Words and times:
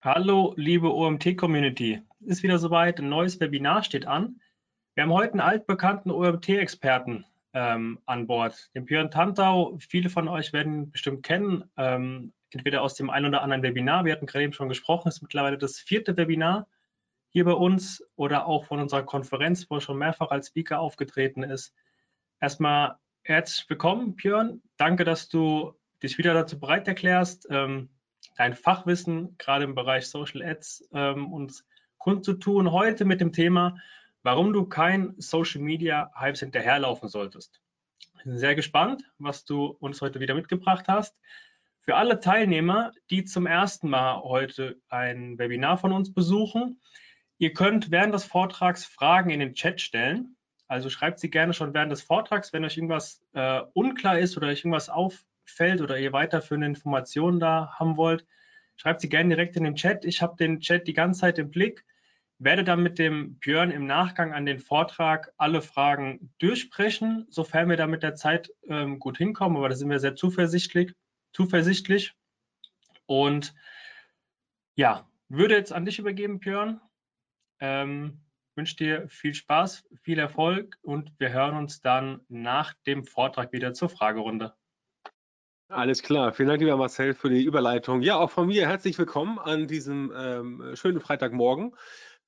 Hallo, 0.00 0.54
liebe 0.56 0.94
OMT-Community. 0.94 2.00
Ist 2.20 2.44
wieder 2.44 2.60
soweit, 2.60 3.00
ein 3.00 3.08
neues 3.08 3.40
Webinar 3.40 3.82
steht 3.82 4.06
an. 4.06 4.40
Wir 4.94 5.02
haben 5.02 5.12
heute 5.12 5.32
einen 5.32 5.40
altbekannten 5.40 6.12
OMT-Experten 6.12 7.26
ähm, 7.52 7.98
an 8.06 8.28
Bord, 8.28 8.70
den 8.76 8.84
Björn 8.84 9.10
Tantau. 9.10 9.76
Viele 9.80 10.08
von 10.08 10.28
euch 10.28 10.52
werden 10.52 10.72
ihn 10.84 10.90
bestimmt 10.92 11.24
kennen, 11.24 11.68
ähm, 11.76 12.32
entweder 12.52 12.82
aus 12.82 12.94
dem 12.94 13.10
einen 13.10 13.26
oder 13.26 13.42
anderen 13.42 13.64
Webinar. 13.64 14.04
Wir 14.04 14.12
hatten 14.12 14.26
gerade 14.26 14.44
eben 14.44 14.52
schon 14.52 14.68
gesprochen, 14.68 15.08
es 15.08 15.16
ist 15.16 15.22
mittlerweile 15.22 15.58
das 15.58 15.80
vierte 15.80 16.16
Webinar 16.16 16.68
hier 17.30 17.44
bei 17.44 17.54
uns 17.54 18.00
oder 18.14 18.46
auch 18.46 18.66
von 18.66 18.78
unserer 18.78 19.02
Konferenz, 19.02 19.68
wo 19.68 19.78
er 19.78 19.80
schon 19.80 19.98
mehrfach 19.98 20.30
als 20.30 20.46
Speaker 20.46 20.78
aufgetreten 20.78 21.42
ist. 21.42 21.74
Erstmal 22.40 22.98
herzlich 23.22 23.68
willkommen, 23.68 24.14
Björn. 24.14 24.62
Danke, 24.76 25.02
dass 25.02 25.28
du 25.28 25.74
dich 26.04 26.18
wieder 26.18 26.34
dazu 26.34 26.60
bereit 26.60 26.86
erklärst. 26.86 27.48
Ähm, 27.50 27.88
dein 28.38 28.54
Fachwissen 28.54 29.36
gerade 29.36 29.64
im 29.64 29.74
Bereich 29.74 30.06
Social 30.06 30.42
Ads 30.42 30.88
ähm, 30.92 31.32
uns 31.32 31.66
kundzutun. 31.98 32.70
Heute 32.70 33.04
mit 33.04 33.20
dem 33.20 33.32
Thema, 33.32 33.76
warum 34.22 34.52
du 34.52 34.64
kein 34.64 35.14
Social 35.18 35.60
Media 35.60 36.12
Hypes 36.14 36.40
hinterherlaufen 36.40 37.08
solltest. 37.08 37.60
Ich 38.16 38.24
bin 38.24 38.38
sehr 38.38 38.54
gespannt, 38.54 39.02
was 39.18 39.44
du 39.44 39.66
uns 39.80 40.00
heute 40.00 40.20
wieder 40.20 40.34
mitgebracht 40.34 40.86
hast. 40.86 41.18
Für 41.80 41.96
alle 41.96 42.20
Teilnehmer, 42.20 42.92
die 43.10 43.24
zum 43.24 43.46
ersten 43.46 43.90
Mal 43.90 44.22
heute 44.22 44.80
ein 44.88 45.36
Webinar 45.38 45.76
von 45.76 45.92
uns 45.92 46.14
besuchen, 46.14 46.80
ihr 47.38 47.52
könnt 47.52 47.90
während 47.90 48.14
des 48.14 48.24
Vortrags 48.24 48.84
Fragen 48.84 49.30
in 49.30 49.40
den 49.40 49.54
Chat 49.54 49.80
stellen. 49.80 50.36
Also 50.68 50.90
schreibt 50.90 51.18
sie 51.18 51.30
gerne 51.30 51.54
schon 51.54 51.74
während 51.74 51.90
des 51.90 52.02
Vortrags, 52.02 52.52
wenn 52.52 52.64
euch 52.64 52.76
irgendwas 52.76 53.20
äh, 53.32 53.62
unklar 53.72 54.18
ist 54.18 54.36
oder 54.36 54.46
euch 54.46 54.60
irgendwas 54.60 54.90
auf, 54.90 55.24
fällt 55.50 55.80
oder 55.80 55.98
ihr 55.98 56.12
weiterführende 56.12 56.66
Informationen 56.66 57.40
da 57.40 57.72
haben 57.78 57.96
wollt, 57.96 58.26
schreibt 58.76 59.00
sie 59.00 59.08
gerne 59.08 59.34
direkt 59.34 59.56
in 59.56 59.64
den 59.64 59.74
Chat. 59.74 60.04
Ich 60.04 60.22
habe 60.22 60.36
den 60.36 60.60
Chat 60.60 60.86
die 60.86 60.92
ganze 60.94 61.20
Zeit 61.20 61.38
im 61.38 61.50
Blick, 61.50 61.84
werde 62.38 62.64
dann 62.64 62.82
mit 62.82 62.98
dem 62.98 63.38
Björn 63.38 63.70
im 63.70 63.86
Nachgang 63.86 64.32
an 64.32 64.46
den 64.46 64.60
Vortrag 64.60 65.32
alle 65.36 65.60
Fragen 65.60 66.32
durchsprechen, 66.38 67.26
sofern 67.30 67.68
wir 67.68 67.76
da 67.76 67.86
mit 67.86 68.02
der 68.02 68.14
Zeit 68.14 68.50
ähm, 68.68 68.98
gut 68.98 69.18
hinkommen, 69.18 69.56
aber 69.56 69.68
da 69.68 69.74
sind 69.74 69.90
wir 69.90 69.98
sehr 69.98 70.14
zuversichtlich. 70.14 70.92
zuversichtlich. 71.32 72.14
Und 73.06 73.54
ja, 74.76 75.08
würde 75.28 75.56
jetzt 75.56 75.72
an 75.72 75.84
dich 75.84 75.98
übergeben, 75.98 76.38
Björn. 76.38 76.80
Ähm, 77.60 78.20
wünsche 78.54 78.76
dir 78.76 79.08
viel 79.08 79.34
Spaß, 79.34 79.88
viel 80.02 80.18
Erfolg 80.18 80.78
und 80.82 81.12
wir 81.18 81.30
hören 81.30 81.56
uns 81.56 81.80
dann 81.80 82.20
nach 82.28 82.74
dem 82.86 83.04
Vortrag 83.04 83.52
wieder 83.52 83.72
zur 83.72 83.88
Fragerunde. 83.88 84.54
Alles 85.70 86.02
klar. 86.02 86.32
Vielen 86.32 86.48
Dank, 86.48 86.60
lieber 86.60 86.78
Marcel, 86.78 87.12
für 87.12 87.28
die 87.28 87.42
Überleitung. 87.42 88.00
Ja, 88.00 88.16
auch 88.16 88.30
von 88.30 88.46
mir 88.46 88.66
herzlich 88.66 88.98
willkommen 88.98 89.38
an 89.38 89.66
diesem 89.66 90.10
ähm, 90.16 90.72
schönen 90.74 90.98
Freitagmorgen. 90.98 91.76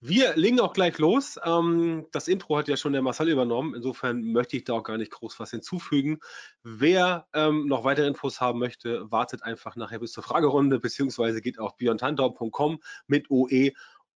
Wir 0.03 0.37
legen 0.37 0.61
auch 0.61 0.75
gleich 0.75 0.99
los. 0.99 1.39
Ähm, 1.43 2.07
das 2.13 2.29
Intro 2.29 2.59
hat 2.59 2.69
ja 2.69 2.77
schon 2.77 2.93
der 2.93 3.01
Marcel 3.01 3.31
übernommen. 3.31 3.75
Insofern 3.75 4.21
möchte 4.33 4.59
ich 4.59 4.65
da 4.65 4.75
auch 4.75 4.83
gar 4.83 4.99
nicht 4.99 5.11
groß 5.13 5.41
was 5.41 5.53
hinzufügen. 5.53 6.21
Wer 6.63 7.29
ähm, 7.33 7.67
noch 7.67 7.83
weitere 7.85 8.09
Infos 8.09 8.43
haben 8.43 8.59
möchte, 8.59 9.11
wartet 9.11 9.43
einfach 9.43 9.75
nachher 9.75 10.01
bis 10.01 10.13
zur 10.13 10.23
Fragerunde, 10.23 10.79
beziehungsweise 10.79 11.41
geht 11.41 11.59
auf 11.59 11.79
björntantau.com 11.79 12.81
mit 13.07 13.31
OE 13.31 13.73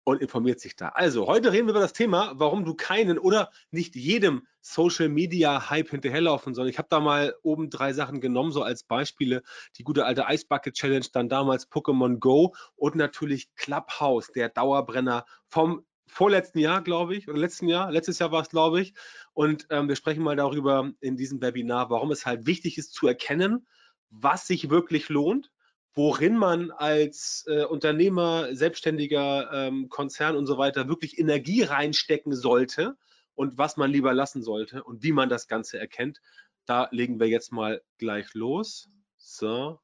und 0.05 0.21
informiert 0.21 0.61
sich 0.61 0.77
da. 0.77 0.89
Also, 0.89 1.27
heute 1.27 1.53
reden 1.53 1.67
wir 1.67 1.73
über 1.73 1.81
das 1.81 1.93
Thema, 1.93 2.33
warum 2.37 2.65
du 2.65 2.75
keinen 2.75 3.19
oder 3.19 3.51
nicht 3.71 3.95
jedem 3.95 4.47
Social 4.61 5.09
Media 5.09 5.71
Hype 5.71 5.91
hinterherlaufen 5.91 6.55
soll. 6.55 6.69
Ich 6.69 6.79
habe 6.79 6.89
da 6.91 7.01
mal 7.01 7.35
oben 7.43 7.71
drei 7.71 7.93
Sachen 7.93 8.21
genommen, 8.21 8.53
so 8.53 8.63
als 8.63 8.85
Beispiele. 8.85 9.43
Die 9.77 9.85
gute 9.85 10.05
alte 10.05 10.27
Ice 10.29 10.47
Bucket 10.49 10.75
Challenge, 10.75 11.07
dann 11.13 11.29
damals 11.29 11.71
Pokémon 11.71 12.19
Go 12.19 12.55
und 12.77 12.95
natürlich 12.95 13.55
Clubhouse, 13.55 14.29
der 14.33 14.49
Dauerbrenner 14.49 15.25
vom 15.49 15.85
vorletzten 16.07 16.59
Jahr, 16.59 16.83
glaube 16.83 17.17
ich, 17.17 17.29
oder 17.29 17.39
letzten 17.39 17.69
Jahr, 17.69 17.91
letztes 17.91 18.19
Jahr 18.19 18.33
war 18.33 18.43
es, 18.43 18.51
glaube 18.51 18.81
ich. 18.81 18.95
Und 19.33 19.67
ähm, 19.71 19.89
wir 19.89 19.97
sprechen 19.97 20.23
mal 20.23 20.37
darüber 20.37 20.93
in 21.01 21.17
diesem 21.17 21.41
Webinar, 21.41 21.91
warum 21.91 22.11
es 22.11 22.27
halt 22.27 22.47
wichtig 22.47 22.77
ist 22.77 22.93
zu 22.93 23.07
erkennen, 23.07 23.67
was 24.11 24.47
sich 24.47 24.69
wirklich 24.69 25.09
lohnt 25.09 25.51
worin 25.95 26.37
man 26.37 26.71
als 26.71 27.45
äh, 27.49 27.65
Unternehmer, 27.65 28.55
Selbstständiger, 28.55 29.51
ähm, 29.53 29.89
Konzern 29.89 30.37
und 30.37 30.47
so 30.47 30.59
weiter 30.59 30.89
wirklich 30.89 31.19
Energie 31.19 31.63
reinstecken 31.63 32.35
sollte 32.35 32.97
und 33.35 33.59
was 33.59 33.77
man 33.77 33.91
lieber 33.91 34.15
lassen 34.15 34.43
sollte 34.43 34.83
und 34.85 35.03
wie 35.03 35.13
man 35.13 35.29
das 35.29 35.49
Ganze 35.49 35.79
erkennt. 35.79 36.21
Da 36.65 36.89
legen 36.93 37.21
wir 37.21 37.29
jetzt 37.29 37.53
mal 37.53 37.83
gleich 37.99 38.33
los. 38.35 38.89
So, 39.19 39.79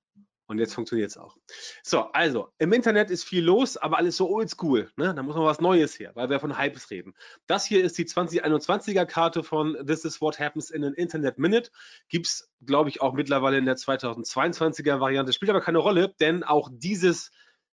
und 0.49 0.59
jetzt 0.59 0.75
funktioniert 0.75 1.11
es 1.11 1.19
auch. 1.19 1.37
So, 1.83 2.11
also 2.13 2.49
im 2.59 2.73
Internet 2.73 3.11
ist 3.11 3.25
viel 3.25 3.45
los, 3.45 3.77
aber 3.77 3.99
alles 3.99 4.17
so 4.17 4.31
oldschool. 4.31 4.91
Ne? 4.97 5.15
Da 5.15 5.23
muss 5.23 5.37
man 5.37 5.45
was 5.45 5.61
Neues 5.61 5.99
her, 5.99 6.13
weil 6.15 6.31
wir 6.31 6.41
von 6.41 6.59
Hypes 6.59 6.91
reden. 6.91 7.15
Das 7.47 7.67
hier 7.67 7.85
ist 7.85 7.99
die 7.99 8.07
2021er 8.07 9.05
Karte 9.05 9.43
von 9.43 9.77
This 9.87 10.05
is 10.07 10.21
what 10.23 10.41
happens 10.41 10.71
in 10.71 10.85
an 10.85 10.95
Internet 10.95 11.39
Minute. 11.39 11.71
Gibt 12.09 12.27
es, 12.27 12.51
glaube 12.65 12.89
ich, 12.89 13.03
auch 13.03 13.13
mittlerweile 13.13 13.59
in 13.59 13.67
der 13.67 13.77
2022er 13.77 15.01
Variante. 15.01 15.35
Spielt 15.35 15.51
aber 15.51 15.61
keine 15.61 15.79
Rolle, 15.79 16.15
denn 16.19 16.43
auch 16.43 16.71
dieses 16.73 17.31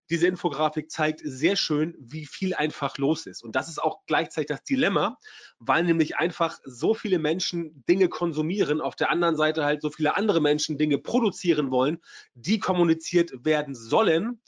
diese 0.10 0.28
Infografik 0.28 0.92
zeigt 0.92 1.22
sehr 1.24 1.56
schön, 1.56 1.96
wie 2.00 2.26
viel 2.26 2.54
einfach 2.54 2.98
los 2.98 3.26
ist. 3.26 3.44
Und 3.44 3.56
das 3.56 3.70
ist 3.70 3.82
auch 3.82 4.06
gleichzeitig 4.06 4.48
das 4.48 4.64
Dilemma, 4.64 5.18
weil 5.60 5.84
nämlich 5.84 6.18
einfach 6.18 6.60
so 6.66 6.94
viele 6.94 7.20
Menschen 7.20 7.84
Dinge 7.88 8.10
konsumieren, 8.10 8.82
auf 8.82 8.96
der 8.96 9.10
anderen 9.10 9.38
Seite 9.38 9.64
halt 9.64 9.82
so 9.82 9.90
viele 9.90 10.16
andere 10.16 10.42
Menschen 10.42 10.78
Dinge 10.78 10.98
produzieren 10.98 11.72
wollen, 11.72 12.00
die 12.34 12.60
kommuniziert 12.60 13.32
werden 13.46 13.76
sollen. 13.76 14.42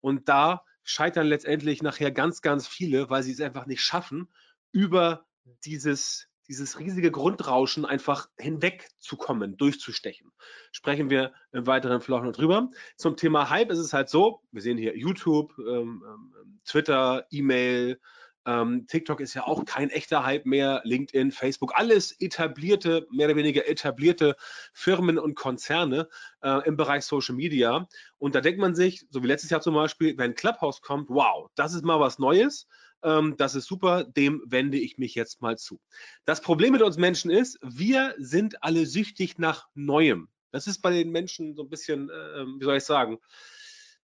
Und 0.00 0.28
da 0.28 0.64
scheitern 0.84 1.26
letztendlich 1.26 1.82
nachher 1.82 2.12
ganz, 2.12 2.40
ganz 2.40 2.66
viele, 2.66 3.10
weil 3.10 3.22
sie 3.22 3.32
es 3.32 3.40
einfach 3.40 3.66
nicht 3.66 3.82
schaffen, 3.82 4.28
über 4.72 5.26
dieses 5.64 6.29
dieses 6.50 6.80
riesige 6.80 7.12
Grundrauschen 7.12 7.86
einfach 7.86 8.28
hinwegzukommen, 8.36 9.56
durchzustechen. 9.56 10.32
Sprechen 10.72 11.08
wir 11.08 11.32
im 11.52 11.68
weiteren 11.68 12.00
Verlauf 12.00 12.24
noch 12.24 12.32
drüber. 12.32 12.70
Zum 12.96 13.16
Thema 13.16 13.50
Hype 13.50 13.70
ist 13.70 13.78
es 13.78 13.92
halt 13.92 14.08
so, 14.08 14.42
wir 14.50 14.60
sehen 14.60 14.76
hier 14.76 14.98
YouTube, 14.98 15.54
ähm, 15.58 16.02
ähm, 16.04 16.60
Twitter, 16.64 17.24
E-Mail, 17.30 18.00
ähm, 18.46 18.86
TikTok 18.88 19.20
ist 19.20 19.34
ja 19.34 19.46
auch 19.46 19.64
kein 19.64 19.90
echter 19.90 20.24
Hype 20.24 20.44
mehr, 20.44 20.80
LinkedIn, 20.82 21.30
Facebook, 21.30 21.72
alles 21.76 22.16
etablierte, 22.20 23.06
mehr 23.12 23.28
oder 23.28 23.36
weniger 23.36 23.68
etablierte 23.68 24.34
Firmen 24.72 25.20
und 25.20 25.36
Konzerne 25.36 26.08
äh, 26.42 26.66
im 26.66 26.76
Bereich 26.76 27.04
Social 27.04 27.36
Media. 27.36 27.86
Und 28.18 28.34
da 28.34 28.40
denkt 28.40 28.58
man 28.58 28.74
sich, 28.74 29.06
so 29.10 29.22
wie 29.22 29.28
letztes 29.28 29.50
Jahr 29.50 29.60
zum 29.60 29.74
Beispiel, 29.74 30.18
wenn 30.18 30.34
Clubhouse 30.34 30.82
kommt, 30.82 31.10
wow, 31.10 31.48
das 31.54 31.74
ist 31.74 31.84
mal 31.84 32.00
was 32.00 32.18
Neues 32.18 32.66
ähm, 33.02 33.36
das 33.36 33.54
ist 33.54 33.66
super, 33.66 34.04
dem 34.04 34.42
wende 34.46 34.78
ich 34.78 34.98
mich 34.98 35.14
jetzt 35.14 35.40
mal 35.40 35.58
zu. 35.58 35.80
Das 36.24 36.40
Problem 36.40 36.72
mit 36.72 36.82
uns 36.82 36.96
Menschen 36.96 37.30
ist, 37.30 37.58
wir 37.62 38.14
sind 38.18 38.62
alle 38.62 38.86
süchtig 38.86 39.38
nach 39.38 39.68
Neuem. 39.74 40.28
Das 40.52 40.66
ist 40.66 40.82
bei 40.82 40.90
den 40.90 41.10
Menschen 41.10 41.54
so 41.54 41.62
ein 41.62 41.70
bisschen, 41.70 42.10
äh, 42.10 42.44
wie 42.58 42.64
soll 42.64 42.76
ich 42.76 42.84
sagen, 42.84 43.18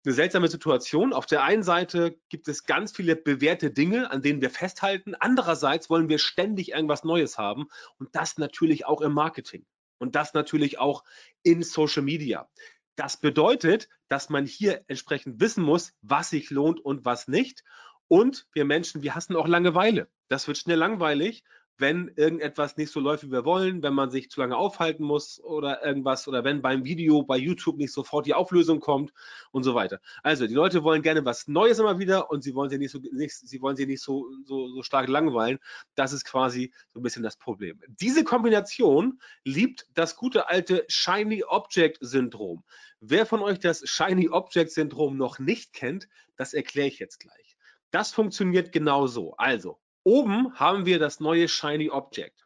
eine 0.05 0.13
seltsame 0.13 0.47
Situation. 0.47 1.13
Auf 1.13 1.25
der 1.25 1.43
einen 1.43 1.63
Seite 1.63 2.17
gibt 2.29 2.47
es 2.47 2.63
ganz 2.63 2.95
viele 2.95 3.15
bewährte 3.15 3.71
Dinge, 3.71 4.11
an 4.11 4.21
denen 4.21 4.41
wir 4.41 4.49
festhalten. 4.49 5.13
Andererseits 5.15 5.89
wollen 5.89 6.07
wir 6.07 6.19
ständig 6.19 6.71
irgendwas 6.71 7.03
Neues 7.03 7.37
haben 7.37 7.67
und 7.97 8.15
das 8.15 8.37
natürlich 8.37 8.85
auch 8.85 9.01
im 9.01 9.13
Marketing 9.13 9.65
und 9.97 10.15
das 10.15 10.33
natürlich 10.33 10.79
auch 10.79 11.03
in 11.43 11.63
Social 11.63 12.03
Media. 12.03 12.49
Das 12.95 13.17
bedeutet, 13.17 13.89
dass 14.07 14.29
man 14.29 14.45
hier 14.45 14.83
entsprechend 14.87 15.39
wissen 15.39 15.63
muss, 15.63 15.93
was 16.01 16.29
sich 16.29 16.49
lohnt 16.49 16.79
und 16.79 17.05
was 17.05 17.27
nicht. 17.27 17.63
Und 18.09 18.47
wir 18.53 18.65
Menschen, 18.65 19.03
wir 19.03 19.15
hassen 19.15 19.35
auch 19.35 19.47
Langeweile. 19.47 20.09
Das 20.27 20.47
wird 20.47 20.57
schnell 20.57 20.77
langweilig, 20.77 21.43
wenn 21.77 22.11
irgendetwas 22.15 22.75
nicht 22.75 22.91
so 22.91 22.99
läuft, 22.99 23.23
wie 23.23 23.31
wir 23.31 23.45
wollen, 23.45 23.81
wenn 23.81 23.93
man 23.93 24.11
sich 24.11 24.29
zu 24.29 24.41
lange 24.41 24.57
aufhalten 24.57 25.03
muss 25.03 25.39
oder 25.41 25.85
irgendwas 25.85 26.27
oder 26.27 26.43
wenn 26.43 26.61
beim 26.61 26.83
Video 26.83 27.23
bei 27.23 27.37
YouTube 27.37 27.77
nicht 27.77 27.93
sofort 27.93 28.25
die 28.25 28.33
Auflösung 28.33 28.79
kommt 28.79 29.13
und 29.51 29.63
so 29.63 29.75
weiter. 29.75 30.01
Also 30.21 30.45
die 30.45 30.55
Leute 30.55 30.83
wollen 30.83 31.01
gerne 31.03 31.23
was 31.23 31.47
Neues 31.47 31.79
immer 31.79 31.99
wieder 31.99 32.29
und 32.31 32.43
sie 32.43 32.53
wollen 32.53 32.69
sie 32.69 32.79
nicht 32.79 32.91
so, 32.91 32.99
nicht, 33.13 33.33
sie 33.33 33.61
wollen 33.61 33.77
sie 33.77 33.85
nicht 33.85 34.01
so, 34.01 34.27
so, 34.43 34.67
so 34.67 34.83
stark 34.83 35.07
langweilen. 35.07 35.59
Das 35.95 36.11
ist 36.11 36.25
quasi 36.25 36.73
so 36.89 36.99
ein 36.99 37.03
bisschen 37.03 37.23
das 37.23 37.37
Problem. 37.37 37.79
Diese 37.87 38.23
Kombination 38.23 39.21
liebt 39.45 39.87
das 39.93 40.15
gute 40.15 40.49
alte 40.49 40.83
Shiny 40.89 41.43
Object 41.43 41.99
Syndrom. 42.01 42.63
Wer 42.99 43.25
von 43.25 43.41
euch 43.41 43.59
das 43.59 43.87
Shiny 43.87 44.29
Object 44.29 44.71
Syndrom 44.71 45.15
noch 45.15 45.39
nicht 45.39 45.73
kennt, 45.73 46.09
das 46.35 46.53
erkläre 46.53 46.87
ich 46.87 46.99
jetzt 46.99 47.19
gleich. 47.19 47.48
Das 47.91 48.11
funktioniert 48.11 48.71
genauso. 48.71 49.35
Also, 49.37 49.79
oben 50.03 50.53
haben 50.55 50.85
wir 50.85 50.99
das 50.99 51.19
neue 51.19 51.47
Shiny 51.47 51.89
Object. 51.89 52.45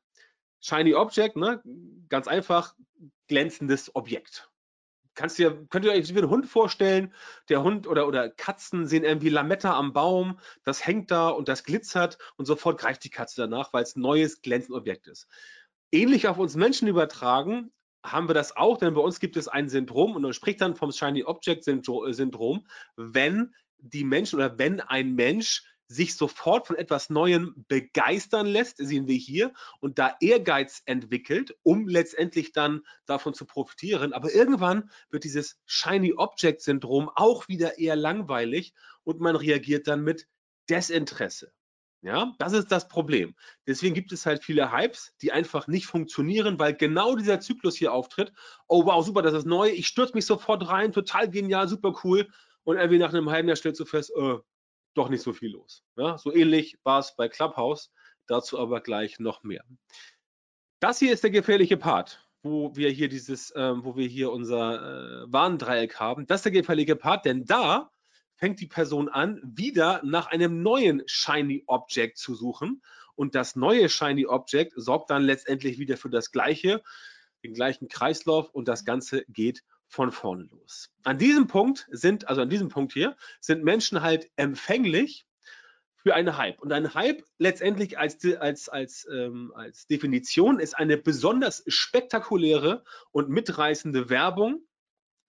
Shiny 0.61 0.93
Object, 0.93 1.35
ne? 1.35 1.61
ganz 2.09 2.27
einfach, 2.27 2.75
glänzendes 3.27 3.93
Objekt. 3.95 4.49
Kannst 5.15 5.37
dir, 5.37 5.67
könnt 5.69 5.85
ihr 5.85 5.91
euch 5.91 6.13
wie 6.13 6.17
einen 6.17 6.29
Hund 6.29 6.47
vorstellen? 6.47 7.13
Der 7.49 7.61
Hund 7.61 7.85
oder, 7.87 8.07
oder 8.07 8.29
Katzen 8.29 8.87
sehen 8.87 9.03
irgendwie 9.03 9.29
Lametta 9.29 9.77
am 9.77 9.93
Baum, 9.93 10.39
das 10.63 10.85
hängt 10.85 11.11
da 11.11 11.29
und 11.29 11.47
das 11.47 11.63
glitzert 11.63 12.17
und 12.35 12.45
sofort 12.45 12.79
greift 12.79 13.03
die 13.03 13.11
Katze 13.11 13.41
danach, 13.41 13.73
weil 13.73 13.83
es 13.83 13.95
ein 13.95 14.01
neues 14.01 14.41
glänzendes 14.41 14.79
Objekt 14.79 15.07
ist. 15.07 15.27
Ähnlich 15.91 16.27
auf 16.27 16.39
uns 16.39 16.55
Menschen 16.55 16.87
übertragen, 16.87 17.71
haben 18.03 18.27
wir 18.27 18.33
das 18.33 18.57
auch, 18.57 18.77
denn 18.77 18.95
bei 18.95 19.01
uns 19.01 19.19
gibt 19.19 19.37
es 19.37 19.47
ein 19.47 19.69
Syndrom 19.69 20.15
und 20.15 20.23
man 20.23 20.33
spricht 20.33 20.61
dann 20.61 20.75
vom 20.75 20.91
Shiny 20.91 21.23
Object 21.23 21.63
Syndrom, 21.63 22.67
wenn 22.95 23.53
die 23.83 24.03
Menschen 24.03 24.37
oder 24.37 24.57
wenn 24.57 24.79
ein 24.79 25.13
Mensch 25.13 25.63
sich 25.87 26.15
sofort 26.15 26.67
von 26.67 26.77
etwas 26.77 27.09
Neuem 27.09 27.65
begeistern 27.67 28.47
lässt, 28.47 28.77
sehen 28.77 29.07
wir 29.07 29.17
hier, 29.17 29.53
und 29.79 29.99
da 29.99 30.15
Ehrgeiz 30.21 30.81
entwickelt, 30.85 31.55
um 31.61 31.87
letztendlich 31.87 32.51
dann 32.51 32.81
davon 33.05 33.33
zu 33.33 33.45
profitieren. 33.45 34.13
Aber 34.13 34.33
irgendwann 34.33 34.89
wird 35.09 35.23
dieses 35.25 35.59
Shiny 35.65 36.13
Object 36.13 36.61
Syndrom 36.61 37.11
auch 37.13 37.47
wieder 37.47 37.77
eher 37.77 37.95
langweilig 37.95 38.73
und 39.03 39.19
man 39.19 39.35
reagiert 39.35 39.87
dann 39.87 40.03
mit 40.03 40.27
Desinteresse. 40.69 41.51
Ja, 42.01 42.33
das 42.37 42.51
ist 42.51 42.69
das 42.69 42.89
Problem. 42.89 43.33
Deswegen 43.65 43.93
gibt 43.93 44.11
es 44.11 44.25
halt 44.25 44.43
viele 44.43 44.73
Hypes, 44.73 45.13
die 45.21 45.31
einfach 45.31 45.67
nicht 45.67 45.85
funktionieren, 45.85 46.59
weil 46.59 46.73
genau 46.73 47.15
dieser 47.15 47.39
Zyklus 47.39 47.77
hier 47.77 47.93
auftritt. 47.93 48.33
Oh 48.67 48.85
wow, 48.85 49.05
super, 49.05 49.21
das 49.21 49.33
ist 49.33 49.45
neu. 49.45 49.69
Ich 49.69 49.87
stürze 49.87 50.13
mich 50.13 50.25
sofort 50.25 50.67
rein, 50.67 50.91
total 50.91 51.29
genial, 51.29 51.69
super 51.69 51.93
cool. 52.03 52.27
Und 52.63 52.77
irgendwie 52.77 52.99
nach 52.99 53.13
einem 53.13 53.29
halben 53.29 53.47
Jahr 53.47 53.57
stellst 53.57 53.79
du 53.79 53.85
fest, 53.85 54.11
äh, 54.15 54.37
doch 54.93 55.09
nicht 55.09 55.23
so 55.23 55.33
viel 55.33 55.51
los. 55.51 55.83
Ja, 55.95 56.17
so 56.17 56.33
ähnlich 56.33 56.77
war 56.83 56.99
es 56.99 57.15
bei 57.15 57.27
Clubhouse, 57.27 57.91
dazu 58.27 58.59
aber 58.59 58.81
gleich 58.81 59.19
noch 59.19 59.43
mehr. 59.43 59.63
Das 60.79 60.99
hier 60.99 61.13
ist 61.13 61.23
der 61.23 61.31
gefährliche 61.31 61.77
Part, 61.77 62.27
wo 62.41 62.75
wir 62.75 62.89
hier 62.89 63.09
dieses, 63.09 63.53
ähm, 63.55 63.83
wo 63.83 63.95
wir 63.95 64.07
hier 64.07 64.31
unser 64.31 65.23
äh, 65.23 65.31
Warndreieck 65.31 65.99
haben. 65.99 66.27
Das 66.27 66.39
ist 66.39 66.45
der 66.45 66.51
gefährliche 66.51 66.95
Part, 66.95 67.25
denn 67.25 67.45
da 67.45 67.89
fängt 68.35 68.59
die 68.59 68.67
Person 68.67 69.09
an, 69.09 69.39
wieder 69.43 70.01
nach 70.03 70.27
einem 70.27 70.61
neuen 70.61 71.01
Shiny 71.05 71.63
Object 71.67 72.17
zu 72.17 72.35
suchen. 72.35 72.81
Und 73.15 73.35
das 73.35 73.55
neue 73.55 73.89
Shiny 73.89 74.25
Object 74.25 74.73
sorgt 74.75 75.09
dann 75.09 75.23
letztendlich 75.23 75.79
wieder 75.79 75.97
für 75.97 76.09
das 76.09 76.31
gleiche, 76.31 76.83
den 77.43 77.53
gleichen 77.53 77.87
Kreislauf 77.87 78.49
und 78.49 78.67
das 78.67 78.85
Ganze 78.85 79.23
geht 79.27 79.63
von 79.93 80.11
vorne 80.11 80.49
los. 80.51 80.89
An 81.03 81.19
diesem 81.19 81.45
Punkt 81.45 81.87
sind, 81.91 82.27
also 82.27 82.41
an 82.41 82.49
diesem 82.49 82.69
Punkt 82.69 82.93
hier, 82.93 83.15
sind 83.39 83.63
Menschen 83.63 84.01
halt 84.01 84.31
empfänglich 84.37 85.27
für 85.97 86.15
einen 86.15 86.35
Hype. 86.35 86.59
Und 86.61 86.73
ein 86.73 86.95
Hype 86.95 87.23
letztendlich 87.37 87.99
als, 87.99 88.25
als, 88.39 88.69
als, 88.69 89.07
ähm, 89.13 89.53
als 89.55 89.85
Definition 89.85 90.59
ist 90.59 90.73
eine 90.73 90.97
besonders 90.97 91.63
spektakuläre 91.67 92.83
und 93.11 93.29
mitreißende 93.29 94.09
Werbung, 94.09 94.63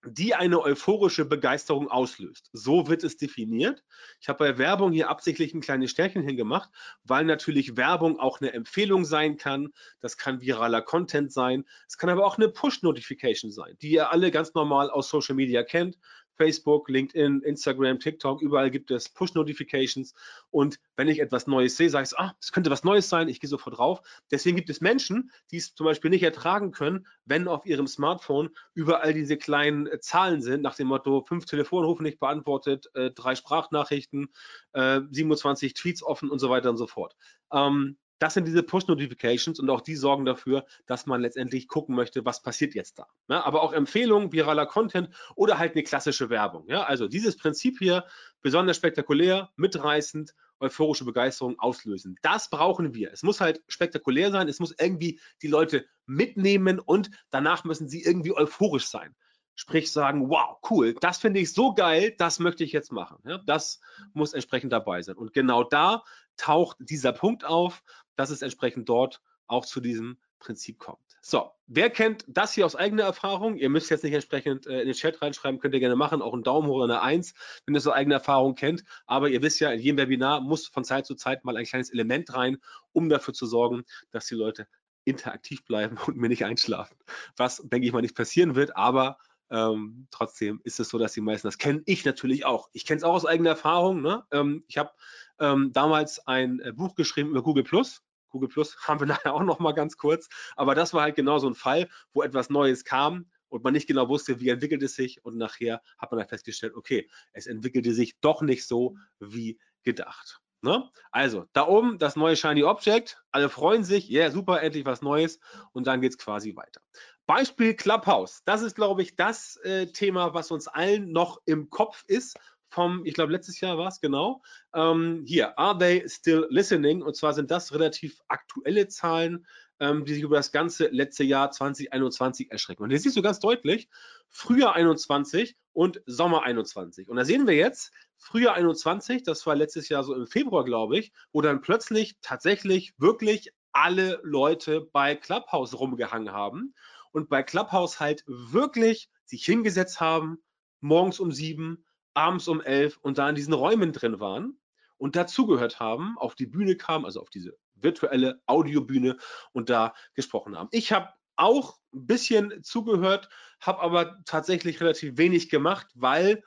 die 0.06 0.34
eine 0.34 0.60
euphorische 0.60 1.24
Begeisterung 1.24 1.88
auslöst. 1.88 2.50
So 2.52 2.88
wird 2.88 3.04
es 3.04 3.16
definiert. 3.16 3.82
Ich 4.20 4.28
habe 4.28 4.38
bei 4.38 4.58
Werbung 4.58 4.92
hier 4.92 5.08
absichtlich 5.08 5.54
ein 5.54 5.60
kleines 5.60 5.90
Sternchen 5.90 6.22
hingemacht, 6.22 6.70
weil 7.04 7.24
natürlich 7.24 7.76
Werbung 7.76 8.18
auch 8.18 8.40
eine 8.40 8.52
Empfehlung 8.52 9.04
sein 9.04 9.36
kann. 9.36 9.72
Das 10.00 10.16
kann 10.16 10.40
viraler 10.40 10.82
Content 10.82 11.32
sein. 11.32 11.64
Es 11.88 11.98
kann 11.98 12.10
aber 12.10 12.24
auch 12.24 12.36
eine 12.36 12.48
Push-Notification 12.48 13.50
sein, 13.50 13.76
die 13.82 13.92
ihr 13.92 14.10
alle 14.10 14.30
ganz 14.30 14.54
normal 14.54 14.90
aus 14.90 15.08
Social 15.08 15.34
Media 15.34 15.62
kennt. 15.62 15.98
Facebook, 16.36 16.88
LinkedIn, 16.88 17.42
Instagram, 17.42 17.98
TikTok, 17.98 18.42
überall 18.42 18.70
gibt 18.70 18.90
es 18.90 19.08
Push-Notifications. 19.08 20.14
Und 20.50 20.78
wenn 20.96 21.08
ich 21.08 21.20
etwas 21.20 21.46
Neues 21.46 21.76
sehe, 21.76 21.90
sage 21.90 22.08
ich, 22.10 22.18
ah, 22.18 22.34
es 22.40 22.52
könnte 22.52 22.70
was 22.70 22.84
Neues 22.84 23.08
sein, 23.08 23.28
ich 23.28 23.40
gehe 23.40 23.48
sofort 23.48 23.78
drauf. 23.78 24.00
Deswegen 24.30 24.56
gibt 24.56 24.70
es 24.70 24.80
Menschen, 24.80 25.30
die 25.50 25.58
es 25.58 25.74
zum 25.74 25.84
Beispiel 25.84 26.10
nicht 26.10 26.22
ertragen 26.22 26.72
können, 26.72 27.06
wenn 27.24 27.48
auf 27.48 27.66
ihrem 27.66 27.86
Smartphone 27.86 28.50
überall 28.74 29.14
diese 29.14 29.36
kleinen 29.36 29.86
äh, 29.86 30.00
Zahlen 30.00 30.42
sind, 30.42 30.62
nach 30.62 30.74
dem 30.76 30.88
Motto, 30.88 31.22
fünf 31.22 31.46
Telefonrufe 31.46 32.02
nicht 32.02 32.20
beantwortet, 32.20 32.90
äh, 32.94 33.10
drei 33.10 33.34
Sprachnachrichten, 33.34 34.28
äh, 34.72 35.00
27 35.10 35.74
Tweets 35.74 36.02
offen 36.02 36.30
und 36.30 36.38
so 36.38 36.50
weiter 36.50 36.70
und 36.70 36.76
so 36.76 36.86
fort. 36.86 37.16
Ähm, 37.52 37.96
das 38.18 38.34
sind 38.34 38.46
diese 38.46 38.62
Push-Notifications 38.62 39.58
und 39.58 39.68
auch 39.70 39.80
die 39.80 39.96
sorgen 39.96 40.24
dafür, 40.24 40.64
dass 40.86 41.06
man 41.06 41.20
letztendlich 41.20 41.68
gucken 41.68 41.94
möchte, 41.94 42.24
was 42.24 42.42
passiert 42.42 42.74
jetzt 42.74 42.98
da. 42.98 43.06
Ja, 43.28 43.44
aber 43.44 43.62
auch 43.62 43.72
Empfehlungen, 43.72 44.32
viraler 44.32 44.66
Content 44.66 45.10
oder 45.34 45.58
halt 45.58 45.72
eine 45.72 45.82
klassische 45.82 46.30
Werbung. 46.30 46.68
Ja, 46.68 46.84
also 46.84 47.08
dieses 47.08 47.36
Prinzip 47.36 47.78
hier, 47.78 48.04
besonders 48.42 48.76
spektakulär, 48.76 49.50
mitreißend, 49.56 50.34
euphorische 50.60 51.04
Begeisterung 51.04 51.58
auslösen. 51.58 52.16
Das 52.22 52.48
brauchen 52.48 52.94
wir. 52.94 53.12
Es 53.12 53.22
muss 53.22 53.40
halt 53.40 53.62
spektakulär 53.68 54.30
sein, 54.30 54.48
es 54.48 54.60
muss 54.60 54.74
irgendwie 54.78 55.20
die 55.42 55.48
Leute 55.48 55.86
mitnehmen 56.06 56.80
und 56.80 57.10
danach 57.30 57.64
müssen 57.64 57.88
sie 57.88 58.02
irgendwie 58.02 58.32
euphorisch 58.32 58.86
sein. 58.86 59.14
Sprich 59.56 59.92
sagen, 59.92 60.30
wow, 60.30 60.58
cool, 60.68 60.94
das 61.00 61.18
finde 61.18 61.38
ich 61.38 61.52
so 61.52 61.74
geil, 61.74 62.14
das 62.18 62.40
möchte 62.40 62.64
ich 62.64 62.72
jetzt 62.72 62.90
machen. 62.90 63.18
Ja, 63.24 63.38
das 63.46 63.80
muss 64.12 64.32
entsprechend 64.32 64.72
dabei 64.72 65.00
sein. 65.02 65.16
Und 65.16 65.32
genau 65.32 65.62
da 65.62 66.02
taucht 66.36 66.76
dieser 66.80 67.12
Punkt 67.12 67.44
auf, 67.44 67.84
dass 68.16 68.30
es 68.30 68.42
entsprechend 68.42 68.88
dort 68.88 69.20
auch 69.46 69.66
zu 69.66 69.80
diesem 69.80 70.18
Prinzip 70.38 70.78
kommt. 70.78 70.98
So, 71.22 71.50
wer 71.66 71.88
kennt 71.88 72.24
das 72.28 72.52
hier 72.52 72.66
aus 72.66 72.76
eigener 72.76 73.04
Erfahrung? 73.04 73.56
Ihr 73.56 73.70
müsst 73.70 73.90
jetzt 73.90 74.04
nicht 74.04 74.12
entsprechend 74.12 74.66
äh, 74.66 74.80
in 74.80 74.86
den 74.86 74.94
Chat 74.94 75.22
reinschreiben, 75.22 75.58
könnt 75.58 75.72
ihr 75.72 75.80
gerne 75.80 75.96
machen, 75.96 76.20
auch 76.20 76.34
einen 76.34 76.42
Daumen 76.42 76.68
hoch 76.68 76.76
oder 76.76 76.84
eine 76.84 77.02
Eins, 77.02 77.34
wenn 77.64 77.74
ihr 77.74 77.80
so 77.80 77.92
eigene 77.92 78.14
Erfahrung 78.14 78.54
kennt. 78.54 78.84
Aber 79.06 79.30
ihr 79.30 79.40
wisst 79.40 79.60
ja, 79.60 79.70
in 79.72 79.80
jedem 79.80 79.96
Webinar 79.96 80.42
muss 80.42 80.66
von 80.66 80.84
Zeit 80.84 81.06
zu 81.06 81.14
Zeit 81.14 81.44
mal 81.44 81.56
ein 81.56 81.64
kleines 81.64 81.90
Element 81.90 82.34
rein, 82.34 82.58
um 82.92 83.08
dafür 83.08 83.32
zu 83.32 83.46
sorgen, 83.46 83.84
dass 84.10 84.26
die 84.26 84.34
Leute 84.34 84.68
interaktiv 85.04 85.64
bleiben 85.64 85.96
und 86.06 86.16
mir 86.16 86.28
nicht 86.28 86.44
einschlafen. 86.44 86.96
Was, 87.36 87.62
denke 87.64 87.86
ich 87.86 87.92
mal, 87.94 88.02
nicht 88.02 88.16
passieren 88.16 88.54
wird, 88.54 88.76
aber 88.76 89.16
ähm, 89.54 90.08
trotzdem 90.10 90.60
ist 90.64 90.80
es 90.80 90.88
so, 90.88 90.98
dass 90.98 91.12
die 91.12 91.20
meisten 91.20 91.46
das 91.46 91.58
kennen. 91.58 91.82
Ich 91.86 92.04
natürlich 92.04 92.44
auch. 92.44 92.68
Ich 92.72 92.84
kenne 92.84 92.98
es 92.98 93.04
auch 93.04 93.14
aus 93.14 93.24
eigener 93.24 93.50
Erfahrung. 93.50 94.02
Ne? 94.02 94.24
Ähm, 94.32 94.64
ich 94.66 94.78
habe 94.78 94.90
ähm, 95.38 95.72
damals 95.72 96.26
ein 96.26 96.58
äh, 96.58 96.72
Buch 96.72 96.96
geschrieben 96.96 97.30
über 97.30 97.42
Google 97.42 97.62
Plus. 97.62 98.02
Google 98.30 98.48
Plus 98.48 98.76
haben 98.88 98.98
wir 98.98 99.06
nachher 99.06 99.32
auch 99.32 99.44
noch 99.44 99.60
mal 99.60 99.70
ganz 99.70 99.96
kurz. 99.96 100.28
Aber 100.56 100.74
das 100.74 100.92
war 100.92 101.02
halt 101.02 101.14
genau 101.14 101.38
so 101.38 101.46
ein 101.46 101.54
Fall, 101.54 101.88
wo 102.12 102.22
etwas 102.22 102.50
Neues 102.50 102.84
kam 102.84 103.26
und 103.48 103.62
man 103.62 103.74
nicht 103.74 103.86
genau 103.86 104.08
wusste, 104.08 104.40
wie 104.40 104.48
entwickelt 104.48 104.82
es 104.82 104.96
sich. 104.96 105.24
Und 105.24 105.36
nachher 105.36 105.80
hat 105.98 106.10
man 106.10 106.18
dann 106.18 106.28
festgestellt, 106.28 106.74
okay, 106.74 107.08
es 107.32 107.46
entwickelte 107.46 107.94
sich 107.94 108.18
doch 108.20 108.42
nicht 108.42 108.66
so 108.66 108.96
wie 109.20 109.60
gedacht. 109.84 110.40
Ne? 110.64 110.90
Also, 111.12 111.44
da 111.52 111.68
oben 111.68 111.98
das 111.98 112.16
neue 112.16 112.36
Shiny 112.36 112.64
Object. 112.64 113.22
Alle 113.30 113.50
freuen 113.50 113.84
sich, 113.84 114.08
ja, 114.08 114.22
yeah, 114.22 114.30
super, 114.30 114.62
endlich 114.62 114.86
was 114.86 115.02
Neues. 115.02 115.38
Und 115.72 115.86
dann 115.86 116.00
geht 116.00 116.12
es 116.12 116.18
quasi 116.18 116.56
weiter. 116.56 116.80
Beispiel 117.26 117.74
Clubhouse. 117.74 118.42
Das 118.44 118.62
ist, 118.62 118.74
glaube 118.74 119.02
ich, 119.02 119.14
das 119.14 119.56
äh, 119.58 119.86
Thema, 119.86 120.34
was 120.34 120.50
uns 120.50 120.66
allen 120.66 121.12
noch 121.12 121.40
im 121.44 121.68
Kopf 121.70 122.04
ist 122.06 122.38
vom, 122.68 123.04
ich 123.04 123.14
glaube, 123.14 123.32
letztes 123.32 123.60
Jahr 123.60 123.78
war 123.78 123.88
es 123.88 124.00
genau. 124.00 124.42
Ähm, 124.74 125.22
hier, 125.26 125.56
are 125.58 125.78
they 125.78 126.08
still 126.08 126.46
listening? 126.50 127.02
Und 127.02 127.14
zwar 127.14 127.32
sind 127.32 127.50
das 127.50 127.72
relativ 127.72 128.20
aktuelle 128.28 128.88
Zahlen, 128.88 129.46
ähm, 129.84 130.04
die 130.04 130.14
sich 130.14 130.22
über 130.22 130.36
das 130.36 130.50
ganze 130.50 130.88
letzte 130.88 131.24
Jahr 131.24 131.50
2021 131.50 132.50
erschrecken. 132.50 132.82
Und 132.82 132.90
hier 132.90 132.98
siehst 132.98 133.16
du 133.16 133.22
ganz 133.22 133.38
deutlich, 133.38 133.88
Frühjahr 134.30 134.74
21 134.74 135.56
und 135.72 136.00
Sommer 136.06 136.42
21. 136.42 137.08
Und 137.08 137.16
da 137.16 137.24
sehen 137.24 137.46
wir 137.46 137.54
jetzt, 137.54 137.92
Frühjahr 138.16 138.54
21, 138.54 139.22
das 139.22 139.46
war 139.46 139.54
letztes 139.54 139.88
Jahr 139.88 140.02
so 140.02 140.14
im 140.14 140.26
Februar, 140.26 140.64
glaube 140.64 140.98
ich, 140.98 141.12
wo 141.32 141.42
dann 141.42 141.60
plötzlich 141.60 142.16
tatsächlich 142.22 142.94
wirklich 142.98 143.52
alle 143.72 144.20
Leute 144.22 144.80
bei 144.80 145.16
Clubhouse 145.16 145.78
rumgehangen 145.78 146.32
haben 146.32 146.74
und 147.12 147.28
bei 147.28 147.42
Clubhouse 147.42 148.00
halt 148.00 148.24
wirklich 148.26 149.10
sich 149.24 149.44
hingesetzt 149.44 150.00
haben, 150.00 150.38
morgens 150.80 151.20
um 151.20 151.32
sieben, 151.32 151.84
abends 152.14 152.48
um 152.48 152.60
elf 152.60 152.98
und 153.02 153.18
da 153.18 153.28
in 153.28 153.34
diesen 153.34 153.52
Räumen 153.52 153.92
drin 153.92 154.20
waren 154.20 154.58
und 154.96 155.16
dazugehört 155.16 155.80
haben, 155.80 156.16
auf 156.18 156.34
die 156.34 156.46
Bühne 156.46 156.76
kamen, 156.76 157.04
also 157.04 157.20
auf 157.20 157.30
diese 157.30 157.56
virtuelle 157.76 158.40
Audiobühne 158.46 159.16
und 159.52 159.70
da 159.70 159.94
gesprochen 160.14 160.56
haben. 160.56 160.68
Ich 160.72 160.92
habe 160.92 161.08
auch 161.36 161.78
ein 161.92 162.06
bisschen 162.06 162.62
zugehört, 162.62 163.28
habe 163.60 163.80
aber 163.80 164.22
tatsächlich 164.24 164.80
relativ 164.80 165.16
wenig 165.16 165.48
gemacht, 165.48 165.88
weil 165.94 166.42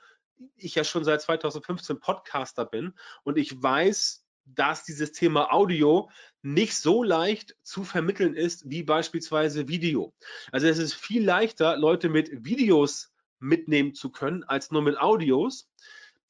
ich 0.56 0.74
ja 0.74 0.84
schon 0.84 1.04
seit 1.04 1.20
2015 1.20 2.00
Podcaster 2.00 2.64
bin 2.64 2.94
und 3.24 3.38
ich 3.38 3.60
weiß, 3.60 4.24
dass 4.54 4.84
dieses 4.84 5.12
Thema 5.12 5.52
Audio 5.52 6.10
nicht 6.42 6.76
so 6.76 7.02
leicht 7.02 7.56
zu 7.62 7.84
vermitteln 7.84 8.34
ist 8.34 8.68
wie 8.70 8.82
beispielsweise 8.82 9.68
Video. 9.68 10.14
Also 10.52 10.66
es 10.68 10.78
ist 10.78 10.94
viel 10.94 11.24
leichter, 11.24 11.76
Leute 11.76 12.08
mit 12.08 12.44
Videos 12.44 13.12
mitnehmen 13.40 13.94
zu 13.94 14.10
können, 14.10 14.44
als 14.44 14.70
nur 14.70 14.82
mit 14.82 14.98
Audios. 14.98 15.70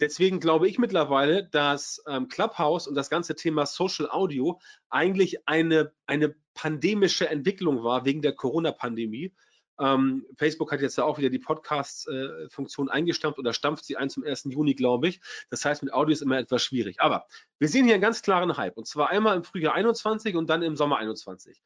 Deswegen 0.01 0.41
glaube 0.41 0.69
ich 0.69 0.79
mittlerweile, 0.79 1.49
dass 1.49 2.03
ähm, 2.07 2.29
Clubhouse 2.29 2.87
und 2.87 2.95
das 2.95 3.11
ganze 3.11 3.35
Thema 3.35 3.67
Social 3.67 4.09
Audio 4.11 4.61
eigentlich 4.91 5.49
eine, 5.49 5.93
eine 6.07 6.35
pandemische 6.55 7.29
Entwicklung 7.29 7.83
war 7.83 8.05
wegen 8.05 8.23
der 8.23 8.35
Corona-Pandemie. 8.35 9.35
Ähm, 9.81 10.27
Facebook 10.37 10.73
hat 10.73 10.81
jetzt 10.81 10.99
ja 10.99 11.05
auch 11.05 11.19
wieder 11.19 11.31
die 11.31 11.39
Podcast-Funktion 11.39 12.89
äh, 12.89 12.91
eingestampft 12.91 13.39
oder 13.39 13.53
stampft 13.53 13.85
sie 13.85 13.97
ein 13.97 14.11
zum 14.11 14.25
1. 14.25 14.45
Juni, 14.51 14.75
glaube 14.75 15.09
ich. 15.09 15.21
Das 15.51 15.65
heißt, 15.65 15.83
mit 15.83 15.93
Audio 15.93 16.13
ist 16.13 16.23
immer 16.23 16.39
etwas 16.39 16.63
schwierig. 16.63 17.01
Aber 17.01 17.27
wir 17.59 17.69
sehen 17.69 17.85
hier 17.85 17.95
einen 17.95 18.03
ganz 18.03 18.23
klaren 18.23 18.57
Hype 18.57 18.77
und 18.77 18.87
zwar 18.87 19.11
einmal 19.11 19.37
im 19.37 19.45
Frühjahr 19.45 19.75
21 19.75 20.35
und 20.35 20.51
dann 20.51 20.63
im 20.63 20.77
Sommer 20.77 20.99
21. 20.99 21.63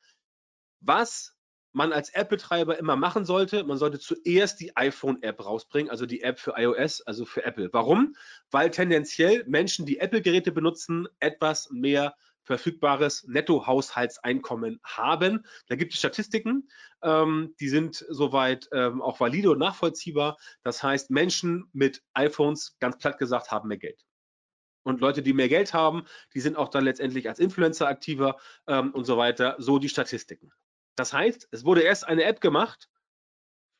Was 0.81 1.35
man 1.73 1.93
als 1.93 2.11
App-Betreiber 2.11 2.79
immer 2.79 2.97
machen 2.97 3.25
sollte, 3.25 3.64
man 3.64 3.79
sollte 3.79 3.99
zuerst 3.99 4.61
die 4.61 4.76
iPhone-App 4.76 5.45
rausbringen, 5.45 5.91
also 5.91 6.07
die 6.07 6.23
App 6.23 6.38
für 6.38 6.55
iOS, 6.57 7.00
also 7.02 7.25
für 7.25 7.45
Apple. 7.45 7.71
Warum? 7.73 8.14
Weil 8.50 8.71
tendenziell 8.71 9.45
Menschen, 9.47 9.87
die 9.87 9.99
Apple-Geräte 9.99 10.52
benutzen, 10.52 11.09
etwas 11.19 11.71
mehr 11.71 12.14
verfügbares 12.45 13.25
Nettohaushaltseinkommen 13.29 14.81
haben. 14.83 15.45
Da 15.69 15.76
gibt 15.76 15.93
es 15.93 15.99
Statistiken, 15.99 16.69
ähm, 17.02 17.55
die 17.61 17.69
sind 17.69 18.05
soweit 18.09 18.69
ähm, 18.73 19.00
auch 19.00 19.21
valide 19.21 19.50
und 19.50 19.59
nachvollziehbar. 19.59 20.38
Das 20.62 20.83
heißt, 20.83 21.11
Menschen 21.11 21.69
mit 21.73 22.02
iPhones, 22.14 22.76
ganz 22.81 22.99
platt 22.99 23.19
gesagt, 23.19 23.50
haben 23.50 23.69
mehr 23.69 23.79
Geld. 23.79 24.05
Und 24.85 25.00
Leute, 25.00 25.23
die 25.23 25.33
mehr 25.33 25.49
Geld 25.49 25.73
haben, 25.73 26.05
die 26.35 26.41
sind 26.41 26.57
auch 26.57 26.69
dann 26.69 26.85
letztendlich 26.85 27.29
als 27.29 27.38
Influencer 27.38 27.87
aktiver 27.87 28.37
ähm, 28.67 28.91
und 28.93 29.05
so 29.05 29.17
weiter. 29.17 29.55
So 29.59 29.79
die 29.79 29.88
Statistiken. 29.88 30.52
Das 30.97 31.13
heißt, 31.13 31.49
es 31.51 31.65
wurde 31.65 31.83
erst 31.83 32.07
eine 32.07 32.25
App 32.25 32.41
gemacht 32.41 32.89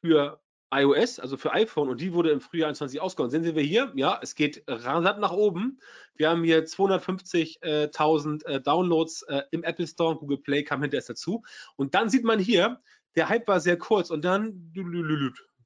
für 0.01 0.41
iOS, 0.73 1.21
also 1.21 1.37
für 1.37 1.53
iPhone, 1.53 1.91
und 1.91 2.01
die 2.01 2.15
wurde 2.15 2.31
im 2.31 2.41
Frühjahr 2.41 2.69
21 2.69 3.01
ausgehauen. 3.01 3.31
Sehen 3.31 3.45
Sie 3.45 3.55
wir 3.55 3.63
hier? 3.63 3.93
Ja, 3.95 4.19
es 4.23 4.35
geht 4.35 4.65
rasant 4.67 5.21
nach 5.21 5.33
oben. 5.33 5.79
Wir 6.15 6.31
haben 6.31 6.43
hier 6.45 6.65
250.000 6.65 8.45
äh, 8.47 8.61
Downloads 8.61 9.23
äh, 9.23 9.43
im 9.51 9.65
Apple 9.65 9.87
Store, 9.87 10.17
Google 10.17 10.39
Play 10.39 10.63
kam 10.63 10.81
hinterher 10.81 11.05
dazu. 11.07 11.43
Und 11.77 11.95
dann 11.95 12.09
sieht 12.09 12.25
man 12.25 12.39
hier, 12.39 12.81
der 13.17 13.29
Hype 13.29 13.47
war 13.49 13.61
sehr 13.61 13.77
kurz 13.77 14.11
und 14.11 14.25
dann 14.25 14.73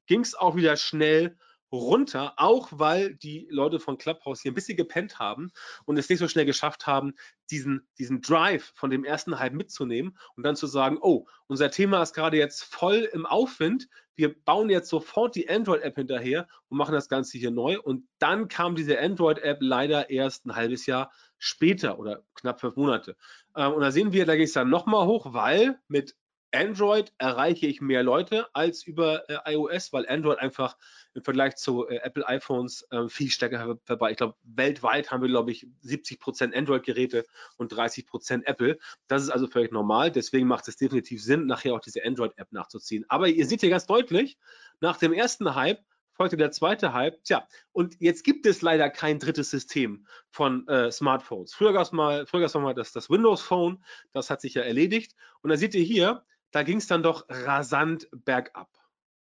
ging 0.07 0.21
es 0.21 0.35
auch 0.35 0.55
wieder 0.57 0.75
schnell 0.75 1.37
runter, 1.71 2.33
auch 2.37 2.69
weil 2.71 3.15
die 3.15 3.47
Leute 3.49 3.79
von 3.79 3.97
Clubhouse 3.97 4.41
hier 4.41 4.51
ein 4.51 4.55
bisschen 4.55 4.77
gepennt 4.77 5.19
haben 5.19 5.51
und 5.85 5.97
es 5.97 6.09
nicht 6.09 6.19
so 6.19 6.27
schnell 6.27 6.45
geschafft 6.45 6.87
haben, 6.87 7.13
diesen, 7.51 7.87
diesen 7.97 8.21
Drive 8.21 8.71
von 8.75 8.89
dem 8.89 9.03
ersten 9.03 9.39
Hype 9.39 9.53
mitzunehmen 9.53 10.17
und 10.35 10.43
dann 10.43 10.55
zu 10.55 10.67
sagen, 10.67 10.97
oh, 11.01 11.27
unser 11.47 11.71
Thema 11.71 12.01
ist 12.01 12.13
gerade 12.13 12.37
jetzt 12.37 12.63
voll 12.63 13.09
im 13.13 13.25
Aufwind, 13.25 13.87
wir 14.17 14.33
bauen 14.33 14.69
jetzt 14.69 14.89
sofort 14.89 15.35
die 15.35 15.47
Android-App 15.47 15.95
hinterher 15.95 16.47
und 16.69 16.77
machen 16.77 16.93
das 16.93 17.07
Ganze 17.07 17.37
hier 17.37 17.51
neu. 17.51 17.79
Und 17.79 18.07
dann 18.17 18.47
kam 18.47 18.75
diese 18.75 18.99
Android-App 18.99 19.59
leider 19.61 20.09
erst 20.09 20.45
ein 20.45 20.55
halbes 20.55 20.87
Jahr 20.87 21.11
später 21.37 21.99
oder 21.99 22.23
knapp 22.33 22.59
fünf 22.59 22.75
Monate. 22.75 23.15
Ähm, 23.55 23.73
und 23.73 23.81
da 23.81 23.91
sehen 23.91 24.13
wir, 24.13 24.25
da 24.25 24.35
geht 24.35 24.47
es 24.47 24.53
dann 24.53 24.71
nochmal 24.71 25.05
hoch, 25.05 25.33
weil 25.33 25.79
mit 25.87 26.15
Android 26.53 27.13
erreiche 27.17 27.67
ich 27.67 27.81
mehr 27.81 28.03
Leute 28.03 28.47
als 28.53 28.83
über 28.83 29.29
äh, 29.29 29.53
iOS, 29.53 29.91
weil 29.91 30.07
Android 30.07 30.39
einfach 30.39 30.77
im 31.13 31.23
Vergleich 31.23 31.55
zu 31.55 31.87
äh, 31.87 31.97
Apple 31.97 32.27
iPhones 32.27 32.87
äh, 32.91 33.07
viel 33.09 33.29
stärker 33.29 33.77
vorbei. 33.83 34.11
Ich 34.11 34.17
glaube, 34.17 34.35
weltweit 34.43 35.11
haben 35.11 35.21
wir, 35.21 35.29
glaube 35.29 35.51
ich, 35.51 35.67
70 35.81 36.19
Prozent 36.19 36.55
Android-Geräte 36.55 37.25
und 37.57 37.69
30 37.69 38.07
Prozent 38.07 38.47
Apple. 38.47 38.77
Das 39.07 39.23
ist 39.23 39.29
also 39.29 39.47
völlig 39.47 39.71
normal. 39.71 40.11
Deswegen 40.11 40.47
macht 40.47 40.67
es 40.67 40.77
definitiv 40.77 41.21
Sinn, 41.21 41.45
nachher 41.45 41.73
auch 41.73 41.81
diese 41.81 42.03
Android-App 42.05 42.51
nachzuziehen. 42.51 43.05
Aber 43.09 43.27
ihr 43.27 43.45
seht 43.45 43.61
hier 43.61 43.69
ganz 43.69 43.85
deutlich, 43.85 44.37
nach 44.79 44.97
dem 44.97 45.13
ersten 45.13 45.55
Hype 45.55 45.83
folgte 46.17 46.35
der 46.35 46.51
zweite 46.51 46.93
Hype. 46.93 47.23
Tja, 47.23 47.47
und 47.71 47.95
jetzt 47.99 48.23
gibt 48.23 48.45
es 48.45 48.61
leider 48.61 48.89
kein 48.89 49.19
drittes 49.19 49.51
System 49.51 50.05
von 50.29 50.67
äh, 50.67 50.91
Smartphones. 50.91 51.53
Früher 51.53 51.73
gab 51.73 51.83
es 51.83 51.91
mal, 51.91 52.25
früher 52.25 52.41
gab's 52.41 52.55
mal 52.55 52.73
das, 52.73 52.91
das 52.91 53.09
Windows 53.09 53.41
Phone, 53.41 53.83
das 54.13 54.29
hat 54.29 54.41
sich 54.41 54.55
ja 54.55 54.63
erledigt. 54.63 55.15
Und 55.41 55.51
da 55.51 55.57
seht 55.57 55.75
ihr 55.75 55.83
hier, 55.83 56.25
da 56.51 56.63
ging 56.63 56.77
es 56.77 56.87
dann 56.87 57.03
doch 57.03 57.25
rasant 57.29 58.07
bergab. 58.11 58.69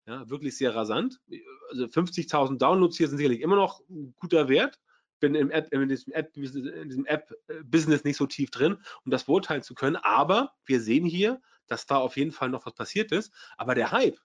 Ja, 0.06 0.30
wirklich 0.30 0.58
sehr 0.58 0.76
rasant. 0.76 1.22
Also 1.72 1.86
50.000 1.86 2.58
Downloads 2.58 2.98
hier 2.98 3.08
sind 3.08 3.18
sicherlich 3.18 3.42
immer 3.42 3.56
noch 3.56 3.82
ein 3.90 4.14
guter 4.20 4.50
Wert. 4.50 4.80
Bin 5.20 5.36
im 5.36 5.50
App, 5.50 5.72
in 5.72 5.88
diesem 5.88 6.12
App-Business 6.14 8.00
App 8.00 8.06
nicht 8.06 8.18
so 8.18 8.26
tief 8.26 8.52
drin, 8.52 8.78
um 9.06 9.12
das 9.12 9.24
beurteilen 9.24 9.64
zu 9.64 9.74
können. 9.74 9.96
Aber 9.96 10.54
wir 10.66 10.82
sehen 10.82 11.06
hier, 11.06 11.42
dass 11.68 11.86
da 11.86 11.96
auf 11.96 12.18
jeden 12.18 12.34
Fall 12.34 12.50
noch 12.50 12.66
was 12.66 12.74
passiert 12.74 13.14
ist. 13.14 13.34
Aber 13.56 13.76
der 13.76 13.92
Hype 13.92 14.20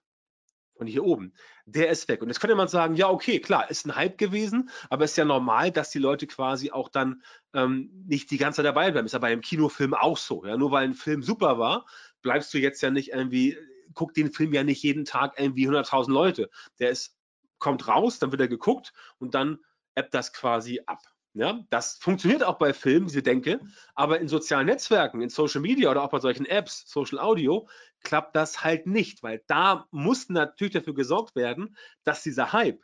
von 0.79 0.87
hier 0.87 1.03
oben, 1.05 1.33
der 1.65 1.89
ist 1.89 2.07
weg. 2.07 2.21
Und 2.21 2.29
jetzt 2.29 2.39
könnte 2.39 2.55
man 2.55 2.67
sagen, 2.67 2.95
ja, 2.95 3.09
okay, 3.09 3.39
klar, 3.39 3.69
ist 3.69 3.85
ein 3.85 3.95
Hype 3.95 4.17
gewesen, 4.17 4.69
aber 4.89 5.05
ist 5.05 5.17
ja 5.17 5.25
normal, 5.25 5.71
dass 5.71 5.91
die 5.91 5.99
Leute 5.99 6.25
quasi 6.25 6.71
auch 6.71 6.89
dann 6.89 7.21
ähm, 7.53 7.89
nicht 8.07 8.31
die 8.31 8.37
ganze 8.37 8.57
Zeit 8.57 8.65
dabei 8.65 8.89
bleiben. 8.91 9.05
Ist 9.05 9.13
ja 9.13 9.19
bei 9.19 9.31
einem 9.31 9.41
Kinofilm 9.41 9.93
auch 9.93 10.17
so. 10.17 10.45
Ja? 10.45 10.57
Nur 10.57 10.71
weil 10.71 10.85
ein 10.85 10.93
Film 10.93 11.21
super 11.21 11.59
war, 11.59 11.85
bleibst 12.21 12.53
du 12.53 12.57
jetzt 12.57 12.81
ja 12.81 12.91
nicht 12.91 13.09
irgendwie, 13.09 13.57
guck 13.93 14.13
den 14.13 14.31
Film 14.31 14.53
ja 14.53 14.63
nicht 14.63 14.83
jeden 14.83 15.05
Tag 15.05 15.39
irgendwie 15.39 15.67
100.000 15.67 16.11
Leute. 16.11 16.49
Der 16.79 16.89
ist, 16.89 17.17
kommt 17.59 17.87
raus, 17.87 18.19
dann 18.19 18.31
wird 18.31 18.41
er 18.41 18.47
geguckt 18.47 18.93
und 19.17 19.35
dann 19.35 19.59
appt 19.95 20.13
das 20.13 20.33
quasi 20.33 20.81
ab. 20.85 21.01
Ja, 21.33 21.63
das 21.69 21.97
funktioniert 21.97 22.43
auch 22.43 22.57
bei 22.57 22.73
Filmen, 22.73 23.05
diese 23.07 23.21
Denke, 23.21 23.59
aber 23.93 24.19
in 24.19 24.27
sozialen 24.27 24.65
Netzwerken, 24.65 25.21
in 25.21 25.29
Social 25.29 25.61
Media 25.61 25.91
oder 25.91 26.03
auch 26.03 26.09
bei 26.09 26.19
solchen 26.19 26.45
Apps, 26.47 26.85
Social 26.87 27.19
Audio, 27.19 27.69
klappt 28.01 28.35
das 28.35 28.63
halt 28.63 28.87
nicht, 28.87 29.21
weil 29.21 29.43
da 29.45 29.87
muss 29.91 30.29
natürlich 30.29 30.73
dafür 30.73 30.95
gesorgt 30.95 31.35
werden, 31.35 31.77
dass 32.03 32.23
dieser 32.23 32.51
Hype 32.51 32.81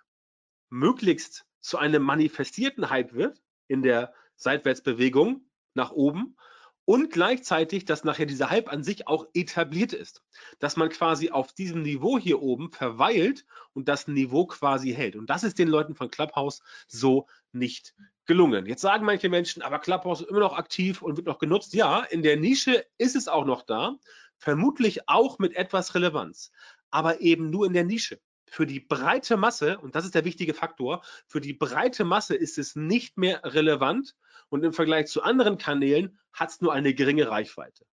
möglichst 0.70 1.46
zu 1.60 1.80
einem 1.80 2.04
manifestierten 2.04 2.92
Hype 2.92 3.14
wird 3.14 3.42
in 3.68 3.82
der 3.82 4.14
Seitwärtsbewegung 4.36 5.50
nach 5.74 5.92
oben 5.92 6.38
und 6.86 7.12
gleichzeitig, 7.12 7.86
dass 7.86 8.04
nachher 8.04 8.28
dieser 8.28 8.52
Hype 8.52 8.72
an 8.72 8.84
sich 8.84 9.08
auch 9.08 9.26
etabliert 9.34 9.92
ist. 9.92 10.24
Dass 10.60 10.78
man 10.78 10.90
quasi 10.90 11.32
auf 11.32 11.52
diesem 11.52 11.82
Niveau 11.82 12.20
hier 12.20 12.42
oben 12.42 12.72
verweilt 12.72 13.46
und 13.74 13.88
das 13.88 14.08
Niveau 14.08 14.46
quasi 14.46 14.94
hält. 14.94 15.16
Und 15.16 15.30
das 15.30 15.44
ist 15.44 15.58
den 15.58 15.68
Leuten 15.68 15.96
von 15.96 16.12
Clubhouse 16.12 16.62
so 16.88 17.28
nicht 17.52 17.96
gelungen. 18.26 18.66
Jetzt 18.68 18.82
sagen 18.82 19.06
manche 19.06 19.30
Menschen, 19.30 19.62
aber 19.64 19.80
Clubhouse 19.80 20.22
ist 20.22 20.30
immer 20.30 20.40
noch 20.40 20.58
aktiv 20.58 21.02
und 21.02 21.18
wird 21.18 21.28
noch 21.28 21.40
genutzt. 21.40 21.74
Ja, 21.74 22.04
in 22.04 22.22
der 22.22 22.38
Nische 22.38 22.86
ist 22.98 23.16
es 23.16 23.28
auch 23.28 23.46
noch 23.46 23.64
da, 23.64 23.96
vermutlich 24.38 25.10
auch 25.10 25.40
mit 25.40 25.56
etwas 25.56 25.96
Relevanz, 25.96 26.52
aber 26.92 27.22
eben 27.22 27.50
nur 27.50 27.66
in 27.66 27.74
der 27.74 27.84
Nische. 27.84 28.20
Für 28.48 28.68
die 28.68 28.80
breite 28.80 29.38
Masse, 29.38 29.80
und 29.80 29.96
das 29.96 30.06
ist 30.06 30.16
der 30.16 30.26
wichtige 30.26 30.54
Faktor, 30.54 31.04
für 31.28 31.42
die 31.42 31.54
breite 31.54 32.06
Masse 32.06 32.36
ist 32.36 32.58
es 32.58 32.76
nicht 32.76 33.18
mehr 33.18 33.42
relevant 33.44 34.16
und 34.50 34.64
im 34.64 34.74
Vergleich 34.74 35.08
zu 35.08 35.24
anderen 35.24 35.58
Kanälen 35.58 36.20
hat 36.34 36.50
es 36.50 36.62
nur 36.62 36.74
eine 36.74 36.94
geringe 36.94 37.30
Reichweite. 37.30 37.86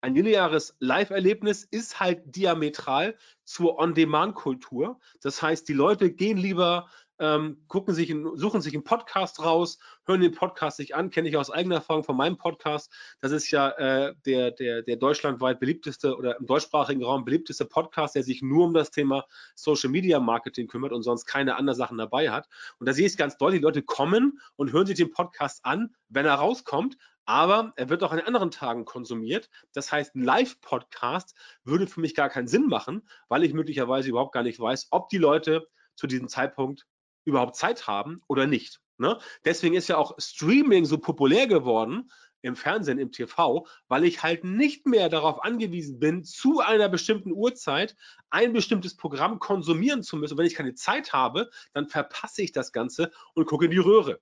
Ein 0.00 0.14
lineares 0.14 0.76
Live-Erlebnis 0.78 1.64
ist 1.64 1.98
halt 1.98 2.22
diametral 2.24 3.16
zur 3.44 3.78
On-Demand-Kultur. 3.78 5.00
Das 5.22 5.42
heißt, 5.42 5.68
die 5.68 5.72
Leute 5.72 6.12
gehen 6.12 6.38
lieber 6.38 6.88
ähm, 7.18 7.64
gucken 7.68 7.94
sich, 7.94 8.14
suchen 8.34 8.60
sich 8.60 8.74
einen 8.74 8.84
Podcast 8.84 9.42
raus, 9.44 9.78
hören 10.06 10.20
den 10.20 10.32
Podcast 10.32 10.76
sich 10.76 10.94
an, 10.94 11.10
kenne 11.10 11.28
ich 11.28 11.36
aus 11.36 11.50
eigener 11.50 11.76
Erfahrung 11.76 12.04
von 12.04 12.16
meinem 12.16 12.36
Podcast. 12.36 12.92
Das 13.20 13.32
ist 13.32 13.50
ja 13.50 13.70
äh, 13.70 14.14
der, 14.26 14.52
der, 14.52 14.82
der 14.82 14.96
deutschlandweit 14.96 15.60
beliebteste 15.60 16.16
oder 16.16 16.38
im 16.38 16.46
deutschsprachigen 16.46 17.02
Raum 17.02 17.24
beliebteste 17.24 17.64
Podcast, 17.64 18.14
der 18.14 18.22
sich 18.22 18.42
nur 18.42 18.66
um 18.66 18.74
das 18.74 18.90
Thema 18.90 19.24
Social 19.54 19.90
Media 19.90 20.20
Marketing 20.20 20.68
kümmert 20.68 20.92
und 20.92 21.02
sonst 21.02 21.26
keine 21.26 21.56
anderen 21.56 21.76
Sachen 21.76 21.98
dabei 21.98 22.30
hat. 22.30 22.48
Und 22.78 22.88
da 22.88 22.92
sehe 22.92 23.06
ich 23.06 23.12
es 23.12 23.18
ganz 23.18 23.36
deutlich, 23.36 23.60
die 23.60 23.64
Leute 23.64 23.82
kommen 23.82 24.40
und 24.56 24.72
hören 24.72 24.86
sich 24.86 24.96
den 24.96 25.10
Podcast 25.10 25.64
an, 25.64 25.94
wenn 26.08 26.26
er 26.26 26.34
rauskommt, 26.34 26.96
aber 27.28 27.74
er 27.76 27.90
wird 27.90 28.02
auch 28.02 28.12
an 28.12 28.20
anderen 28.20 28.50
Tagen 28.50 28.86
konsumiert. 28.86 29.50
Das 29.74 29.92
heißt, 29.92 30.14
ein 30.14 30.22
Live-Podcast 30.22 31.36
würde 31.62 31.86
für 31.86 32.00
mich 32.00 32.14
gar 32.14 32.30
keinen 32.30 32.48
Sinn 32.48 32.68
machen, 32.68 33.06
weil 33.28 33.44
ich 33.44 33.52
möglicherweise 33.52 34.08
überhaupt 34.08 34.32
gar 34.32 34.42
nicht 34.42 34.58
weiß, 34.58 34.88
ob 34.92 35.10
die 35.10 35.18
Leute 35.18 35.68
zu 35.94 36.06
diesem 36.06 36.28
Zeitpunkt 36.28 36.86
überhaupt 37.28 37.56
Zeit 37.56 37.86
haben 37.86 38.22
oder 38.26 38.46
nicht. 38.46 38.80
Ne? 38.98 39.18
Deswegen 39.44 39.74
ist 39.74 39.88
ja 39.88 39.96
auch 39.96 40.14
Streaming 40.18 40.84
so 40.84 40.98
populär 40.98 41.46
geworden 41.46 42.10
im 42.42 42.56
Fernsehen, 42.56 42.98
im 42.98 43.10
TV, 43.12 43.66
weil 43.88 44.04
ich 44.04 44.22
halt 44.22 44.44
nicht 44.44 44.86
mehr 44.86 45.08
darauf 45.08 45.44
angewiesen 45.44 45.98
bin, 45.98 46.24
zu 46.24 46.60
einer 46.60 46.88
bestimmten 46.88 47.32
Uhrzeit 47.32 47.96
ein 48.30 48.52
bestimmtes 48.52 48.96
Programm 48.96 49.38
konsumieren 49.38 50.02
zu 50.02 50.16
müssen. 50.16 50.34
Und 50.34 50.38
wenn 50.38 50.46
ich 50.46 50.54
keine 50.54 50.74
Zeit 50.74 51.12
habe, 51.12 51.50
dann 51.72 51.88
verpasse 51.88 52.42
ich 52.42 52.52
das 52.52 52.72
Ganze 52.72 53.10
und 53.34 53.46
gucke 53.46 53.66
in 53.66 53.70
die 53.70 53.78
Röhre. 53.78 54.20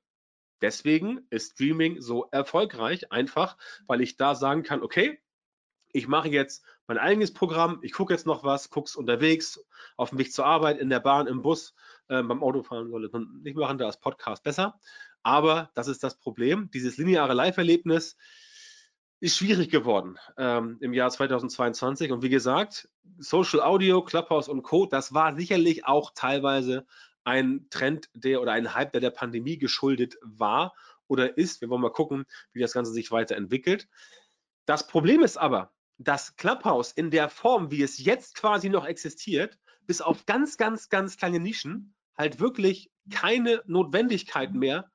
Deswegen 0.63 1.27
ist 1.29 1.53
Streaming 1.53 2.01
so 2.01 2.29
erfolgreich, 2.31 3.13
einfach 3.13 3.59
weil 3.87 4.01
ich 4.01 4.17
da 4.17 4.35
sagen 4.35 4.63
kann, 4.63 4.83
okay, 4.83 5.21
ich 5.93 6.09
mache 6.09 6.29
jetzt 6.29 6.65
mein 6.87 6.99
eigenes 6.99 7.33
Programm, 7.33 7.81
ich 7.83 7.93
gucke 7.93 8.13
jetzt 8.13 8.27
noch 8.27 8.45
was, 8.45 8.71
gucke 8.71 8.89
es 8.89 8.97
unterwegs, 8.97 9.65
auf 9.97 10.11
dem 10.11 10.19
Weg 10.19 10.33
zur 10.33 10.47
Arbeit, 10.47 10.79
in 10.79 10.89
der 10.89 11.01
Bahn, 11.01 11.27
im 11.27 11.43
Bus, 11.43 11.75
äh, 12.09 12.23
beim 12.23 12.43
Autofahren 12.43 12.91
soll 12.91 13.09
man 13.13 13.41
nicht 13.43 13.57
machen, 13.57 13.79
da 13.79 13.89
ist 13.89 14.01
Podcast 14.01 14.43
besser. 14.43 14.79
Aber 15.23 15.71
das 15.75 15.89
ist 15.89 16.05
das 16.05 16.19
Problem. 16.19 16.71
Dieses 16.73 16.97
lineare 16.99 17.35
Live-Erlebnis 17.35 18.17
ist 19.19 19.37
schwierig 19.37 19.71
geworden 19.71 20.19
ähm, 20.37 20.79
im 20.81 20.93
Jahr 20.93 21.11
2022. 21.11 22.13
Und 22.13 22.23
wie 22.23 22.29
gesagt, 22.29 22.89
Social 23.19 23.61
Audio, 23.61 24.03
Clubhouse 24.03 24.49
und 24.49 24.63
Co., 24.63 24.87
das 24.87 25.15
war 25.15 25.35
sicherlich 25.35 25.85
auch 25.85 26.13
teilweise 26.15 26.87
ein 27.25 27.67
Trend, 27.71 28.09
der 28.15 28.41
oder 28.41 28.53
ein 28.53 28.75
Hype, 28.75 28.93
der 28.93 29.01
der 29.01 29.11
Pandemie 29.11 29.59
geschuldet 29.59 30.17
war 30.23 30.75
oder 31.09 31.37
ist. 31.37 31.61
Wir 31.61 31.69
wollen 31.69 31.83
mal 31.83 31.91
gucken, 31.91 32.25
wie 32.53 32.61
das 32.61 32.73
Ganze 32.73 32.93
sich 32.93 33.11
weiterentwickelt. 33.11 33.89
Das 34.67 34.87
Problem 34.87 35.23
ist 35.23 35.37
aber, 35.37 35.73
dass 35.99 36.37
Clubhouse 36.37 36.93
in 36.93 37.11
der 37.11 37.29
Form, 37.29 37.71
wie 37.71 37.83
es 37.83 37.99
jetzt 37.99 38.37
quasi 38.37 38.69
noch 38.69 38.87
existiert, 38.87 39.59
bis 39.87 40.01
auf 40.01 40.27
ganz, 40.27 40.57
ganz, 40.57 40.89
ganz 40.89 41.17
kleine 41.17 41.41
Nischen 41.41 41.95
halt 42.17 42.41
wirklich 42.41 42.91
keine 43.11 43.63
Notwendigkeit 43.67 44.53
mehr 44.53 44.91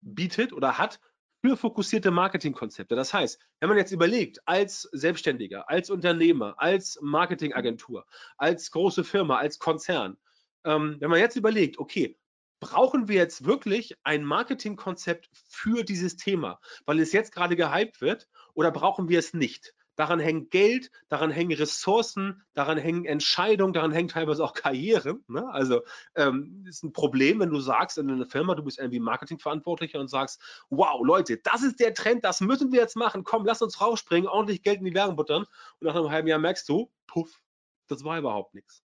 bietet 0.00 0.52
oder 0.52 0.78
hat 0.78 1.00
für 1.40 1.56
fokussierte 1.56 2.10
Marketingkonzepte. 2.10 2.96
Das 2.96 3.12
heißt, 3.12 3.40
wenn 3.60 3.68
man 3.68 3.78
jetzt 3.78 3.92
überlegt, 3.92 4.40
als 4.46 4.82
Selbstständiger, 4.92 5.68
als 5.68 5.90
Unternehmer, 5.90 6.54
als 6.58 6.98
Marketingagentur, 7.00 8.06
als 8.36 8.70
große 8.70 9.04
Firma, 9.04 9.36
als 9.38 9.58
Konzern, 9.58 10.16
ähm, 10.64 10.96
wenn 11.00 11.10
man 11.10 11.20
jetzt 11.20 11.36
überlegt, 11.36 11.78
okay, 11.78 12.18
brauchen 12.58 13.08
wir 13.08 13.16
jetzt 13.16 13.44
wirklich 13.44 13.94
ein 14.02 14.24
Marketingkonzept 14.24 15.28
für 15.32 15.84
dieses 15.84 16.16
Thema, 16.16 16.58
weil 16.84 17.00
es 17.00 17.12
jetzt 17.12 17.32
gerade 17.32 17.54
gehypt 17.54 18.00
wird, 18.00 18.28
oder 18.54 18.70
brauchen 18.70 19.08
wir 19.08 19.18
es 19.18 19.34
nicht? 19.34 19.74
Daran 19.96 20.20
hängt 20.20 20.50
Geld, 20.50 20.90
daran 21.08 21.30
hängen 21.30 21.56
Ressourcen, 21.56 22.42
daran 22.54 22.78
hängen 22.78 23.04
Entscheidungen, 23.04 23.72
daran 23.72 23.92
hängt 23.92 24.12
teilweise 24.12 24.44
auch 24.44 24.52
Karriere. 24.52 25.18
Ne? 25.26 25.48
Also 25.50 25.82
ähm, 26.14 26.64
ist 26.68 26.84
ein 26.84 26.92
Problem, 26.92 27.40
wenn 27.40 27.50
du 27.50 27.60
sagst 27.60 27.98
in 27.98 28.10
einer 28.10 28.26
Firma, 28.26 28.54
du 28.54 28.62
bist 28.62 28.78
irgendwie 28.78 29.00
Marketingverantwortlicher 29.00 29.98
und 29.98 30.08
sagst, 30.08 30.40
wow, 30.70 31.00
Leute, 31.04 31.38
das 31.38 31.62
ist 31.62 31.80
der 31.80 31.94
Trend, 31.94 32.24
das 32.24 32.40
müssen 32.40 32.72
wir 32.72 32.80
jetzt 32.80 32.96
machen, 32.96 33.24
komm, 33.24 33.44
lass 33.44 33.62
uns 33.62 33.80
rausspringen, 33.80 34.28
ordentlich 34.28 34.62
Geld 34.62 34.78
in 34.78 34.84
die 34.84 34.94
Werbung 34.94 35.16
buttern. 35.16 35.44
Und 35.80 35.86
nach 35.86 35.94
einem 35.94 36.10
halben 36.10 36.28
Jahr 36.28 36.38
merkst 36.38 36.68
du, 36.68 36.92
puff, 37.06 37.40
das 37.88 38.04
war 38.04 38.18
überhaupt 38.18 38.54
nichts. 38.54 38.82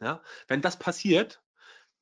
Ja? 0.00 0.22
Wenn 0.46 0.60
das 0.60 0.78
passiert, 0.78 1.42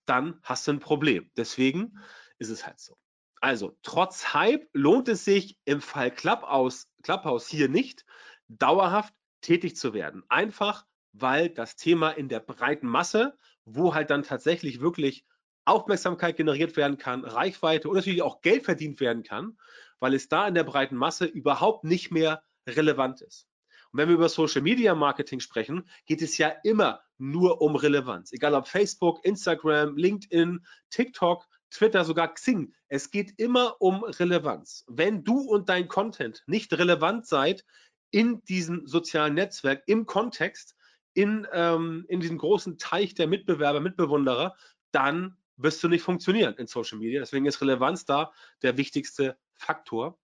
dann 0.05 0.41
hast 0.43 0.67
du 0.67 0.73
ein 0.73 0.81
Problem. 0.81 1.31
Deswegen 1.37 1.99
ist 2.39 2.51
es 2.51 2.67
halt 2.67 2.81
so. 2.81 2.97
Also, 3.41 3.77
trotz 3.83 4.35
Hype 4.35 4.69
lohnt 4.73 5.09
es 5.09 5.25
sich 5.25 5.59
im 5.65 5.81
Fall 5.81 6.11
Clubhouse, 6.11 6.89
Clubhouse 7.03 7.47
hier 7.47 7.69
nicht, 7.69 8.05
dauerhaft 8.49 9.15
tätig 9.41 9.77
zu 9.77 9.95
werden. 9.95 10.25
Einfach, 10.29 10.87
weil 11.13 11.49
das 11.49 11.77
Thema 11.77 12.11
in 12.11 12.29
der 12.29 12.41
breiten 12.41 12.89
Masse, 12.89 13.37
wo 13.65 13.95
halt 13.95 14.11
dann 14.11 14.23
tatsächlich 14.23 14.81
wirklich 14.81 15.25
Aufmerksamkeit 15.65 16.37
generiert 16.37 16.77
werden 16.77 16.97
kann, 16.97 17.25
Reichweite 17.25 17.89
und 17.89 17.97
natürlich 17.97 18.23
auch 18.23 18.41
Geld 18.41 18.65
verdient 18.65 19.01
werden 19.01 19.23
kann, 19.23 19.59
weil 20.01 20.15
es 20.15 20.29
da 20.29 20.49
in 20.49 20.55
der 20.55 20.65
breiten 20.65 20.97
Masse 20.97 21.27
überhaupt 21.27 21.85
nicht 21.85 22.11
mehr 22.11 22.43
relevant 22.67 23.21
ist. 23.21 23.47
Und 23.93 23.99
wenn 23.99 24.09
wir 24.09 24.17
über 24.17 24.29
Social 24.29 24.63
Media 24.63 24.95
Marketing 24.95 25.41
sprechen, 25.41 25.89
geht 26.07 26.23
es 26.23 26.37
ja 26.39 26.53
immer 26.63 27.03
nur 27.17 27.61
um 27.61 27.77
Relevanz. 27.77 28.33
Egal 28.33 28.55
ob 28.55 28.69
Facebook, 28.69 29.25
Instagram, 29.25 29.97
LinkedIn, 29.97 30.65
TikTok, 30.91 31.47
Twitter, 31.71 32.05
sogar 32.05 32.33
Xing. 32.35 32.75
Es 32.89 33.11
geht 33.11 33.39
immer 33.39 33.77
um 33.81 34.05
Relevanz. 34.05 34.85
Wenn 34.89 35.25
du 35.25 35.41
und 35.41 35.69
dein 35.69 35.89
Content 35.89 36.43
nicht 36.47 36.73
relevant 36.73 37.27
seid 37.27 37.65
in 38.11 38.43
diesem 38.45 38.87
sozialen 38.87 39.35
Netzwerk, 39.35 39.83
im 39.87 40.07
Kontext, 40.07 40.77
in, 41.15 41.47
ähm, 41.53 42.05
in 42.09 42.21
diesem 42.21 42.39
großen 42.39 42.79
Teich 42.79 43.15
der 43.15 43.27
Mitbewerber, 43.27 43.81
Mitbewunderer, 43.81 44.57
dann 44.93 45.37
wirst 45.57 45.83
du 45.83 45.89
nicht 45.89 46.03
funktionieren 46.03 46.55
in 46.55 46.67
Social 46.67 46.99
Media. 46.99 47.21
Deswegen 47.21 47.47
ist 47.47 47.61
Relevanz 47.61 48.05
da 48.05 48.33
der 48.63 48.77
wichtigste 48.77 49.37
Faktor 49.55 50.19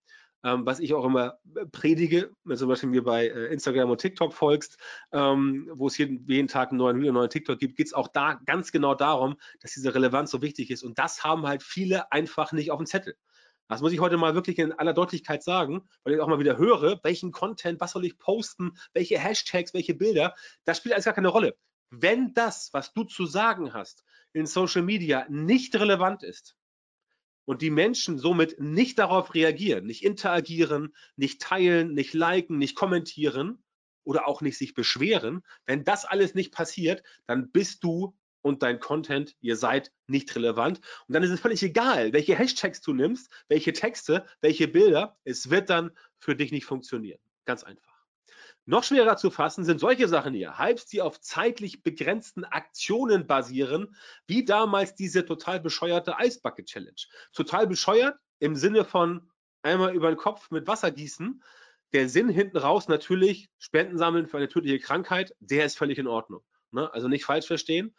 ähm, 0.45 0.67
was 0.67 0.79
ich 0.79 0.93
auch 0.95 1.05
immer 1.05 1.39
predige, 1.73 2.31
wenn 2.45 2.57
zum 2.57 2.69
Beispiel 2.69 2.91
mir 2.91 3.03
bei 3.03 3.29
äh, 3.29 3.47
Instagram 3.47 3.91
und 3.91 4.01
TikTok 4.01 4.35
folgst, 4.35 4.77
ähm, 5.11 5.71
wo 5.73 5.87
es 5.87 5.97
jeden, 5.97 6.27
jeden 6.29 6.49
Tag 6.49 6.69
einen 6.69 6.79
neuen 6.79 6.99
Video, 6.99 7.09
einen 7.09 7.17
neuen 7.17 7.31
TikTok 7.31 7.59
gibt, 7.59 7.77
geht 7.77 7.87
es 7.87 7.95
auch 7.95 8.09
da 8.09 8.39
ganz 8.45 8.71
genau 8.71 8.95
darum, 8.95 9.37
dass 9.61 9.73
diese 9.73 9.95
Relevanz 9.95 10.31
so 10.31 10.43
wichtig 10.43 10.71
ist. 10.71 10.83
Und 10.83 10.99
das 10.99 11.25
haben 11.25 11.47
halt 11.47 11.63
viele 11.63 12.13
einfach 12.13 12.53
nicht 12.53 12.71
auf 12.71 12.79
dem 12.79 12.87
Zettel. 12.87 13.17
Das 13.69 13.81
muss 13.81 13.93
ich 13.93 14.01
heute 14.01 14.17
mal 14.17 14.35
wirklich 14.35 14.59
in 14.59 14.73
aller 14.73 14.93
Deutlichkeit 14.93 15.43
sagen, 15.43 15.89
weil 16.03 16.15
ich 16.15 16.21
auch 16.21 16.29
mal 16.29 16.39
wieder 16.39 16.59
höre, 16.59 17.01
welchen 17.03 17.33
Content, 17.33 17.81
was 17.81 17.93
soll 17.93 18.05
ich 18.05 18.19
posten, 18.19 18.73
welche 18.93 19.19
Hashtags, 19.19 19.73
welche 19.73 19.95
Bilder, 19.95 20.35
das 20.65 20.79
spielt 20.79 20.95
alles 20.95 21.07
gar 21.07 21.15
keine 21.15 21.29
Rolle. 21.29 21.57
Wenn 21.91 22.35
das, 22.35 22.71
was 22.73 22.93
du 22.93 23.05
zu 23.05 23.27
sagen 23.27 23.73
hast, 23.73 24.05
in 24.33 24.47
Social 24.47 24.83
Media 24.83 25.27
nicht 25.29 25.75
relevant 25.77 26.23
ist, 26.23 26.57
und 27.47 27.63
die 27.63 27.71
Menschen 27.71 28.19
somit 28.19 28.59
nicht 28.59 28.99
darauf 28.99 29.35
reagieren, 29.35 29.87
nicht 29.87 30.03
interagieren, 30.03 30.95
nicht 31.17 31.43
teilen, 31.43 31.93
nicht 31.93 32.15
liken, 32.15 32.59
nicht 32.59 32.75
kommentieren 32.75 33.63
oder 34.05 34.27
auch 34.27 34.41
nicht 34.41 34.59
sich 34.59 34.75
beschweren, 34.75 35.43
wenn 35.67 35.85
das 35.85 36.05
alles 36.05 36.35
nicht 36.35 36.53
passiert, 36.53 37.03
dann 37.27 37.51
bist 37.51 37.85
du 37.85 38.17
und 38.45 38.63
dein 38.63 38.79
Content, 38.79 39.35
ihr 39.41 39.57
seid 39.57 39.91
nicht 40.07 40.37
relevant. 40.37 40.81
Und 41.09 41.15
dann 41.15 41.23
ist 41.23 41.31
es 41.31 41.41
völlig 41.41 41.63
egal, 41.63 42.13
welche 42.13 42.37
Hashtags 42.37 42.83
du 42.83 42.93
nimmst, 42.93 43.31
welche 43.49 43.73
Texte, 43.73 44.27
welche 44.43 44.69
Bilder. 44.69 45.17
Es 45.25 45.49
wird 45.49 45.71
dann 45.71 45.93
für 46.19 46.37
dich 46.37 46.53
nicht 46.53 46.67
funktionieren. 46.67 47.19
Ganz 47.47 47.65
einfach. 47.65 47.95
Noch 48.67 48.85
schwerer 48.85 49.17
zu 49.17 49.31
fassen 49.31 49.65
sind 49.65 49.81
solche 49.81 50.09
Sachen 50.09 50.35
hier. 50.35 50.59
Hypes, 50.59 50.87
die 50.87 51.01
auf 51.01 51.21
zeitlich 51.21 51.83
begrenzten 51.83 52.45
Aktionen 52.45 53.27
basieren, 53.27 53.97
wie 54.27 54.45
damals 54.45 54.95
diese 54.95 55.25
total 55.25 55.61
bescheuerte 55.61 56.19
Eisbucket 56.19 56.67
Challenge. 56.67 57.03
Total 57.33 57.67
bescheuert 57.67 58.19
im 58.41 58.57
Sinne 58.57 58.85
von 58.85 59.31
einmal 59.63 59.95
über 59.95 60.09
den 60.09 60.19
Kopf 60.19 60.51
mit 60.51 60.67
Wasser 60.67 60.91
gießen. 60.91 61.43
Der 61.95 62.11
Sinn 62.11 62.29
hinten 62.29 62.59
raus 62.59 62.89
natürlich 62.89 63.49
Spenden 63.59 63.97
sammeln 63.97 64.27
für 64.27 64.37
eine 64.37 64.49
tödliche 64.49 64.81
Krankheit, 64.81 65.35
der 65.41 65.65
ist 65.65 65.79
völlig 65.79 65.99
in 65.99 66.07
Ordnung. 66.07 66.43
Ne? 66.75 66.93
Also 66.93 67.09
nicht 67.09 67.25
falsch 67.25 67.47
verstehen. 67.47 67.95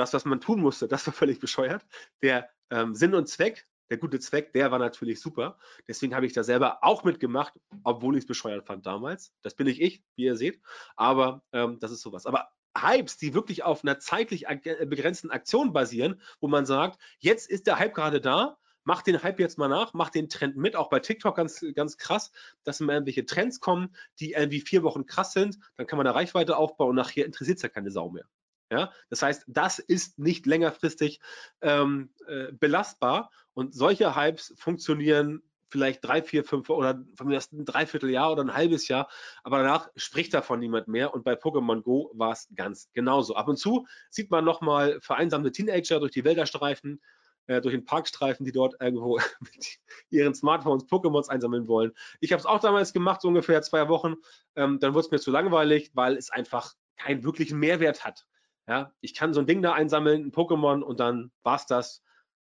Das, 0.00 0.14
was 0.14 0.24
man 0.24 0.40
tun 0.40 0.60
musste, 0.60 0.88
das 0.88 1.06
war 1.06 1.12
völlig 1.14 1.40
bescheuert. 1.40 1.84
Der 2.22 2.48
ähm, 2.70 2.94
Sinn 2.94 3.14
und 3.14 3.28
Zweck 3.28 3.66
der 3.90 3.98
gute 3.98 4.20
Zweck, 4.20 4.52
der 4.52 4.70
war 4.70 4.78
natürlich 4.78 5.20
super. 5.20 5.58
Deswegen 5.88 6.14
habe 6.14 6.24
ich 6.24 6.32
da 6.32 6.44
selber 6.44 6.78
auch 6.82 7.02
mitgemacht, 7.04 7.52
obwohl 7.82 8.16
ich 8.16 8.22
es 8.22 8.26
bescheuert 8.26 8.66
fand 8.66 8.86
damals. 8.86 9.34
Das 9.42 9.54
bin 9.54 9.66
ich, 9.66 9.80
wie 10.14 10.24
ihr 10.24 10.36
seht. 10.36 10.62
Aber 10.96 11.42
ähm, 11.52 11.78
das 11.80 11.90
ist 11.90 12.00
sowas. 12.00 12.24
Aber 12.24 12.50
Hypes, 12.78 13.18
die 13.18 13.34
wirklich 13.34 13.64
auf 13.64 13.82
einer 13.82 13.98
zeitlich 13.98 14.46
äh, 14.48 14.86
begrenzten 14.86 15.30
Aktion 15.30 15.72
basieren, 15.72 16.20
wo 16.40 16.46
man 16.46 16.66
sagt, 16.66 17.00
jetzt 17.18 17.50
ist 17.50 17.66
der 17.66 17.80
Hype 17.80 17.94
gerade 17.94 18.20
da, 18.20 18.58
mach 18.84 19.02
den 19.02 19.22
Hype 19.22 19.40
jetzt 19.40 19.58
mal 19.58 19.68
nach, 19.68 19.92
mach 19.92 20.10
den 20.10 20.28
Trend 20.28 20.56
mit, 20.56 20.76
auch 20.76 20.88
bei 20.88 21.00
TikTok 21.00 21.34
ganz, 21.34 21.64
ganz 21.74 21.98
krass, 21.98 22.30
dass 22.62 22.80
immer 22.80 22.92
irgendwelche 22.92 23.26
Trends 23.26 23.58
kommen, 23.58 23.94
die 24.20 24.32
irgendwie 24.32 24.60
vier 24.60 24.84
Wochen 24.84 25.04
krass 25.04 25.32
sind, 25.32 25.58
dann 25.76 25.88
kann 25.88 25.96
man 25.96 26.06
da 26.06 26.12
Reichweite 26.12 26.56
aufbauen 26.56 26.90
und 26.90 26.96
nachher 26.96 27.26
interessiert 27.26 27.56
es 27.56 27.62
ja 27.62 27.68
keine 27.68 27.90
Sau 27.90 28.10
mehr. 28.10 28.24
Ja, 28.70 28.92
das 29.08 29.22
heißt, 29.22 29.44
das 29.48 29.80
ist 29.80 30.18
nicht 30.18 30.46
längerfristig 30.46 31.20
ähm, 31.60 32.14
äh, 32.28 32.52
belastbar 32.52 33.30
und 33.52 33.74
solche 33.74 34.14
Hypes 34.14 34.54
funktionieren 34.56 35.42
vielleicht 35.70 36.04
drei, 36.04 36.22
vier, 36.22 36.44
fünf 36.44 36.68
oder 36.70 37.04
von 37.16 37.28
mir 37.28 37.40
ein 37.52 37.64
Dreivierteljahr 37.64 38.32
oder 38.32 38.42
ein 38.42 38.54
halbes 38.54 38.88
Jahr, 38.88 39.08
aber 39.44 39.58
danach 39.58 39.88
spricht 39.96 40.34
davon 40.34 40.60
niemand 40.60 40.88
mehr 40.88 41.14
und 41.14 41.24
bei 41.24 41.34
Pokémon 41.34 41.82
Go 41.82 42.10
war 42.14 42.32
es 42.32 42.48
ganz 42.54 42.90
genauso. 42.92 43.34
Ab 43.34 43.48
und 43.48 43.56
zu 43.56 43.86
sieht 44.10 44.30
man 44.30 44.44
nochmal 44.44 45.00
vereinsamte 45.00 45.52
Teenager 45.52 46.00
durch 46.00 46.12
die 46.12 46.24
Wälder 46.24 46.46
streifen, 46.46 47.00
äh, 47.46 47.60
durch 47.60 47.74
den 47.74 47.84
Parkstreifen, 47.84 48.44
die 48.44 48.52
dort 48.52 48.74
irgendwo 48.80 49.18
mit 49.40 49.78
ihren 50.10 50.34
Smartphones 50.34 50.86
Pokémons 50.86 51.28
einsammeln 51.28 51.68
wollen. 51.68 51.92
Ich 52.20 52.32
habe 52.32 52.40
es 52.40 52.46
auch 52.46 52.60
damals 52.60 52.92
gemacht, 52.92 53.20
so 53.20 53.28
ungefähr 53.28 53.62
zwei 53.62 53.88
Wochen. 53.88 54.14
Ähm, 54.56 54.78
dann 54.80 54.94
wurde 54.94 55.06
es 55.06 55.10
mir 55.10 55.18
zu 55.18 55.30
langweilig, 55.30 55.90
weil 55.94 56.16
es 56.16 56.30
einfach 56.30 56.74
keinen 56.96 57.24
wirklichen 57.24 57.58
Mehrwert 57.58 58.04
hat. 58.04 58.26
Ja, 58.70 58.92
ich 59.00 59.14
kann 59.14 59.34
so 59.34 59.40
ein 59.40 59.48
Ding 59.48 59.62
da 59.62 59.72
einsammeln, 59.72 60.26
ein 60.26 60.30
Pokémon 60.30 60.80
und 60.80 61.00
dann 61.00 61.32
war's 61.42 61.66
das. 61.66 62.04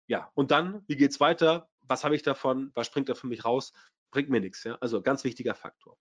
Ja, 0.06 0.30
und 0.34 0.52
dann, 0.52 0.84
wie 0.86 0.94
geht's 0.94 1.18
weiter? 1.18 1.68
Was 1.80 2.04
habe 2.04 2.14
ich 2.14 2.22
davon? 2.22 2.70
Was 2.74 2.86
springt 2.86 3.08
da 3.08 3.16
für 3.16 3.26
mich 3.26 3.44
raus? 3.44 3.72
Bringt 4.12 4.30
mir 4.30 4.38
nichts. 4.40 4.62
Ja? 4.62 4.78
Also 4.80 5.02
ganz 5.02 5.24
wichtiger 5.24 5.56
Faktor. 5.56 5.98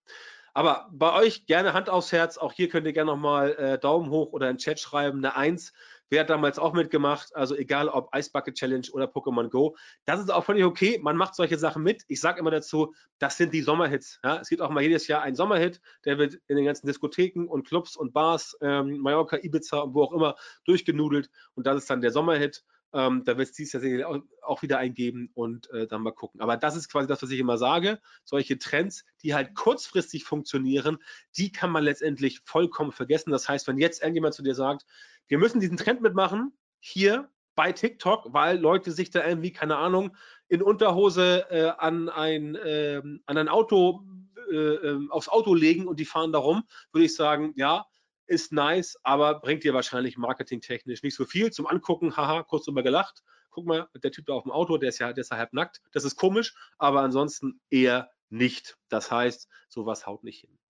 Aber 0.54 0.90
bei 0.92 1.12
euch 1.14 1.48
gerne 1.48 1.74
Hand 1.74 1.90
aufs 1.90 2.12
Herz. 2.12 2.38
Auch 2.38 2.54
hier 2.54 2.70
könnt 2.70 2.86
ihr 2.86 2.94
gerne 2.94 3.10
nochmal 3.10 3.54
äh, 3.56 3.80
Daumen 3.80 4.12
hoch 4.12 4.32
oder 4.32 4.48
in 4.48 4.58
den 4.58 4.60
Chat 4.60 4.80
schreiben. 4.80 5.18
Eine 5.18 5.36
Eins. 5.36 5.74
Wer 6.12 6.22
hat 6.22 6.30
damals 6.30 6.60
auch 6.60 6.74
mitgemacht? 6.74 7.34
Also 7.38 7.56
egal 7.56 7.88
ob 7.88 8.14
Ice 8.14 8.30
Bucket 8.34 8.56
Challenge 8.56 8.86
oder 8.92 9.06
Pokémon 9.06 9.48
Go. 9.48 9.78
Das 10.04 10.20
ist 10.20 10.30
auch 10.30 10.44
völlig 10.44 10.66
okay. 10.66 11.00
Man 11.02 11.16
macht 11.16 11.36
solche 11.36 11.58
Sachen 11.58 11.84
mit. 11.84 12.04
Ich 12.10 12.20
sage 12.20 12.38
immer 12.42 12.52
dazu, 12.52 12.94
das 13.18 13.38
sind 13.38 13.54
die 13.54 13.62
Sommerhits. 13.62 14.20
Ja? 14.22 14.42
Es 14.42 14.50
gibt 14.50 14.62
auch 14.62 14.70
mal 14.72 14.84
jedes 14.84 15.08
Jahr 15.08 15.22
einen 15.22 15.38
Sommerhit. 15.38 15.80
Der 16.04 16.18
wird 16.18 16.34
in 16.50 16.58
den 16.58 16.66
ganzen 16.66 16.86
Diskotheken 16.86 17.46
und 17.48 17.66
Clubs 17.66 17.96
und 17.96 18.12
Bars, 18.12 18.58
ähm, 18.60 18.98
Mallorca, 18.98 19.38
Ibiza 19.42 19.80
und 19.80 19.94
wo 19.94 20.04
auch 20.04 20.12
immer 20.12 20.36
durchgenudelt. 20.66 21.30
Und 21.56 21.66
das 21.66 21.78
ist 21.78 21.90
dann 21.90 22.02
der 22.02 22.12
Sommerhit. 22.12 22.66
Ähm, 22.94 23.24
da 23.24 23.38
wird 23.38 23.48
es 23.48 23.54
dies 23.54 23.74
auch, 24.04 24.20
auch, 24.42 24.62
wieder 24.62 24.78
eingeben 24.80 25.32
und 25.34 25.70
äh, 25.70 25.88
dann 25.88 26.02
mal 26.02 26.12
gucken. 26.12 26.42
Aber 26.42 26.58
das 26.58 26.76
ist 26.76 26.90
quasi 26.90 27.08
das, 27.08 27.24
was 27.24 27.32
ich 27.32 27.40
immer 27.40 27.58
sage. 27.58 28.02
Solche 28.26 28.60
Trends, 28.60 29.06
die 29.24 29.34
halt 29.34 29.56
kurzfristig 29.56 30.26
funktionieren, 30.26 30.98
die 31.38 31.54
kann 31.54 31.72
man 31.72 31.86
letztendlich 31.86 32.42
vollkommen 32.44 32.92
vergessen. 32.92 33.32
Das 33.32 33.48
heißt, 33.48 33.66
wenn 33.68 33.78
jetzt 33.78 34.02
irgendjemand 34.02 34.34
zu 34.34 34.44
dir 34.44 34.56
sagt, 34.56 34.86
wir 35.32 35.38
müssen 35.38 35.62
diesen 35.62 35.78
Trend 35.78 36.02
mitmachen, 36.02 36.52
hier 36.82 37.30
bei 37.56 37.72
TikTok, 37.72 38.34
weil 38.34 38.60
Leute 38.60 38.92
sich 38.92 39.12
da 39.12 39.26
irgendwie, 39.26 39.54
keine 39.54 39.78
Ahnung, 39.78 40.18
in 40.50 40.62
Unterhose 40.62 41.50
äh, 41.50 41.70
an, 41.78 42.10
ein, 42.10 42.56
äh, 42.56 43.02
an 43.26 43.38
ein 43.38 43.48
Auto, 43.48 44.04
äh, 44.52 44.56
ähm, 44.56 45.10
aufs 45.10 45.30
Auto 45.30 45.56
legen 45.56 45.88
und 45.88 46.02
die 46.02 46.06
fahren 46.06 46.34
da 46.34 46.40
rum, 46.40 46.64
würde 46.92 47.06
ich 47.06 47.16
sagen, 47.16 47.54
ja, 47.56 47.86
ist 48.28 48.52
nice, 48.52 48.98
aber 49.04 49.40
bringt 49.40 49.64
dir 49.64 49.74
wahrscheinlich 49.74 50.18
marketingtechnisch 50.18 51.02
nicht 51.02 51.16
so 51.16 51.24
viel. 51.24 51.50
Zum 51.50 51.66
Angucken, 51.66 52.18
haha, 52.18 52.44
kurz 52.44 52.66
drüber 52.66 52.84
gelacht. 52.84 53.24
Guck 53.52 53.66
mal, 53.66 53.88
der 54.04 54.12
Typ 54.12 54.26
da 54.26 54.34
auf 54.34 54.44
dem 54.44 54.52
Auto, 54.52 54.78
der 54.78 54.90
ist 54.90 55.00
ja, 55.00 55.14
der 55.14 55.22
ist 55.22 55.32
halb 55.32 55.54
nackt. 55.54 55.82
Das 55.94 56.04
ist 56.04 56.18
komisch, 56.18 56.54
aber 56.78 57.04
ansonsten 57.04 57.62
eher 57.70 58.12
nicht. 58.30 58.78
Das 58.90 59.10
heißt, 59.10 59.48
sowas 59.70 60.06
haut 60.06 60.26
nicht 60.26 60.42
hin. 60.42 60.61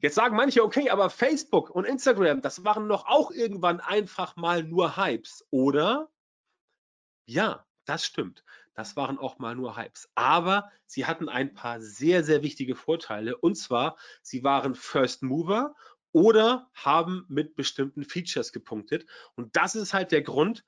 Jetzt 0.00 0.14
sagen 0.14 0.36
manche, 0.36 0.62
okay, 0.62 0.90
aber 0.90 1.10
Facebook 1.10 1.70
und 1.70 1.84
Instagram, 1.84 2.40
das 2.40 2.64
waren 2.64 2.88
doch 2.88 3.06
auch 3.06 3.30
irgendwann 3.30 3.80
einfach 3.80 4.36
mal 4.36 4.62
nur 4.62 4.96
Hypes, 4.96 5.46
oder? 5.50 6.08
Ja, 7.26 7.66
das 7.84 8.04
stimmt. 8.04 8.44
Das 8.74 8.96
waren 8.96 9.18
auch 9.18 9.38
mal 9.38 9.56
nur 9.56 9.76
Hypes. 9.76 10.08
Aber 10.14 10.70
sie 10.86 11.06
hatten 11.06 11.28
ein 11.28 11.52
paar 11.52 11.80
sehr, 11.80 12.22
sehr 12.22 12.42
wichtige 12.42 12.76
Vorteile. 12.76 13.36
Und 13.36 13.56
zwar, 13.56 13.96
sie 14.22 14.44
waren 14.44 14.74
First 14.74 15.22
Mover 15.22 15.74
oder 16.12 16.70
haben 16.74 17.24
mit 17.28 17.56
bestimmten 17.56 18.04
Features 18.04 18.52
gepunktet. 18.52 19.06
Und 19.34 19.56
das 19.56 19.74
ist 19.74 19.94
halt 19.94 20.12
der 20.12 20.22
Grund, 20.22 20.64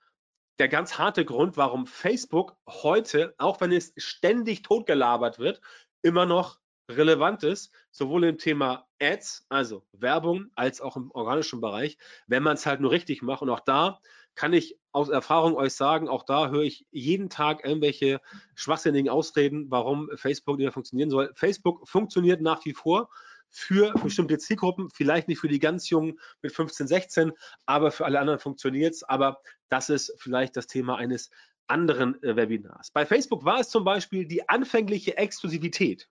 der 0.58 0.68
ganz 0.68 0.98
harte 0.98 1.24
Grund, 1.24 1.56
warum 1.56 1.86
Facebook 1.86 2.56
heute, 2.66 3.34
auch 3.38 3.60
wenn 3.60 3.72
es 3.72 3.92
ständig 3.96 4.62
totgelabert 4.62 5.38
wird, 5.38 5.60
immer 6.02 6.26
noch 6.26 6.59
Relevantes, 6.96 7.70
sowohl 7.90 8.24
im 8.24 8.38
Thema 8.38 8.86
Ads, 9.00 9.46
also 9.48 9.84
Werbung, 9.92 10.50
als 10.54 10.80
auch 10.80 10.96
im 10.96 11.10
organischen 11.12 11.60
Bereich, 11.60 11.98
wenn 12.26 12.42
man 12.42 12.54
es 12.54 12.66
halt 12.66 12.80
nur 12.80 12.90
richtig 12.90 13.22
macht. 13.22 13.42
Und 13.42 13.50
auch 13.50 13.60
da 13.60 14.00
kann 14.34 14.52
ich 14.52 14.78
aus 14.92 15.08
Erfahrung 15.08 15.54
euch 15.54 15.74
sagen, 15.74 16.08
auch 16.08 16.24
da 16.24 16.50
höre 16.50 16.62
ich 16.62 16.86
jeden 16.90 17.30
Tag 17.30 17.64
irgendwelche 17.64 18.20
schwachsinnigen 18.54 19.10
Ausreden, 19.10 19.70
warum 19.70 20.10
Facebook 20.16 20.56
nicht 20.56 20.64
mehr 20.64 20.72
funktionieren 20.72 21.10
soll. 21.10 21.30
Facebook 21.34 21.88
funktioniert 21.88 22.40
nach 22.40 22.64
wie 22.64 22.74
vor 22.74 23.10
für 23.48 23.92
bestimmte 24.02 24.38
Zielgruppen, 24.38 24.88
vielleicht 24.90 25.28
nicht 25.28 25.40
für 25.40 25.48
die 25.48 25.58
ganz 25.58 25.90
Jungen 25.90 26.18
mit 26.40 26.52
15, 26.52 26.86
16, 26.86 27.32
aber 27.66 27.90
für 27.90 28.04
alle 28.04 28.20
anderen 28.20 28.38
funktioniert 28.38 28.94
es. 28.94 29.02
Aber 29.02 29.40
das 29.68 29.90
ist 29.90 30.14
vielleicht 30.18 30.56
das 30.56 30.66
Thema 30.66 30.96
eines 30.96 31.30
anderen 31.66 32.20
äh, 32.22 32.36
Webinars. 32.36 32.90
Bei 32.90 33.06
Facebook 33.06 33.44
war 33.44 33.60
es 33.60 33.70
zum 33.70 33.84
Beispiel 33.84 34.26
die 34.26 34.48
anfängliche 34.48 35.16
Exklusivität, 35.16 36.08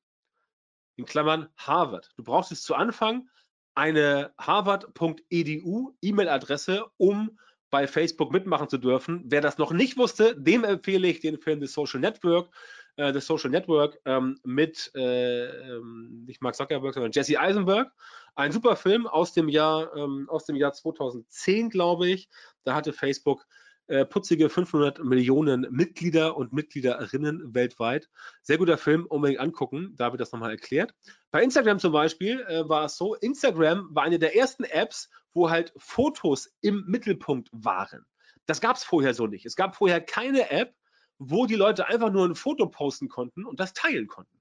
in 1.00 1.06
Klammern 1.06 1.48
Harvard. 1.58 2.12
Du 2.18 2.24
brauchst 2.24 2.52
es 2.52 2.62
zu 2.62 2.76
Anfang 2.76 3.28
eine 3.74 4.34
harvard.edu 4.38 5.96
E-Mail-Adresse, 6.02 6.86
um 6.98 7.40
bei 7.70 7.88
Facebook 7.88 8.32
mitmachen 8.32 8.68
zu 8.68 8.78
dürfen. 8.78 9.24
Wer 9.26 9.42
das 9.42 9.58
noch 9.58 9.72
nicht 9.72 9.98
wusste, 9.98 10.36
dem 10.36 10.64
empfehle 10.64 11.08
ich 11.08 11.22
den 11.22 11.38
Film 11.38 11.62
The 11.62 11.68
Social 11.68 12.02
Network. 12.02 12.50
Äh, 12.98 13.14
The 13.14 13.22
Social 13.22 13.50
Network 13.50 14.00
ähm, 14.06 14.40
mit 14.44 14.92
äh, 14.96 15.46
ähm, 15.46 16.26
nicht 16.28 16.42
Mark 16.42 16.56
Zuckerberg, 16.56 16.94
sondern 16.94 17.12
Jesse 17.14 17.40
Eisenberg. 17.40 17.92
Ein 18.36 18.52
super 18.52 18.76
Film 18.76 19.08
aus 19.08 19.34
dem 19.34 19.48
Jahr 19.48 19.96
ähm, 19.96 20.28
aus 20.30 20.46
dem 20.46 20.58
Jahr 20.58 20.74
2010, 20.74 21.70
glaube 21.70 22.10
ich. 22.10 22.28
Da 22.66 22.76
hatte 22.76 22.92
Facebook 22.92 23.46
äh, 23.90 24.06
putzige 24.06 24.50
500 24.50 25.04
Millionen 25.04 25.68
Mitglieder 25.72 26.38
und 26.38 26.54
Mitgliederinnen 26.54 27.56
weltweit. 27.56 28.08
Sehr 28.44 28.60
guter 28.60 28.78
Film, 28.78 29.08
unbedingt 29.08 29.40
angucken. 29.40 29.96
Da 29.98 30.12
wird 30.12 30.22
das 30.22 30.32
nochmal 30.32 30.52
erklärt. 30.52 30.94
Bei 31.32 31.44
Instagram 31.44 31.80
zum 31.80 31.92
Beispiel 31.92 32.42
äh, 32.42 32.70
war 32.70 32.86
es 32.86 32.98
so, 32.98 33.16
Instagram 33.16 33.90
war 33.90 34.04
eine 34.04 34.20
der 34.20 34.36
ersten 34.36 34.64
Apps, 34.64 35.10
wo 35.34 35.50
halt 35.50 35.74
Fotos 35.78 36.52
im 36.62 36.86
Mittelpunkt 36.88 37.50
waren. 37.52 38.06
Das 38.46 38.62
gab 38.62 38.76
es 38.76 38.84
vorher 38.84 39.14
so 39.14 39.26
nicht. 39.26 39.46
Es 39.46 39.56
gab 39.56 39.76
vorher 39.76 40.02
keine 40.02 40.52
App, 40.52 40.76
wo 41.18 41.48
die 41.48 41.56
Leute 41.56 41.88
einfach 41.88 42.12
nur 42.12 42.26
ein 42.26 42.36
Foto 42.36 42.68
posten 42.68 43.10
konnten 43.10 43.44
und 43.44 43.60
das 43.60 43.74
teilen 43.74 44.08
konnten. 44.08 44.40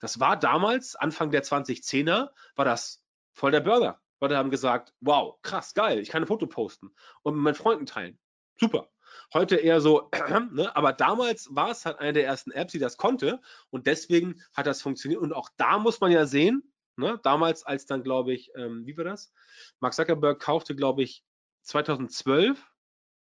Das 0.00 0.20
war 0.20 0.38
damals, 0.38 0.96
Anfang 0.96 1.30
der 1.30 1.44
2010er, 1.44 2.30
war 2.54 2.64
das 2.64 3.02
voll 3.34 3.50
der 3.50 3.60
Burger. 3.60 4.00
Leute 4.22 4.38
haben 4.38 4.50
gesagt, 4.50 4.94
wow, 5.00 5.36
krass, 5.42 5.74
geil, 5.74 5.98
ich 5.98 6.08
kann 6.08 6.22
ein 6.22 6.26
Foto 6.26 6.46
posten 6.46 6.94
und 7.22 7.34
mit 7.34 7.42
meinen 7.42 7.54
Freunden 7.54 7.84
teilen 7.84 8.18
super. 8.58 8.88
Heute 9.32 9.56
eher 9.56 9.80
so, 9.80 10.10
ne? 10.52 10.74
aber 10.76 10.92
damals 10.92 11.48
war 11.50 11.70
es 11.70 11.84
halt 11.84 11.98
eine 11.98 12.12
der 12.12 12.26
ersten 12.26 12.52
Apps, 12.52 12.72
die 12.72 12.78
das 12.78 12.96
konnte 12.96 13.40
und 13.70 13.86
deswegen 13.86 14.42
hat 14.54 14.66
das 14.66 14.82
funktioniert. 14.82 15.20
Und 15.20 15.32
auch 15.32 15.50
da 15.56 15.78
muss 15.78 16.00
man 16.00 16.12
ja 16.12 16.26
sehen, 16.26 16.62
ne? 16.96 17.18
damals 17.22 17.64
als 17.64 17.86
dann, 17.86 18.02
glaube 18.02 18.32
ich, 18.32 18.52
ähm, 18.54 18.86
wie 18.86 18.96
war 18.96 19.04
das? 19.04 19.32
Mark 19.80 19.94
Zuckerberg 19.94 20.40
kaufte, 20.40 20.76
glaube 20.76 21.02
ich, 21.02 21.24
2012 21.62 22.64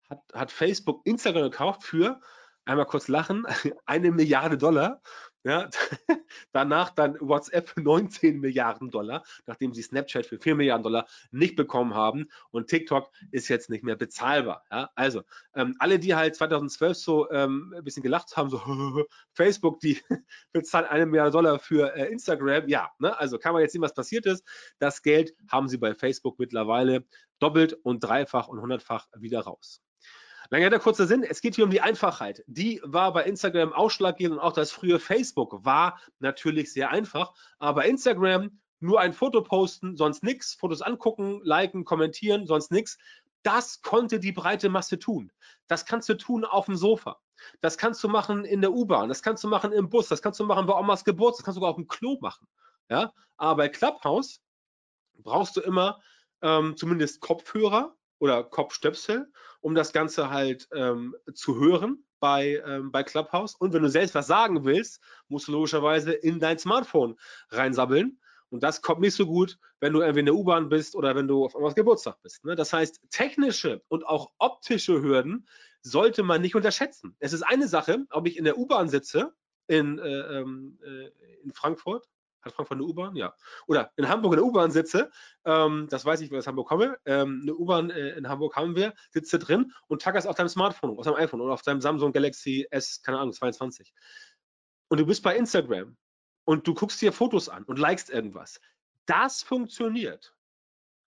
hat, 0.09 0.21
hat 0.33 0.51
Facebook 0.51 1.01
Instagram 1.05 1.43
gekauft 1.51 1.83
für, 1.83 2.19
einmal 2.65 2.85
kurz 2.85 3.07
lachen, 3.07 3.45
eine 3.85 4.11
Milliarde 4.11 4.57
Dollar. 4.57 5.01
Ja, 5.43 5.69
danach 6.51 6.89
dann 6.89 7.17
WhatsApp 7.21 7.69
für 7.69 7.81
19 7.81 8.39
Milliarden 8.39 8.89
Dollar, 8.89 9.23
nachdem 9.45 9.73
sie 9.73 9.81
Snapchat 9.81 10.25
für 10.25 10.39
4 10.39 10.55
Milliarden 10.55 10.83
Dollar 10.83 11.07
nicht 11.31 11.55
bekommen 11.55 11.93
haben. 11.93 12.27
Und 12.51 12.67
TikTok 12.67 13.11
ist 13.31 13.47
jetzt 13.47 13.69
nicht 13.69 13.83
mehr 13.83 13.95
bezahlbar. 13.95 14.65
Ja, 14.71 14.89
also 14.95 15.23
ähm, 15.55 15.75
alle, 15.79 15.99
die 15.99 16.15
halt 16.15 16.35
2012 16.35 16.97
so 16.97 17.31
ähm, 17.31 17.73
ein 17.77 17.83
bisschen 17.83 18.03
gelacht 18.03 18.35
haben, 18.35 18.49
so 18.49 18.59
Facebook, 19.33 19.79
die 19.79 20.01
bezahlt 20.51 20.89
eine 20.89 21.05
Milliarde 21.05 21.31
Dollar 21.31 21.59
für 21.59 21.95
äh, 21.95 22.11
Instagram. 22.11 22.67
Ja, 22.67 22.91
ne, 22.99 23.17
also 23.17 23.37
kann 23.37 23.53
man 23.53 23.61
jetzt 23.61 23.73
sehen, 23.73 23.81
was 23.81 23.93
passiert 23.93 24.25
ist. 24.25 24.43
Das 24.79 25.01
Geld 25.01 25.33
haben 25.49 25.67
sie 25.69 25.77
bei 25.77 25.93
Facebook 25.95 26.39
mittlerweile 26.39 27.05
doppelt 27.39 27.73
und 27.83 28.03
dreifach 28.03 28.47
und 28.47 28.59
hundertfach 28.61 29.07
wieder 29.15 29.41
raus. 29.41 29.81
Lange 30.49 30.69
der 30.69 30.79
kurze 30.79 31.07
Sinn, 31.07 31.23
es 31.23 31.41
geht 31.41 31.55
hier 31.55 31.65
um 31.65 31.71
die 31.71 31.81
Einfachheit. 31.81 32.43
Die 32.47 32.81
war 32.83 33.11
bei 33.11 33.23
Instagram 33.23 33.73
ausschlaggebend 33.73 34.39
und 34.39 34.43
auch 34.43 34.53
das 34.53 34.71
frühe 34.71 34.99
Facebook 34.99 35.65
war 35.65 35.99
natürlich 36.19 36.71
sehr 36.71 36.89
einfach. 36.89 37.33
Aber 37.59 37.85
Instagram 37.85 38.59
nur 38.79 38.99
ein 38.99 39.13
Foto 39.13 39.41
posten, 39.41 39.97
sonst 39.97 40.23
nichts, 40.23 40.53
Fotos 40.53 40.81
angucken, 40.81 41.41
liken, 41.43 41.83
kommentieren, 41.83 42.45
sonst 42.45 42.71
nichts. 42.71 42.97
Das 43.43 43.81
konnte 43.81 44.19
die 44.19 44.31
breite 44.31 44.69
Masse 44.69 44.99
tun. 44.99 45.31
Das 45.67 45.85
kannst 45.85 46.07
du 46.09 46.15
tun 46.15 46.45
auf 46.45 46.65
dem 46.65 46.75
Sofa. 46.75 47.17
Das 47.61 47.77
kannst 47.77 48.03
du 48.03 48.07
machen 48.07 48.45
in 48.45 48.61
der 48.61 48.71
U-Bahn. 48.71 49.09
Das 49.09 49.21
kannst 49.21 49.43
du 49.43 49.47
machen 49.47 49.71
im 49.71 49.89
Bus. 49.89 50.07
Das 50.07 50.21
kannst 50.21 50.39
du 50.39 50.45
machen 50.45 50.65
bei 50.65 50.73
Omas 50.73 51.03
Geburtstag. 51.03 51.39
Das 51.39 51.45
kannst 51.45 51.57
du 51.57 51.59
sogar 51.59 51.71
auf 51.71 51.75
dem 51.75 51.87
Klo 51.87 52.17
machen. 52.21 52.47
Ja? 52.89 53.11
Aber 53.37 53.57
bei 53.57 53.69
Clubhouse 53.69 54.41
brauchst 55.17 55.57
du 55.57 55.61
immer 55.61 55.99
ähm, 56.41 56.77
zumindest 56.77 57.19
Kopfhörer 57.19 57.95
oder 58.19 58.43
Kopfstöpsel, 58.43 59.31
um 59.61 59.75
das 59.75 59.93
Ganze 59.93 60.29
halt 60.29 60.67
ähm, 60.73 61.15
zu 61.33 61.59
hören 61.59 62.03
bei, 62.19 62.61
ähm, 62.65 62.91
bei 62.91 63.03
Clubhouse. 63.03 63.55
Und 63.55 63.73
wenn 63.73 63.83
du 63.83 63.89
selbst 63.89 64.15
was 64.15 64.27
sagen 64.27 64.65
willst, 64.65 65.01
musst 65.27 65.47
du 65.47 65.51
logischerweise 65.51 66.13
in 66.13 66.39
dein 66.39 66.57
Smartphone 66.57 67.17
reinsabbeln. 67.49 68.19
Und 68.49 68.63
das 68.63 68.81
kommt 68.81 69.01
nicht 69.01 69.15
so 69.15 69.25
gut, 69.25 69.57
wenn 69.79 69.93
du 69.93 69.99
irgendwie 69.99 70.21
in 70.21 70.25
der 70.25 70.35
U-Bahn 70.35 70.69
bist 70.69 70.95
oder 70.95 71.15
wenn 71.15 71.27
du 71.27 71.45
auf 71.45 71.55
einmal 71.55 71.73
Geburtstag 71.73 72.21
bist. 72.21 72.45
Ne? 72.45 72.55
Das 72.55 72.71
heißt, 72.71 73.01
technische 73.09 73.81
und 73.89 74.05
auch 74.05 74.31
optische 74.37 75.01
Hürden 75.01 75.47
sollte 75.81 76.23
man 76.23 76.41
nicht 76.41 76.55
unterschätzen. 76.55 77.15
Es 77.19 77.33
ist 77.33 77.43
eine 77.43 77.67
Sache, 77.67 78.05
ob 78.09 78.27
ich 78.27 78.37
in 78.37 78.45
der 78.45 78.57
U-Bahn 78.57 78.89
sitze 78.89 79.33
in, 79.67 79.99
äh, 79.99 80.39
ähm, 80.39 80.79
äh, 80.81 81.09
in 81.43 81.51
Frankfurt 81.51 82.07
hat 82.47 82.55
Frankfurt 82.55 82.77
eine 82.77 82.85
U-Bahn? 82.85 83.15
Ja. 83.15 83.33
Oder 83.67 83.91
in 83.95 84.07
Hamburg 84.09 84.33
eine 84.33 84.43
U-Bahn 84.43 84.71
sitze, 84.71 85.11
ähm, 85.45 85.87
das 85.89 86.05
weiß 86.05 86.21
ich, 86.21 86.29
weil 86.31 86.37
ich 86.37 86.43
aus 86.43 86.47
Hamburg 86.47 86.67
komme, 86.67 86.97
ähm, 87.05 87.41
eine 87.43 87.55
U-Bahn 87.55 87.89
äh, 87.89 88.09
in 88.17 88.27
Hamburg 88.27 88.55
haben 88.55 88.75
wir, 88.75 88.93
sitze 89.11 89.39
drin 89.39 89.73
und 89.87 90.01
tackerst 90.01 90.27
auf 90.27 90.35
deinem 90.35 90.49
Smartphone, 90.49 90.97
auf 90.97 91.05
deinem 91.05 91.15
iPhone 91.15 91.41
oder 91.41 91.53
auf 91.53 91.61
deinem 91.61 91.81
Samsung 91.81 92.11
Galaxy 92.11 92.67
S, 92.71 93.01
keine 93.01 93.19
Ahnung, 93.19 93.33
22. 93.33 93.93
Und 94.89 94.99
du 94.99 95.05
bist 95.05 95.23
bei 95.23 95.35
Instagram 95.35 95.97
und 96.45 96.67
du 96.67 96.73
guckst 96.73 97.01
dir 97.01 97.11
Fotos 97.11 97.49
an 97.49 97.63
und 97.63 97.77
likest 97.77 98.09
irgendwas. 98.09 98.59
Das 99.05 99.43
funktioniert. 99.43 100.33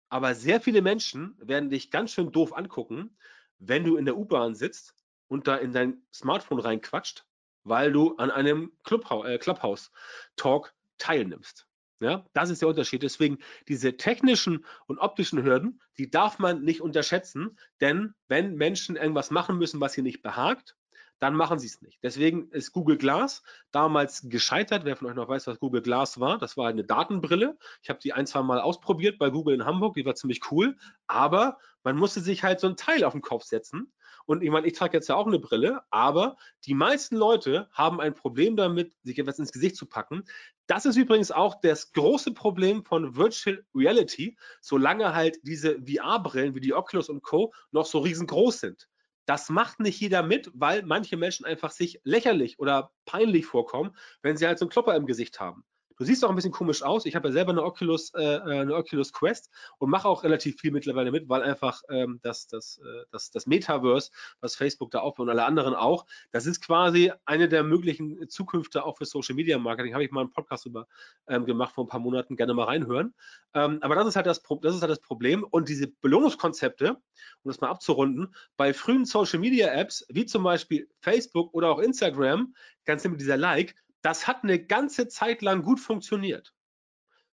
Aber 0.09 0.33
sehr 0.33 0.59
viele 0.59 0.81
Menschen 0.81 1.35
werden 1.39 1.69
dich 1.69 1.91
ganz 1.91 2.11
schön 2.11 2.31
doof 2.31 2.55
angucken, 2.55 3.15
wenn 3.59 3.83
du 3.83 3.95
in 3.97 4.05
der 4.05 4.17
U-Bahn 4.17 4.55
sitzt 4.55 4.95
und 5.27 5.47
da 5.47 5.55
in 5.55 5.71
dein 5.71 6.01
Smartphone 6.11 6.59
reinquatscht, 6.59 7.25
weil 7.63 7.91
du 7.91 8.15
an 8.17 8.31
einem 8.31 8.71
äh, 8.89 9.37
Clubhouse-Talk 9.37 10.73
teilnimmst. 10.99 11.65
Ja, 12.01 12.25
das 12.33 12.49
ist 12.49 12.61
der 12.61 12.69
Unterschied. 12.69 13.03
Deswegen 13.03 13.39
diese 13.67 13.97
technischen 13.97 14.65
und 14.87 14.99
optischen 14.99 15.43
Hürden, 15.43 15.81
die 15.97 16.09
darf 16.09 16.39
man 16.39 16.63
nicht 16.63 16.81
unterschätzen, 16.81 17.57
denn 17.81 18.13
wenn 18.29 18.55
Menschen 18.55 18.95
irgendwas 18.95 19.31
machen 19.31 19.57
müssen, 19.57 19.81
was 19.81 19.93
sie 19.93 20.01
nicht 20.01 20.21
behagt, 20.21 20.77
dann 21.19 21.35
machen 21.35 21.59
sie 21.59 21.67
es 21.67 21.81
nicht. 21.81 21.99
Deswegen 22.01 22.49
ist 22.51 22.71
Google 22.71 22.97
Glass 22.97 23.43
damals 23.71 24.29
gescheitert. 24.29 24.85
Wer 24.85 24.95
von 24.95 25.09
euch 25.09 25.15
noch 25.15 25.27
weiß, 25.27 25.47
was 25.47 25.59
Google 25.59 25.81
Glass 25.81 26.21
war, 26.21 26.37
das 26.37 26.55
war 26.55 26.69
eine 26.69 26.85
Datenbrille. 26.85 27.57
Ich 27.81 27.89
habe 27.89 27.99
die 27.99 28.13
ein, 28.13 28.25
zwei 28.25 28.43
Mal 28.43 28.61
ausprobiert 28.61 29.19
bei 29.19 29.29
Google 29.29 29.55
in 29.55 29.65
Hamburg, 29.65 29.95
die 29.95 30.05
war 30.05 30.15
ziemlich 30.15 30.39
cool, 30.51 30.77
aber 31.07 31.57
man 31.83 31.97
musste 31.97 32.21
sich 32.21 32.43
halt 32.43 32.61
so 32.61 32.67
ein 32.67 32.77
Teil 32.77 33.03
auf 33.03 33.11
den 33.11 33.21
Kopf 33.21 33.43
setzen 33.43 33.91
und 34.29 34.43
ich 34.43 34.51
meine, 34.51 34.67
ich 34.67 34.73
trage 34.73 34.95
jetzt 34.95 35.09
ja 35.09 35.15
auch 35.15 35.25
eine 35.25 35.39
Brille, 35.39 35.81
aber 35.89 36.37
die 36.65 36.75
meisten 36.75 37.15
Leute 37.15 37.67
haben 37.71 37.99
ein 37.99 38.13
Problem 38.13 38.55
damit, 38.55 38.95
sich 39.01 39.17
etwas 39.17 39.39
ins 39.39 39.51
Gesicht 39.51 39.75
zu 39.75 39.87
packen. 39.87 40.23
Das 40.69 40.85
ist 40.85 40.97
übrigens 40.97 41.31
auch 41.31 41.59
das 41.61 41.93
große 41.93 42.31
Problem 42.31 42.85
von 42.85 43.15
Virtual 43.15 43.65
Reality, 43.73 44.37
solange 44.61 45.15
halt 45.15 45.39
diese 45.41 45.79
VR-Brillen 45.81 46.53
wie 46.53 46.59
die 46.59 46.75
Oculus 46.75 47.09
und 47.09 47.23
Co. 47.23 47.51
noch 47.71 47.87
so 47.87 47.97
riesengroß 47.97 48.59
sind. 48.59 48.87
Das 49.25 49.49
macht 49.49 49.79
nicht 49.79 49.99
jeder 49.99 50.21
mit, 50.21 50.51
weil 50.53 50.83
manche 50.83 51.17
Menschen 51.17 51.43
einfach 51.43 51.71
sich 51.71 51.99
lächerlich 52.03 52.59
oder 52.59 52.91
peinlich 53.05 53.47
vorkommen, 53.47 53.97
wenn 54.21 54.37
sie 54.37 54.45
halt 54.45 54.59
so 54.59 54.65
einen 54.65 54.69
Klopper 54.69 54.95
im 54.95 55.07
Gesicht 55.07 55.39
haben. 55.39 55.65
Du 55.99 56.05
siehst 56.05 56.23
auch 56.23 56.29
ein 56.29 56.35
bisschen 56.37 56.53
komisch 56.53 56.81
aus. 56.81 57.05
Ich 57.05 57.13
habe 57.13 57.27
ja 57.27 57.33
selber 57.33 57.51
eine 57.51 57.61
Oculus, 57.61 58.13
äh, 58.13 58.23
äh, 58.23 58.61
eine 58.61 58.73
Oculus 58.73 59.11
Quest 59.11 59.51
und 59.79 59.89
mache 59.89 60.07
auch 60.07 60.23
relativ 60.23 60.57
viel 60.57 60.71
mittlerweile 60.71 61.11
mit, 61.11 61.27
weil 61.27 61.43
einfach 61.43 61.81
ähm, 61.89 62.21
das, 62.23 62.47
das, 62.47 62.77
äh, 62.77 63.03
das, 63.11 63.31
das 63.31 63.47
Metaverse, 63.47 64.09
was 64.39 64.55
Facebook 64.55 64.91
da 64.91 64.99
aufbaut 64.99 65.25
und 65.25 65.29
alle 65.29 65.43
anderen 65.43 65.75
auch, 65.75 66.05
das 66.31 66.45
ist 66.45 66.61
quasi 66.61 67.11
eine 67.25 67.49
der 67.49 67.63
möglichen 67.63 68.29
Zukünfte 68.29 68.85
auch 68.85 68.97
für 68.97 69.03
Social 69.03 69.35
Media 69.35 69.59
Marketing. 69.59 69.93
Habe 69.93 70.05
ich 70.05 70.11
mal 70.11 70.21
einen 70.21 70.31
Podcast 70.31 70.65
über 70.65 70.87
ähm, 71.27 71.45
gemacht 71.45 71.75
vor 71.75 71.83
ein 71.83 71.89
paar 71.89 71.99
Monaten, 71.99 72.37
gerne 72.37 72.53
mal 72.53 72.63
reinhören. 72.63 73.13
Ähm, 73.53 73.79
aber 73.81 73.95
das 73.95 74.07
ist 74.07 74.15
halt 74.15 74.25
das, 74.25 74.41
das 74.61 74.75
ist 74.75 74.81
halt 74.81 74.91
das 74.91 75.01
Problem 75.01 75.43
und 75.43 75.67
diese 75.67 75.87
Belohnungskonzepte, 75.87 76.91
um 76.91 77.01
das 77.43 77.59
mal 77.59 77.69
abzurunden, 77.69 78.33
bei 78.55 78.73
frühen 78.73 79.03
Social 79.03 79.39
Media 79.39 79.67
Apps 79.73 80.05
wie 80.07 80.25
zum 80.25 80.43
Beispiel 80.43 80.87
Facebook 81.01 81.53
oder 81.53 81.71
auch 81.71 81.79
Instagram, 81.79 82.53
ganz 82.85 83.03
mit 83.03 83.19
dieser 83.19 83.35
Like, 83.35 83.75
das 84.01 84.27
hat 84.27 84.43
eine 84.43 84.63
ganze 84.63 85.07
Zeit 85.07 85.41
lang 85.41 85.63
gut 85.63 85.79
funktioniert. 85.79 86.53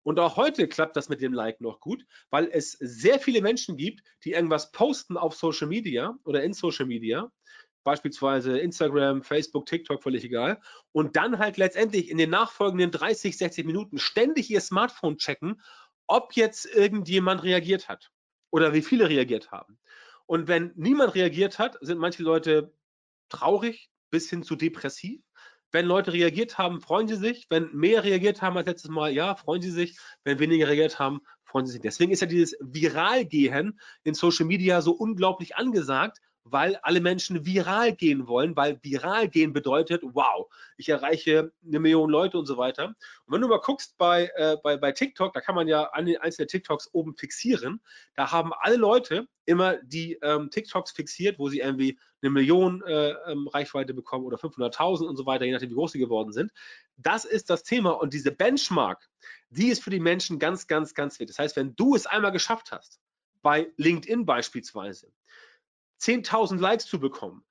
Und 0.02 0.18
auch 0.18 0.36
heute 0.36 0.66
klappt 0.66 0.96
das 0.96 1.08
mit 1.08 1.20
dem 1.20 1.34
Like 1.34 1.60
noch 1.60 1.80
gut, 1.80 2.06
weil 2.30 2.48
es 2.50 2.72
sehr 2.72 3.18
viele 3.18 3.42
Menschen 3.42 3.76
gibt, 3.76 4.02
die 4.24 4.32
irgendwas 4.32 4.72
posten 4.72 5.16
auf 5.16 5.34
Social 5.34 5.68
Media 5.68 6.16
oder 6.24 6.42
in 6.42 6.54
Social 6.54 6.86
Media, 6.86 7.30
beispielsweise 7.84 8.58
Instagram, 8.58 9.22
Facebook, 9.22 9.66
TikTok, 9.66 10.02
völlig 10.02 10.24
egal, 10.24 10.60
und 10.92 11.16
dann 11.16 11.38
halt 11.38 11.58
letztendlich 11.58 12.10
in 12.10 12.18
den 12.18 12.30
nachfolgenden 12.30 12.90
30, 12.90 13.36
60 13.36 13.66
Minuten 13.66 13.98
ständig 13.98 14.50
ihr 14.50 14.60
Smartphone 14.60 15.18
checken, 15.18 15.60
ob 16.06 16.32
jetzt 16.34 16.66
irgendjemand 16.66 17.42
reagiert 17.42 17.88
hat 17.88 18.10
oder 18.50 18.72
wie 18.72 18.82
viele 18.82 19.08
reagiert 19.08 19.50
haben. 19.50 19.78
Und 20.26 20.48
wenn 20.48 20.72
niemand 20.76 21.14
reagiert 21.14 21.58
hat, 21.58 21.76
sind 21.80 21.98
manche 21.98 22.22
Leute 22.22 22.72
traurig 23.28 23.90
bis 24.10 24.28
hin 24.30 24.42
zu 24.42 24.56
depressiv. 24.56 25.22
Wenn 25.72 25.86
Leute 25.86 26.12
reagiert 26.12 26.58
haben, 26.58 26.80
freuen 26.80 27.08
sie 27.08 27.16
sich. 27.16 27.46
Wenn 27.48 27.70
mehr 27.72 28.04
reagiert 28.04 28.42
haben 28.42 28.56
als 28.56 28.66
letztes 28.66 28.90
Mal, 28.90 29.12
ja, 29.12 29.34
freuen 29.36 29.62
sie 29.62 29.70
sich. 29.70 29.98
Wenn 30.24 30.38
weniger 30.38 30.66
reagiert 30.66 30.98
haben, 30.98 31.20
freuen 31.44 31.66
sie 31.66 31.72
sich. 31.72 31.80
Deswegen 31.80 32.12
ist 32.12 32.20
ja 32.20 32.26
dieses 32.26 32.56
Viralgehen 32.60 33.78
in 34.02 34.14
Social 34.14 34.46
Media 34.46 34.82
so 34.82 34.92
unglaublich 34.92 35.56
angesagt, 35.56 36.20
weil 36.50 36.76
alle 36.82 37.00
Menschen 37.00 37.44
viral 37.46 37.94
gehen 37.94 38.26
wollen, 38.26 38.56
weil 38.56 38.78
viral 38.82 39.28
gehen 39.28 39.52
bedeutet, 39.52 40.02
wow, 40.04 40.46
ich 40.76 40.88
erreiche 40.88 41.52
eine 41.66 41.80
Million 41.80 42.10
Leute 42.10 42.38
und 42.38 42.46
so 42.46 42.56
weiter. 42.56 42.86
Und 42.86 43.34
wenn 43.34 43.40
du 43.40 43.48
mal 43.48 43.60
guckst 43.60 43.96
bei, 43.98 44.30
äh, 44.36 44.56
bei, 44.62 44.76
bei 44.76 44.92
TikTok, 44.92 45.32
da 45.32 45.40
kann 45.40 45.54
man 45.54 45.68
ja 45.68 45.90
einzelne 45.92 46.46
TikToks 46.46 46.90
oben 46.92 47.16
fixieren, 47.16 47.80
da 48.14 48.32
haben 48.32 48.52
alle 48.60 48.76
Leute 48.76 49.28
immer 49.46 49.76
die 49.82 50.18
ähm, 50.22 50.50
TikToks 50.50 50.92
fixiert, 50.92 51.38
wo 51.38 51.48
sie 51.48 51.60
irgendwie 51.60 51.98
eine 52.22 52.30
Million 52.30 52.82
äh, 52.82 53.10
ähm, 53.26 53.48
Reichweite 53.48 53.94
bekommen 53.94 54.24
oder 54.24 54.36
500.000 54.36 55.06
und 55.06 55.16
so 55.16 55.26
weiter, 55.26 55.44
je 55.44 55.52
nachdem, 55.52 55.70
wie 55.70 55.74
groß 55.74 55.92
sie 55.92 55.98
geworden 55.98 56.32
sind. 56.32 56.52
Das 56.96 57.24
ist 57.24 57.50
das 57.50 57.62
Thema 57.62 57.90
und 57.92 58.12
diese 58.12 58.30
Benchmark, 58.30 59.08
die 59.48 59.68
ist 59.68 59.82
für 59.82 59.90
die 59.90 60.00
Menschen 60.00 60.38
ganz, 60.38 60.66
ganz, 60.66 60.94
ganz 60.94 61.14
wichtig. 61.14 61.36
Das 61.36 61.38
heißt, 61.38 61.56
wenn 61.56 61.74
du 61.76 61.94
es 61.94 62.06
einmal 62.06 62.32
geschafft 62.32 62.72
hast, 62.72 63.00
bei 63.42 63.72
LinkedIn 63.76 64.26
beispielsweise, 64.26 65.10
10.000 66.00 66.58
Likes 66.58 66.86
zu 66.86 66.98
bekommen, 66.98 67.44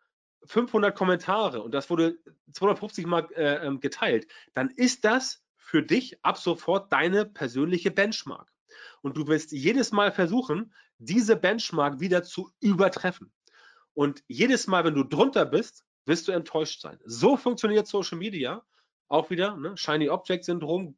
500 0.45 0.95
Kommentare 0.95 1.61
und 1.61 1.73
das 1.73 1.89
wurde 1.89 2.17
250 2.53 3.05
Mal 3.05 3.27
äh, 3.35 3.65
ähm, 3.65 3.79
geteilt, 3.79 4.27
dann 4.53 4.69
ist 4.69 5.05
das 5.05 5.43
für 5.57 5.83
dich 5.83 6.23
ab 6.23 6.37
sofort 6.37 6.91
deine 6.91 7.25
persönliche 7.25 7.91
Benchmark. 7.91 8.51
Und 9.01 9.17
du 9.17 9.27
wirst 9.27 9.51
jedes 9.51 9.91
Mal 9.91 10.11
versuchen, 10.11 10.73
diese 10.97 11.35
Benchmark 11.35 11.99
wieder 11.99 12.23
zu 12.23 12.51
übertreffen. 12.59 13.31
Und 13.93 14.23
jedes 14.27 14.67
Mal, 14.67 14.83
wenn 14.83 14.95
du 14.95 15.03
drunter 15.03 15.45
bist, 15.45 15.85
wirst 16.05 16.27
du 16.27 16.31
enttäuscht 16.31 16.81
sein. 16.81 16.99
So 17.05 17.37
funktioniert 17.37 17.87
Social 17.87 18.17
Media. 18.17 18.65
Auch 19.07 19.29
wieder, 19.29 19.55
ne? 19.57 19.75
Shiny 19.75 20.09
Object 20.09 20.45
Syndrom 20.45 20.97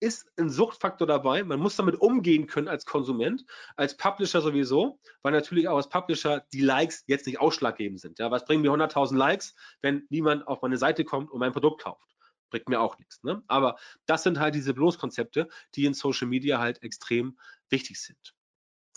ist 0.00 0.30
ein 0.36 0.48
Suchtfaktor 0.48 1.06
dabei. 1.06 1.42
Man 1.42 1.60
muss 1.60 1.76
damit 1.76 2.00
umgehen 2.00 2.46
können 2.46 2.68
als 2.68 2.86
Konsument, 2.86 3.44
als 3.76 3.96
Publisher 3.96 4.40
sowieso, 4.40 5.00
weil 5.22 5.32
natürlich 5.32 5.68
auch 5.68 5.76
als 5.76 5.88
Publisher 5.88 6.46
die 6.52 6.60
Likes 6.60 7.04
jetzt 7.06 7.26
nicht 7.26 7.40
ausschlaggebend 7.40 8.00
sind. 8.00 8.18
Ja, 8.18 8.30
was 8.30 8.44
bringen 8.44 8.62
mir 8.62 8.70
100.000 8.70 9.16
Likes, 9.16 9.54
wenn 9.82 10.06
niemand 10.10 10.46
auf 10.46 10.62
meine 10.62 10.78
Seite 10.78 11.04
kommt 11.04 11.30
und 11.30 11.40
mein 11.40 11.52
Produkt 11.52 11.82
kauft? 11.82 12.14
Bringt 12.50 12.68
mir 12.68 12.80
auch 12.80 12.98
nichts. 12.98 13.22
Ne? 13.22 13.42
Aber 13.46 13.76
das 14.06 14.22
sind 14.22 14.38
halt 14.38 14.54
diese 14.54 14.72
Bloßkonzepte, 14.72 15.48
die 15.74 15.84
in 15.84 15.94
Social 15.94 16.28
Media 16.28 16.58
halt 16.58 16.82
extrem 16.82 17.38
wichtig 17.68 18.00
sind. 18.00 18.34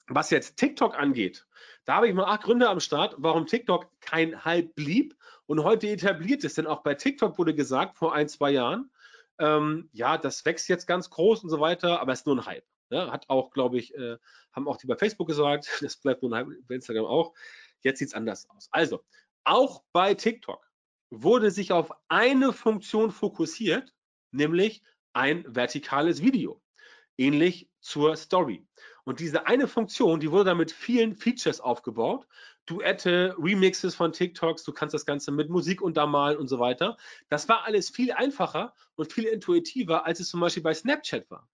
Was 0.08 0.30
jetzt 0.30 0.58
TikTok 0.58 0.98
angeht, 0.98 1.46
da 1.86 1.96
habe 1.96 2.08
ich 2.08 2.14
mal 2.14 2.26
acht 2.26 2.44
Gründe 2.44 2.70
am 2.70 2.80
Start, 2.80 3.16
warum 3.18 3.46
TikTok 3.46 3.90
kein 4.02 4.44
Hype 4.44 4.76
blieb 4.76 5.16
und 5.46 5.64
heute 5.64 5.88
etabliert 5.88 6.44
ist. 6.44 6.58
Denn 6.58 6.68
auch 6.68 6.84
bei 6.84 6.96
TikTok 6.96 7.38
wurde 7.38 7.54
gesagt, 7.56 7.98
vor 7.98 8.14
ein, 8.14 8.28
zwei 8.28 8.52
Jahren, 8.52 8.92
ähm, 9.40 9.90
ja, 9.94 10.18
das 10.18 10.46
wächst 10.46 10.70
jetzt 10.70 10.88
ganz 10.88 11.10
groß 11.10 11.44
und 11.44 11.50
so 11.50 11.60
weiter, 11.60 12.00
aber 12.02 12.14
es 12.14 12.20
ist 12.20 12.26
nur 12.26 12.36
ein 12.36 12.46
Hype. 12.46 12.66
Ne? 12.90 13.12
Hat 13.12 13.30
auch, 13.30 13.52
glaube 13.52 13.80
ich, 13.80 13.96
äh, 13.96 14.18
haben 14.52 14.68
auch 14.68 14.78
die 14.78 14.88
bei 14.88 14.96
Facebook 14.96 15.28
gesagt, 15.28 15.68
das 15.82 15.98
bleibt 15.98 16.22
nur 16.22 16.32
ein 16.34 16.48
Hype, 16.48 16.68
bei 16.68 16.76
Instagram 16.76 17.06
auch. 17.06 17.34
Jetzt 17.82 18.00
sieht 18.00 18.10
es 18.10 18.14
anders 18.14 18.50
aus. 18.50 18.68
Also, 18.72 19.04
auch 19.44 19.84
bei 19.92 20.14
TikTok 20.14 20.70
wurde 21.10 21.52
sich 21.52 21.72
auf 21.72 21.92
eine 22.10 22.54
Funktion 22.54 23.12
fokussiert, 23.12 23.94
nämlich 24.32 24.84
ein 25.14 25.44
vertikales 25.48 26.22
Video. 26.22 26.62
Ähnlich 27.18 27.70
zur 27.80 28.16
Story. 28.16 28.66
Und 29.04 29.20
diese 29.20 29.48
eine 29.48 29.68
Funktion, 29.68 30.20
die 30.20 30.32
wurde 30.32 30.52
dann 30.52 30.58
mit 30.58 30.72
vielen 30.72 31.16
Features 31.16 31.60
aufgebaut 31.60 32.28
Duette, 32.66 33.36
Remixes 33.40 33.96
von 33.96 34.14
TikToks, 34.14 34.64
du 34.64 34.72
kannst 34.72 34.94
das 34.94 35.06
Ganze 35.06 35.32
mit 35.32 35.50
Musik 35.50 35.82
untermalen 35.82 36.38
und 36.38 36.48
so 36.48 36.60
weiter. 36.60 36.98
Das 37.28 37.50
war 37.50 37.66
alles 37.66 37.90
viel 37.90 38.12
einfacher 38.12 38.74
und 38.96 39.12
viel 39.12 39.26
intuitiver, 39.26 40.06
als 40.06 40.20
es 40.20 40.30
zum 40.30 40.40
Beispiel 40.40 40.64
bei 40.64 40.74
Snapchat 40.74 41.30
war. 41.32 41.50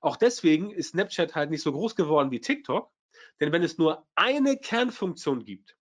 Auch 0.00 0.16
deswegen 0.16 0.70
ist 0.70 0.90
Snapchat 0.90 1.34
halt 1.34 1.50
nicht 1.50 1.62
so 1.62 1.72
groß 1.72 1.96
geworden 1.96 2.30
wie 2.30 2.40
TikTok, 2.40 2.90
denn 3.40 3.52
wenn 3.52 3.62
es 3.62 3.78
nur 3.78 4.06
eine 4.14 4.56
Kernfunktion 4.56 5.44
gibt, 5.44 5.76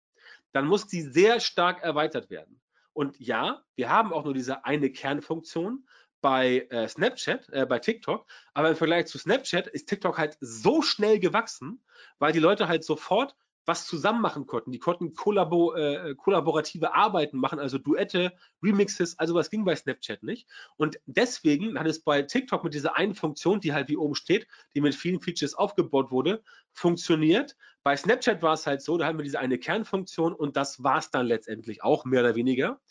dann 0.51 0.65
muss 0.65 0.87
die 0.87 1.01
sehr 1.01 1.39
stark 1.39 1.83
erweitert 1.83 2.29
werden. 2.29 2.61
Und 2.93 3.19
ja, 3.19 3.63
wir 3.75 3.89
haben 3.89 4.11
auch 4.11 4.23
nur 4.23 4.33
diese 4.33 4.65
eine 4.65 4.91
Kernfunktion 4.91 5.87
bei 6.21 6.67
äh, 6.69 6.87
Snapchat, 6.87 7.49
äh, 7.49 7.65
bei 7.65 7.79
TikTok, 7.79 8.25
aber 8.53 8.69
im 8.69 8.75
Vergleich 8.75 9.07
zu 9.07 9.17
Snapchat 9.17 9.67
ist 9.67 9.87
TikTok 9.87 10.17
halt 10.17 10.37
so 10.41 10.81
schnell 10.81 11.19
gewachsen, 11.19 11.83
weil 12.19 12.33
die 12.33 12.39
Leute 12.39 12.67
halt 12.67 12.83
sofort 12.83 13.35
was 13.69 13.85
zusammen 13.85 14.21
machen 14.21 14.47
konnten. 14.47 14.71
Die 14.71 14.79
konnten 14.79 15.13
kollabo 15.13 15.75
äh, 15.75 16.15
kollaborative 16.15 16.95
Arbeiten 16.95 17.37
machen, 17.37 17.59
also 17.59 17.77
Duette, 17.77 18.33
Remixes, 18.63 19.19
also 19.19 19.35
was 19.35 19.51
ging 19.51 19.63
bei 19.63 19.75
Snapchat 19.75 20.23
nicht. 20.23 20.47
Und 20.75 20.99
deswegen 21.05 21.77
hat 21.77 21.85
es 21.85 22.01
bei 22.01 22.23
TikTok 22.23 22.63
mit 22.63 22.73
dieser 22.73 22.97
einen 22.97 23.13
Funktion, 23.13 23.61
die 23.61 23.71
halt 23.71 23.87
wie 23.87 23.95
oben 23.97 24.15
steht, 24.15 24.47
die 24.73 24.81
mit 24.81 24.95
vielen 24.95 25.21
Features 25.21 25.53
aufgebaut 25.53 26.09
wurde, 26.09 26.41
funktioniert. 26.73 27.55
Bei 27.83 27.95
Snapchat 27.95 28.41
war 28.41 28.53
es 28.53 28.65
halt 28.65 28.81
so, 28.81 28.97
da 28.97 29.05
haben 29.05 29.19
wir 29.19 29.23
diese 29.23 29.39
eine 29.39 29.59
Kernfunktion 29.59 30.33
und 30.33 30.57
das 30.57 30.83
war 30.83 30.97
es 30.97 31.11
dann 31.11 31.27
letztendlich 31.27 31.83
auch 31.83 32.05
mehr 32.05 32.21
oder 32.21 32.35
weniger. 32.35 32.81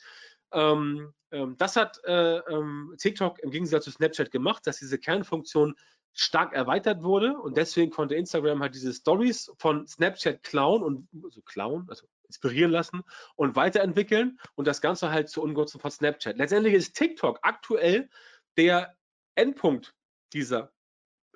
Ähm, 0.52 1.12
ähm, 1.30 1.56
das 1.58 1.76
hat 1.76 2.00
äh, 2.04 2.38
ähm, 2.38 2.94
TikTok 2.98 3.38
im 3.40 3.50
Gegensatz 3.50 3.84
zu 3.84 3.90
Snapchat 3.90 4.30
gemacht, 4.30 4.66
dass 4.66 4.78
diese 4.78 4.98
Kernfunktion 4.98 5.74
stark 6.14 6.52
erweitert 6.52 7.02
wurde 7.02 7.38
und 7.38 7.56
deswegen 7.56 7.90
konnte 7.90 8.16
Instagram 8.16 8.60
halt 8.60 8.74
diese 8.74 8.92
Stories 8.92 9.52
von 9.58 9.86
Snapchat 9.86 10.42
klauen 10.42 10.82
und 10.82 11.08
so 11.12 11.26
also 11.26 11.42
klauen, 11.42 11.86
also 11.88 12.06
inspirieren 12.26 12.70
lassen 12.70 13.02
und 13.36 13.56
weiterentwickeln 13.56 14.38
und 14.54 14.66
das 14.66 14.80
Ganze 14.80 15.10
halt 15.10 15.28
zu 15.28 15.42
Ungunsten 15.42 15.80
von 15.80 15.90
Snapchat. 15.90 16.36
Letztendlich 16.36 16.74
ist 16.74 16.94
TikTok 16.94 17.38
aktuell 17.42 18.10
der 18.56 18.96
Endpunkt 19.34 19.94
dieser 20.32 20.72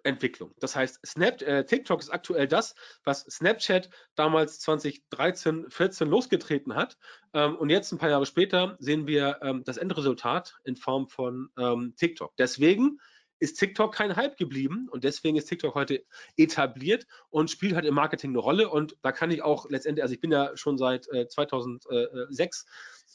Entwicklung. 0.04 0.52
Das 0.58 0.74
heißt, 0.76 1.00
Snap, 1.06 1.42
äh, 1.42 1.64
TikTok 1.64 2.00
ist 2.00 2.10
aktuell 2.10 2.48
das, 2.48 2.74
was 3.04 3.20
Snapchat 3.22 3.90
damals 4.14 4.60
2013, 4.60 5.70
14 5.70 6.08
losgetreten 6.08 6.74
hat. 6.74 6.98
Ähm, 7.34 7.56
und 7.56 7.70
jetzt 7.70 7.92
ein 7.92 7.98
paar 7.98 8.10
Jahre 8.10 8.26
später 8.26 8.76
sehen 8.80 9.06
wir 9.06 9.38
ähm, 9.42 9.62
das 9.64 9.76
Endresultat 9.76 10.56
in 10.64 10.76
Form 10.76 11.08
von 11.08 11.50
ähm, 11.58 11.94
TikTok. 11.96 12.34
Deswegen 12.36 12.98
ist 13.42 13.58
TikTok 13.58 13.92
kein 13.92 14.14
Hype 14.14 14.36
geblieben 14.36 14.88
und 14.88 15.02
deswegen 15.02 15.36
ist 15.36 15.46
TikTok 15.46 15.74
heute 15.74 16.04
etabliert 16.36 17.06
und 17.28 17.50
spielt 17.50 17.74
halt 17.74 17.84
im 17.84 17.94
Marketing 17.94 18.30
eine 18.30 18.38
Rolle 18.38 18.68
und 18.68 18.96
da 19.02 19.10
kann 19.10 19.32
ich 19.32 19.42
auch 19.42 19.68
letztendlich, 19.68 20.04
also 20.04 20.14
ich 20.14 20.20
bin 20.20 20.30
ja 20.30 20.56
schon 20.56 20.78
seit 20.78 21.08
äh, 21.08 21.26
2006 21.26 22.66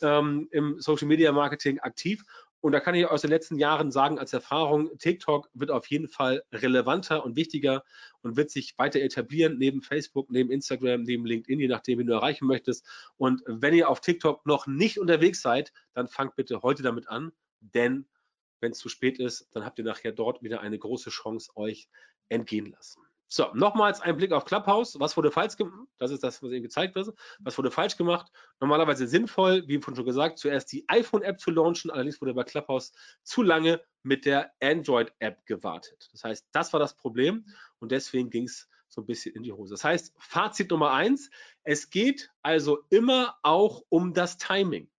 ähm, 0.01 0.49
im 0.51 0.81
Social 0.81 1.07
Media 1.07 1.31
Marketing 1.31 1.79
aktiv 1.79 2.23
und 2.61 2.71
da 2.71 2.79
kann 2.79 2.95
ich 2.95 3.05
aus 3.05 3.21
den 3.21 3.29
letzten 3.29 3.57
Jahren 3.57 3.91
sagen, 3.91 4.17
als 4.17 4.33
Erfahrung, 4.33 4.97
TikTok 4.97 5.49
wird 5.53 5.71
auf 5.71 5.87
jeden 5.87 6.07
Fall 6.07 6.43
relevanter 6.51 7.23
und 7.23 7.35
wichtiger 7.35 7.83
und 8.21 8.35
wird 8.35 8.49
sich 8.49 8.77
weiter 8.77 8.99
etablieren, 8.99 9.57
neben 9.57 9.81
Facebook, 9.81 10.29
neben 10.31 10.51
Instagram, 10.51 11.03
neben 11.03 11.25
LinkedIn, 11.25 11.59
je 11.59 11.67
nachdem, 11.67 11.99
wie 11.99 12.05
du 12.05 12.13
erreichen 12.13 12.47
möchtest. 12.47 12.85
Und 13.17 13.41
wenn 13.45 13.73
ihr 13.73 13.89
auf 13.89 14.01
TikTok 14.01 14.45
noch 14.45 14.65
nicht 14.65 14.99
unterwegs 14.99 15.41
seid, 15.41 15.71
dann 15.93 16.07
fangt 16.07 16.35
bitte 16.35 16.61
heute 16.63 16.83
damit 16.83 17.07
an, 17.07 17.31
denn 17.59 18.07
wenn 18.59 18.71
es 18.71 18.79
zu 18.79 18.89
spät 18.89 19.19
ist, 19.19 19.47
dann 19.51 19.63
habt 19.63 19.77
ihr 19.77 19.85
nachher 19.85 20.11
dort 20.11 20.41
wieder 20.41 20.61
eine 20.61 20.79
große 20.79 21.11
Chance 21.11 21.51
euch 21.55 21.87
entgehen 22.29 22.71
lassen. 22.71 23.06
So, 23.29 23.47
nochmals 23.53 23.99
ein 23.99 24.15
Blick 24.15 24.31
auf 24.31 24.45
Clubhouse. 24.45 24.97
Was 24.99 25.17
wurde 25.17 25.31
falsch 25.31 25.57
gemacht? 25.57 25.87
Das 25.97 26.11
ist 26.11 26.23
das, 26.23 26.41
was 26.41 26.51
eben 26.51 26.63
gezeigt 26.63 26.95
wird. 26.95 27.13
Was 27.39 27.57
wurde 27.57 27.71
falsch 27.71 27.97
gemacht? 27.97 28.31
Normalerweise 28.61 29.05
sinnvoll, 29.07 29.67
wie 29.67 29.81
schon 29.81 30.05
gesagt, 30.05 30.39
zuerst 30.39 30.71
die 30.71 30.85
iPhone-App 30.87 31.39
zu 31.39 31.51
launchen. 31.51 31.91
Allerdings 31.91 32.21
wurde 32.21 32.33
bei 32.33 32.43
Clubhouse 32.43 32.93
zu 33.23 33.43
lange 33.43 33.81
mit 34.03 34.25
der 34.25 34.53
Android-App 34.61 35.45
gewartet. 35.45 36.07
Das 36.13 36.23
heißt, 36.23 36.47
das 36.53 36.71
war 36.71 36.79
das 36.79 36.95
Problem 36.95 37.45
und 37.79 37.91
deswegen 37.91 38.29
ging 38.29 38.45
es 38.45 38.69
so 38.87 39.01
ein 39.01 39.05
bisschen 39.05 39.35
in 39.35 39.43
die 39.43 39.51
Hose. 39.51 39.73
Das 39.73 39.83
heißt, 39.83 40.13
Fazit 40.17 40.71
Nummer 40.71 40.91
eins, 40.91 41.29
es 41.63 41.89
geht 41.89 42.31
also 42.41 42.79
immer 42.89 43.37
auch 43.43 43.83
um 43.89 44.13
das 44.13 44.37
Timing. 44.37 44.89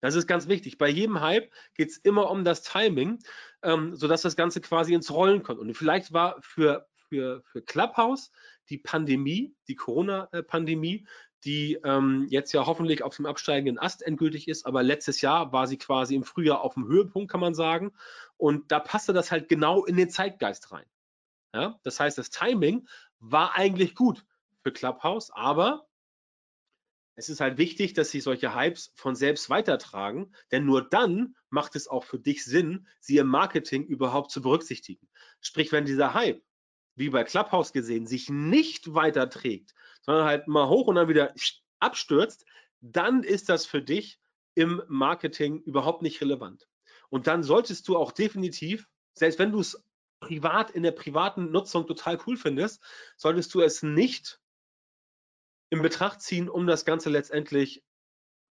Das 0.00 0.14
ist 0.14 0.26
ganz 0.26 0.48
wichtig. 0.48 0.78
Bei 0.78 0.88
jedem 0.88 1.20
Hype 1.20 1.50
geht 1.74 1.90
es 1.90 1.96
immer 1.98 2.30
um 2.30 2.44
das 2.44 2.62
Timing, 2.62 3.18
ähm, 3.62 3.94
sodass 3.94 4.22
das 4.22 4.36
Ganze 4.36 4.60
quasi 4.60 4.94
ins 4.94 5.10
Rollen 5.10 5.42
kommt. 5.42 5.60
Und 5.60 5.72
vielleicht 5.74 6.12
war 6.12 6.36
für, 6.42 6.86
für, 7.08 7.42
für 7.42 7.62
Clubhouse 7.62 8.30
die 8.68 8.78
Pandemie, 8.78 9.54
die 9.68 9.76
Corona-Pandemie, 9.76 11.06
die 11.44 11.78
ähm, 11.84 12.26
jetzt 12.28 12.52
ja 12.52 12.66
hoffentlich 12.66 13.02
auf 13.02 13.14
dem 13.16 13.26
absteigenden 13.26 13.78
Ast 13.78 14.02
endgültig 14.02 14.48
ist, 14.48 14.66
aber 14.66 14.82
letztes 14.82 15.20
Jahr 15.20 15.52
war 15.52 15.66
sie 15.66 15.78
quasi 15.78 16.14
im 16.14 16.24
Frühjahr 16.24 16.62
auf 16.62 16.74
dem 16.74 16.86
Höhepunkt, 16.86 17.30
kann 17.30 17.40
man 17.40 17.54
sagen. 17.54 17.92
Und 18.36 18.72
da 18.72 18.80
passte 18.80 19.12
das 19.12 19.30
halt 19.30 19.48
genau 19.48 19.84
in 19.84 19.96
den 19.96 20.10
Zeitgeist 20.10 20.72
rein. 20.72 20.86
Ja? 21.54 21.78
Das 21.84 22.00
heißt, 22.00 22.18
das 22.18 22.30
Timing 22.30 22.88
war 23.20 23.54
eigentlich 23.54 23.94
gut 23.94 24.24
für 24.62 24.72
Clubhouse, 24.72 25.30
aber 25.30 25.86
es 27.14 27.30
ist 27.30 27.40
halt 27.40 27.56
wichtig, 27.56 27.94
dass 27.94 28.10
sich 28.10 28.22
solche 28.22 28.54
Hypes 28.54 28.92
von 28.94 29.14
selbst 29.14 29.48
weitertragen, 29.48 30.34
denn 30.50 30.66
nur 30.66 30.86
dann 30.86 31.34
macht 31.48 31.74
es 31.74 31.88
auch 31.88 32.04
für 32.04 32.18
dich 32.18 32.44
Sinn, 32.44 32.86
sie 33.00 33.16
im 33.16 33.28
Marketing 33.28 33.84
überhaupt 33.86 34.30
zu 34.30 34.42
berücksichtigen. 34.42 35.08
Sprich, 35.40 35.72
wenn 35.72 35.86
dieser 35.86 36.12
Hype, 36.12 36.42
wie 36.96 37.10
bei 37.10 37.24
Clubhouse 37.24 37.72
gesehen, 37.72 38.06
sich 38.06 38.28
nicht 38.28 38.94
weiterträgt, 38.94 39.74
sondern 40.02 40.24
halt 40.24 40.48
mal 40.48 40.68
hoch 40.68 40.88
und 40.88 40.96
dann 40.96 41.08
wieder 41.08 41.34
abstürzt, 41.78 42.44
dann 42.80 43.22
ist 43.22 43.48
das 43.48 43.66
für 43.66 43.82
dich 43.82 44.18
im 44.54 44.82
Marketing 44.88 45.60
überhaupt 45.60 46.02
nicht 46.02 46.20
relevant. 46.20 46.66
Und 47.10 47.26
dann 47.26 47.42
solltest 47.42 47.86
du 47.88 47.96
auch 47.96 48.12
definitiv, 48.12 48.88
selbst 49.14 49.38
wenn 49.38 49.52
du 49.52 49.60
es 49.60 49.84
privat 50.20 50.70
in 50.70 50.82
der 50.82 50.92
privaten 50.92 51.50
Nutzung 51.52 51.86
total 51.86 52.18
cool 52.26 52.36
findest, 52.36 52.82
solltest 53.16 53.54
du 53.54 53.60
es 53.60 53.82
nicht 53.82 54.40
in 55.68 55.82
Betracht 55.82 56.22
ziehen, 56.22 56.48
um 56.48 56.66
das 56.66 56.84
Ganze 56.84 57.10
letztendlich 57.10 57.84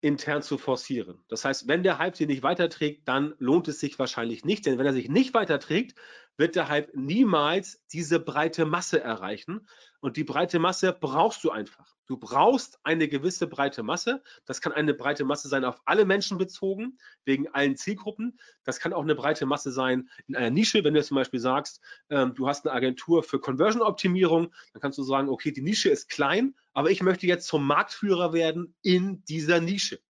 intern 0.03 0.43
zu 0.43 0.59
forcieren. 0.59 1.25
Das 1.29 1.45
heißt, 1.45 1.69
wenn 1.69 1.83
der 1.83 1.99
Hype 1.99 2.17
sich 2.17 2.27
nicht 2.27 2.43
weiterträgt, 2.43 3.09
dann 3.09 3.35
lohnt 3.39 3.69
es 3.69 3.81
sich 3.81 3.99
wahrscheinlich 3.99 4.45
nicht, 4.45 4.67
denn 4.67 4.77
wenn 4.77 4.87
er 4.87 4.93
sich 4.93 5.09
nicht 5.09 5.33
weiterträgt, 5.33 5.95
wird 6.37 6.57
der 6.57 6.69
Hype 6.69 6.95
niemals 6.95 7.85
diese 7.93 8.19
breite 8.19 8.67
Masse 8.67 9.01
erreichen. 9.01 9.67
Und 10.03 10.17
die 10.17 10.25
breite 10.25 10.59
Masse 10.59 10.93
brauchst 10.93 11.45
du 11.45 11.53
einfach. 11.53 11.95
Du 12.07 12.17
brauchst 12.17 12.81
eine 12.83 13.07
gewisse 13.07 13.47
breite 13.47 13.85
Masse. 13.85 14.21
Das 14.47 14.61
kann 14.61 14.73
eine 14.73 14.95
breite 14.95 15.25
Masse 15.25 15.49
sein 15.49 15.65
auf 15.65 15.81
alle 15.85 16.05
Menschen 16.05 16.39
bezogen, 16.39 16.99
wegen 17.25 17.47
allen 17.55 17.77
Zielgruppen. 17.77 18.37
Das 18.65 18.81
kann 18.81 18.93
auch 18.93 19.03
eine 19.03 19.15
breite 19.15 19.47
Masse 19.47 19.71
sein 19.71 20.11
in 20.27 20.35
einer 20.35 20.51
Nische. 20.51 20.83
Wenn 20.83 20.95
du 20.95 21.03
zum 21.05 21.15
Beispiel 21.15 21.39
sagst, 21.39 21.81
ähm, 22.11 22.35
du 22.35 22.49
hast 22.49 22.67
eine 22.67 22.75
Agentur 22.75 23.23
für 23.23 23.39
Conversion-Optimierung, 23.39 24.53
dann 24.73 24.83
kannst 24.83 24.99
du 24.99 25.05
sagen, 25.05 25.29
okay, 25.29 25.53
die 25.53 25.63
Nische 25.63 25.89
ist 25.89 26.09
klein, 26.09 26.57
aber 26.73 26.91
ich 26.91 27.01
möchte 27.01 27.29
jetzt 27.29 27.47
zum 27.47 27.65
Marktführer 27.65 28.33
werden 28.33 28.75
in 28.83 29.25
dieser 29.27 29.61
Nische. 29.61 30.01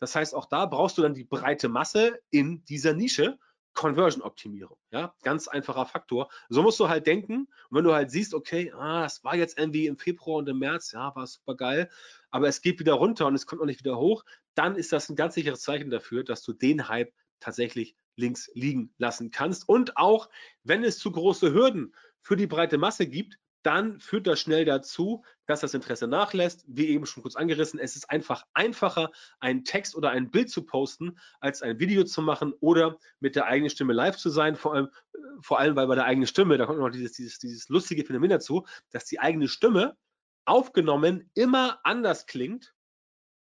Das 0.00 0.16
heißt, 0.16 0.34
auch 0.34 0.46
da 0.46 0.64
brauchst 0.64 0.96
du 0.96 1.02
dann 1.02 1.12
die 1.12 1.24
breite 1.24 1.68
Masse 1.68 2.18
in 2.30 2.64
dieser 2.64 2.94
Nische 2.94 3.38
Conversion-Optimierung. 3.74 4.78
Ja, 4.90 5.14
ganz 5.22 5.48
einfacher 5.48 5.86
Faktor. 5.86 6.30
So 6.48 6.62
musst 6.62 6.80
du 6.80 6.88
halt 6.88 7.06
denken. 7.06 7.48
Und 7.68 7.78
wenn 7.78 7.84
du 7.84 7.92
halt 7.92 8.10
siehst, 8.10 8.34
okay, 8.34 8.72
ah, 8.72 9.04
es 9.04 9.22
war 9.24 9.36
jetzt 9.36 9.58
irgendwie 9.58 9.86
im 9.86 9.98
Februar 9.98 10.38
und 10.38 10.48
im 10.48 10.58
März, 10.58 10.92
ja, 10.92 11.14
war 11.14 11.26
super 11.26 11.56
geil, 11.56 11.90
aber 12.30 12.48
es 12.48 12.62
geht 12.62 12.80
wieder 12.80 12.94
runter 12.94 13.26
und 13.26 13.34
es 13.34 13.46
kommt 13.46 13.60
noch 13.60 13.66
nicht 13.66 13.80
wieder 13.80 13.98
hoch, 13.98 14.24
dann 14.54 14.76
ist 14.76 14.92
das 14.92 15.08
ein 15.08 15.16
ganz 15.16 15.34
sicheres 15.34 15.62
Zeichen 15.62 15.90
dafür, 15.90 16.24
dass 16.24 16.42
du 16.42 16.52
den 16.52 16.88
Hype 16.88 17.12
tatsächlich 17.40 17.96
links 18.16 18.50
liegen 18.54 18.94
lassen 18.98 19.30
kannst. 19.30 19.68
Und 19.68 19.96
auch 19.96 20.28
wenn 20.62 20.84
es 20.84 20.98
zu 20.98 21.10
große 21.10 21.52
Hürden 21.52 21.94
für 22.22 22.36
die 22.36 22.46
breite 22.46 22.78
Masse 22.78 23.06
gibt, 23.06 23.38
dann 23.64 23.98
führt 23.98 24.26
das 24.26 24.40
schnell 24.40 24.64
dazu, 24.64 25.24
dass 25.46 25.60
das 25.60 25.74
Interesse 25.74 26.06
nachlässt. 26.06 26.64
Wie 26.68 26.88
eben 26.88 27.06
schon 27.06 27.22
kurz 27.22 27.34
angerissen, 27.34 27.80
es 27.80 27.96
ist 27.96 28.10
einfach 28.10 28.44
einfacher, 28.52 29.10
einen 29.40 29.64
Text 29.64 29.96
oder 29.96 30.10
ein 30.10 30.30
Bild 30.30 30.50
zu 30.50 30.64
posten, 30.64 31.18
als 31.40 31.62
ein 31.62 31.78
Video 31.78 32.04
zu 32.04 32.22
machen 32.22 32.52
oder 32.60 32.98
mit 33.20 33.36
der 33.36 33.46
eigenen 33.46 33.70
Stimme 33.70 33.92
live 33.92 34.16
zu 34.16 34.30
sein. 34.30 34.54
Vor 34.54 34.74
allem, 34.74 34.86
äh, 35.14 35.18
vor 35.40 35.58
allem 35.58 35.76
weil 35.76 35.86
bei 35.86 35.94
der 35.94 36.04
eigenen 36.04 36.26
Stimme, 36.26 36.58
da 36.58 36.66
kommt 36.66 36.78
noch 36.78 36.90
dieses, 36.90 37.12
dieses, 37.12 37.38
dieses 37.38 37.68
lustige 37.68 38.04
Phänomen 38.04 38.30
dazu, 38.30 38.66
dass 38.90 39.06
die 39.06 39.18
eigene 39.18 39.48
Stimme 39.48 39.96
aufgenommen 40.44 41.30
immer 41.34 41.80
anders 41.84 42.26
klingt, 42.26 42.74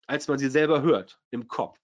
als 0.08 0.28
man 0.28 0.40
sie 0.40 0.50
selber 0.50 0.82
hört 0.82 1.22
im 1.30 1.48
Kopf. 1.48 1.79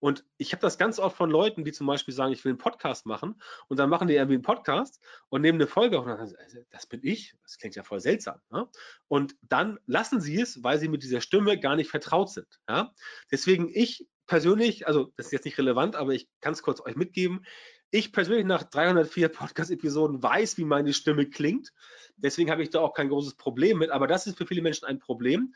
Und 0.00 0.24
ich 0.36 0.52
habe 0.52 0.60
das 0.60 0.78
ganz 0.78 0.98
oft 0.98 1.16
von 1.16 1.30
Leuten, 1.30 1.64
die 1.64 1.72
zum 1.72 1.86
Beispiel 1.86 2.14
sagen, 2.14 2.32
ich 2.32 2.44
will 2.44 2.50
einen 2.50 2.58
Podcast 2.58 3.06
machen 3.06 3.40
und 3.68 3.78
dann 3.78 3.90
machen 3.90 4.08
die 4.08 4.14
irgendwie 4.14 4.34
einen 4.34 4.42
Podcast 4.42 5.00
und 5.28 5.42
nehmen 5.42 5.58
eine 5.58 5.66
Folge 5.66 5.98
auf 5.98 6.06
und 6.06 6.16
dann 6.16 6.26
sagen, 6.26 6.66
das 6.70 6.86
bin 6.86 7.00
ich, 7.02 7.34
das 7.42 7.58
klingt 7.58 7.74
ja 7.74 7.82
voll 7.82 8.00
seltsam. 8.00 8.40
Ne? 8.50 8.68
Und 9.08 9.36
dann 9.42 9.78
lassen 9.86 10.20
sie 10.20 10.40
es, 10.40 10.62
weil 10.62 10.78
sie 10.78 10.88
mit 10.88 11.02
dieser 11.02 11.20
Stimme 11.20 11.58
gar 11.58 11.76
nicht 11.76 11.90
vertraut 11.90 12.30
sind. 12.30 12.60
Ja? 12.68 12.92
Deswegen 13.30 13.68
ich 13.72 14.06
persönlich, 14.26 14.86
also 14.86 15.12
das 15.16 15.26
ist 15.26 15.32
jetzt 15.32 15.44
nicht 15.46 15.58
relevant, 15.58 15.96
aber 15.96 16.12
ich 16.12 16.28
kann 16.40 16.52
es 16.52 16.62
kurz 16.62 16.80
euch 16.80 16.94
mitgeben. 16.94 17.44
Ich 17.90 18.12
persönlich 18.12 18.44
nach 18.44 18.62
304 18.64 19.30
Podcast-Episoden 19.30 20.22
weiß, 20.22 20.58
wie 20.58 20.66
meine 20.66 20.92
Stimme 20.92 21.28
klingt. 21.28 21.72
Deswegen 22.16 22.50
habe 22.50 22.62
ich 22.62 22.70
da 22.70 22.80
auch 22.80 22.92
kein 22.92 23.08
großes 23.08 23.36
Problem 23.36 23.78
mit. 23.78 23.90
Aber 23.90 24.06
das 24.06 24.26
ist 24.26 24.36
für 24.36 24.46
viele 24.46 24.60
Menschen 24.60 24.84
ein 24.84 24.98
Problem 24.98 25.54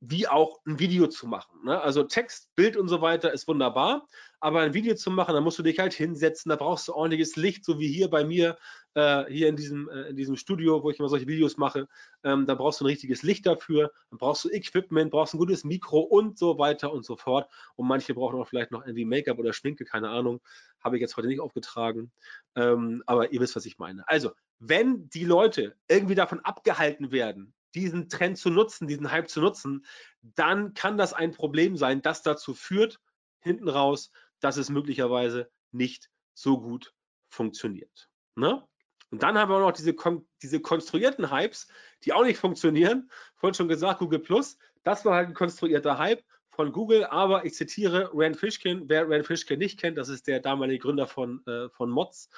wie 0.00 0.28
auch 0.28 0.60
ein 0.66 0.78
Video 0.78 1.06
zu 1.06 1.26
machen. 1.26 1.64
Ne? 1.64 1.80
Also 1.80 2.02
Text, 2.02 2.54
Bild 2.54 2.76
und 2.76 2.88
so 2.88 3.00
weiter 3.00 3.32
ist 3.32 3.48
wunderbar, 3.48 4.06
aber 4.40 4.60
ein 4.60 4.74
Video 4.74 4.94
zu 4.94 5.10
machen, 5.10 5.34
da 5.34 5.40
musst 5.40 5.58
du 5.58 5.62
dich 5.62 5.78
halt 5.78 5.94
hinsetzen, 5.94 6.50
da 6.50 6.56
brauchst 6.56 6.88
du 6.88 6.92
ordentliches 6.92 7.36
Licht, 7.36 7.64
so 7.64 7.78
wie 7.78 7.88
hier 7.88 8.08
bei 8.08 8.24
mir, 8.24 8.58
äh, 8.94 9.24
hier 9.26 9.48
in 9.48 9.56
diesem, 9.56 9.88
äh, 9.88 10.08
in 10.08 10.16
diesem 10.16 10.36
Studio, 10.36 10.82
wo 10.82 10.90
ich 10.90 10.98
immer 10.98 11.08
solche 11.08 11.26
Videos 11.26 11.56
mache. 11.56 11.88
Ähm, 12.24 12.46
da 12.46 12.54
brauchst 12.54 12.80
du 12.80 12.84
ein 12.84 12.88
richtiges 12.88 13.22
Licht 13.22 13.46
dafür, 13.46 13.90
dann 14.10 14.18
brauchst 14.18 14.44
du 14.44 14.50
Equipment, 14.50 15.10
brauchst 15.10 15.34
ein 15.34 15.38
gutes 15.38 15.64
Mikro 15.64 16.00
und 16.00 16.38
so 16.38 16.58
weiter 16.58 16.92
und 16.92 17.04
so 17.04 17.16
fort. 17.16 17.50
Und 17.74 17.88
manche 17.88 18.14
brauchen 18.14 18.38
auch 18.38 18.48
vielleicht 18.48 18.70
noch 18.70 18.82
irgendwie 18.82 19.04
Make-up 19.04 19.38
oder 19.38 19.52
Schminke, 19.52 19.84
keine 19.84 20.10
Ahnung. 20.10 20.40
Habe 20.84 20.96
ich 20.96 21.00
jetzt 21.00 21.16
heute 21.16 21.28
nicht 21.28 21.40
aufgetragen. 21.40 22.12
Ähm, 22.54 23.02
aber 23.06 23.32
ihr 23.32 23.40
wisst, 23.40 23.56
was 23.56 23.66
ich 23.66 23.78
meine. 23.78 24.06
Also, 24.08 24.32
wenn 24.58 25.08
die 25.10 25.24
Leute 25.24 25.76
irgendwie 25.88 26.14
davon 26.14 26.40
abgehalten 26.40 27.10
werden, 27.12 27.52
diesen 27.76 28.08
Trend 28.08 28.38
zu 28.38 28.50
nutzen, 28.50 28.88
diesen 28.88 29.10
Hype 29.12 29.28
zu 29.28 29.40
nutzen, 29.40 29.86
dann 30.22 30.74
kann 30.74 30.96
das 30.96 31.12
ein 31.12 31.32
Problem 31.32 31.76
sein, 31.76 32.02
das 32.02 32.22
dazu 32.22 32.54
führt, 32.54 33.00
hinten 33.40 33.68
raus, 33.68 34.10
dass 34.40 34.56
es 34.56 34.70
möglicherweise 34.70 35.50
nicht 35.72 36.10
so 36.34 36.60
gut 36.60 36.94
funktioniert. 37.28 38.08
Ne? 38.34 38.66
Und 39.10 39.22
dann 39.22 39.38
haben 39.38 39.50
wir 39.50 39.60
noch 39.60 39.72
diese, 39.72 39.94
diese 40.42 40.60
konstruierten 40.60 41.30
Hypes, 41.30 41.68
die 42.04 42.12
auch 42.12 42.24
nicht 42.24 42.38
funktionieren. 42.38 43.10
Vorhin 43.36 43.54
schon 43.54 43.68
gesagt, 43.68 44.00
Google 44.00 44.18
Plus, 44.18 44.58
das 44.82 45.04
war 45.04 45.14
halt 45.14 45.28
ein 45.28 45.34
konstruierter 45.34 45.98
Hype 45.98 46.24
von 46.50 46.72
Google, 46.72 47.04
aber 47.04 47.44
ich 47.44 47.54
zitiere 47.54 48.10
Rand 48.14 48.36
Fishkin. 48.36 48.88
Wer 48.88 49.08
Rand 49.08 49.26
Fishkin 49.26 49.58
nicht 49.58 49.78
kennt, 49.78 49.98
das 49.98 50.08
ist 50.08 50.26
der 50.26 50.40
damalige 50.40 50.80
Gründer 50.80 51.06
von, 51.06 51.44
äh, 51.46 51.68
von 51.68 51.90
Mods, 51.90 52.30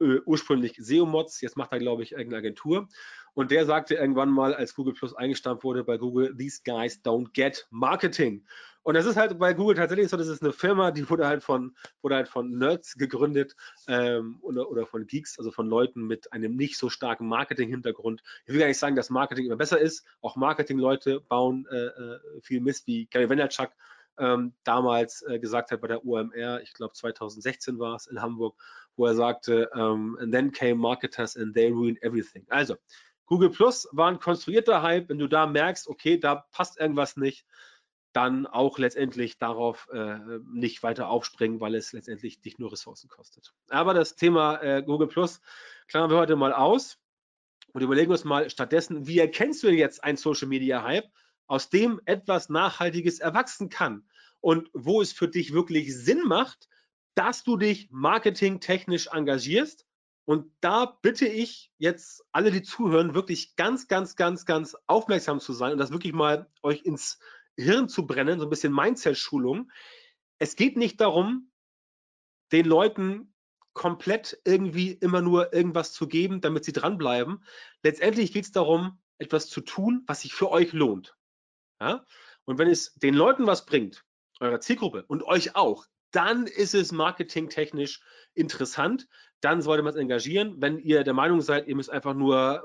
äh, 0.00 0.20
ursprünglich 0.24 0.76
SEO-Mods, 0.78 1.40
jetzt 1.40 1.56
macht 1.56 1.72
er, 1.72 1.78
glaube 1.78 2.02
ich, 2.02 2.12
irgendeine 2.12 2.38
Agentur. 2.38 2.88
Und 3.34 3.50
der 3.50 3.66
sagte 3.66 3.94
irgendwann 3.94 4.30
mal, 4.30 4.54
als 4.54 4.74
Google 4.74 4.94
Plus 4.94 5.14
eingestampft 5.14 5.64
wurde 5.64 5.84
bei 5.84 5.98
Google, 5.98 6.36
these 6.36 6.60
guys 6.64 7.00
don't 7.04 7.32
get 7.32 7.66
marketing. 7.70 8.44
Und 8.84 8.94
das 8.94 9.06
ist 9.06 9.16
halt 9.16 9.38
bei 9.38 9.54
Google 9.54 9.76
tatsächlich 9.76 10.08
so, 10.08 10.16
das 10.16 10.28
ist 10.28 10.42
eine 10.42 10.52
Firma, 10.52 10.90
die 10.90 11.08
wurde 11.08 11.26
halt 11.26 11.42
von, 11.42 11.74
wurde 12.02 12.16
halt 12.16 12.28
von 12.28 12.50
Nerds 12.58 12.96
gegründet 12.96 13.56
ähm, 13.88 14.38
oder, 14.42 14.70
oder 14.70 14.86
von 14.86 15.06
Geeks, 15.06 15.38
also 15.38 15.50
von 15.50 15.66
Leuten 15.66 16.06
mit 16.06 16.32
einem 16.32 16.54
nicht 16.54 16.76
so 16.76 16.90
starken 16.90 17.26
Marketing-Hintergrund. 17.26 18.22
Ich 18.44 18.52
will 18.52 18.60
gar 18.60 18.66
nicht 18.66 18.78
sagen, 18.78 18.94
dass 18.94 19.08
Marketing 19.08 19.46
immer 19.46 19.56
besser 19.56 19.80
ist. 19.80 20.04
Auch 20.20 20.36
Marketing-Leute 20.36 21.20
bauen 21.20 21.66
äh, 21.70 21.86
äh 21.86 22.18
viel 22.42 22.60
Mist, 22.60 22.86
wie 22.86 23.06
Gary 23.06 23.28
Vaynerchuk 23.28 23.70
ähm, 24.18 24.52
damals 24.64 25.22
äh, 25.22 25.38
gesagt 25.38 25.70
hat 25.70 25.80
bei 25.80 25.88
der 25.88 26.04
UMR, 26.04 26.60
ich 26.62 26.72
glaube 26.74 26.94
2016 26.94 27.78
war 27.78 27.96
es 27.96 28.06
in 28.06 28.20
Hamburg, 28.20 28.54
wo 28.96 29.06
er 29.06 29.14
sagte, 29.14 29.70
um, 29.70 29.80
ähm, 29.80 30.18
and 30.20 30.32
then 30.32 30.52
came 30.52 30.76
marketers 30.76 31.36
and 31.36 31.54
they 31.54 31.70
ruined 31.70 32.00
everything. 32.02 32.44
Also, 32.48 32.76
Google 33.26 33.50
Plus 33.50 33.88
war 33.92 34.08
ein 34.08 34.18
konstruierter 34.18 34.82
Hype. 34.82 35.08
Wenn 35.08 35.18
du 35.18 35.28
da 35.28 35.46
merkst, 35.46 35.88
okay, 35.88 36.18
da 36.18 36.46
passt 36.52 36.78
irgendwas 36.78 37.16
nicht, 37.16 37.46
dann 38.12 38.46
auch 38.46 38.78
letztendlich 38.78 39.38
darauf 39.38 39.88
äh, 39.92 40.18
nicht 40.52 40.82
weiter 40.82 41.08
aufspringen, 41.08 41.60
weil 41.60 41.74
es 41.74 41.92
letztendlich 41.92 42.40
dich 42.40 42.58
nur 42.58 42.72
Ressourcen 42.72 43.08
kostet. 43.08 43.52
Aber 43.70 43.92
das 43.92 44.14
Thema 44.14 44.62
äh, 44.62 44.82
Google 44.82 45.08
Plus 45.08 45.40
klammern 45.88 46.10
wir 46.10 46.18
heute 46.18 46.36
mal 46.36 46.52
aus 46.52 46.98
und 47.72 47.82
überlegen 47.82 48.12
uns 48.12 48.24
mal 48.24 48.48
stattdessen, 48.50 49.06
wie 49.06 49.18
erkennst 49.18 49.62
du 49.64 49.68
jetzt 49.68 50.04
einen 50.04 50.16
Social 50.16 50.46
Media 50.46 50.84
Hype, 50.84 51.08
aus 51.46 51.70
dem 51.70 52.00
etwas 52.04 52.48
Nachhaltiges 52.48 53.18
erwachsen 53.18 53.68
kann 53.68 54.08
und 54.40 54.70
wo 54.72 55.02
es 55.02 55.12
für 55.12 55.28
dich 55.28 55.52
wirklich 55.52 55.94
Sinn 55.94 56.22
macht, 56.24 56.68
dass 57.14 57.42
du 57.42 57.56
dich 57.56 57.88
marketingtechnisch 57.90 59.08
engagierst 59.08 59.86
und 60.26 60.50
da 60.60 60.86
bitte 60.86 61.26
ich 61.26 61.70
jetzt 61.78 62.24
alle, 62.32 62.50
die 62.50 62.62
zuhören, 62.62 63.14
wirklich 63.14 63.56
ganz, 63.56 63.88
ganz, 63.88 64.16
ganz, 64.16 64.46
ganz 64.46 64.76
aufmerksam 64.86 65.40
zu 65.40 65.52
sein 65.52 65.72
und 65.72 65.78
das 65.78 65.90
wirklich 65.90 66.14
mal 66.14 66.50
euch 66.62 66.82
ins 66.82 67.18
Hirn 67.56 67.88
zu 67.88 68.06
brennen, 68.06 68.40
so 68.40 68.46
ein 68.46 68.50
bisschen 68.50 68.72
Mindset-Schulung. 68.72 69.70
Es 70.38 70.56
geht 70.56 70.76
nicht 70.76 71.00
darum, 71.00 71.50
den 72.52 72.66
Leuten 72.66 73.34
komplett 73.74 74.40
irgendwie 74.44 74.92
immer 74.92 75.20
nur 75.20 75.52
irgendwas 75.52 75.92
zu 75.92 76.08
geben, 76.08 76.40
damit 76.40 76.64
sie 76.64 76.72
dranbleiben. 76.72 77.44
Letztendlich 77.82 78.32
geht 78.32 78.44
es 78.44 78.52
darum, 78.52 79.00
etwas 79.18 79.48
zu 79.48 79.60
tun, 79.60 80.04
was 80.06 80.22
sich 80.22 80.32
für 80.32 80.50
euch 80.50 80.72
lohnt. 80.72 81.16
Ja? 81.80 82.06
Und 82.44 82.58
wenn 82.58 82.68
es 82.68 82.94
den 82.94 83.14
Leuten 83.14 83.46
was 83.46 83.66
bringt, 83.66 84.04
eurer 84.40 84.60
Zielgruppe 84.60 85.04
und 85.06 85.22
euch 85.22 85.54
auch, 85.56 85.86
dann 86.12 86.46
ist 86.46 86.74
es 86.74 86.92
marketingtechnisch 86.92 88.00
interessant. 88.34 89.08
Dann 89.44 89.60
sollte 89.60 89.82
man 89.82 89.92
es 89.92 89.98
engagieren. 89.98 90.56
Wenn 90.58 90.78
ihr 90.78 91.04
der 91.04 91.12
Meinung 91.12 91.42
seid, 91.42 91.68
ihr 91.68 91.76
müsst 91.76 91.90
einfach 91.90 92.14
nur 92.14 92.64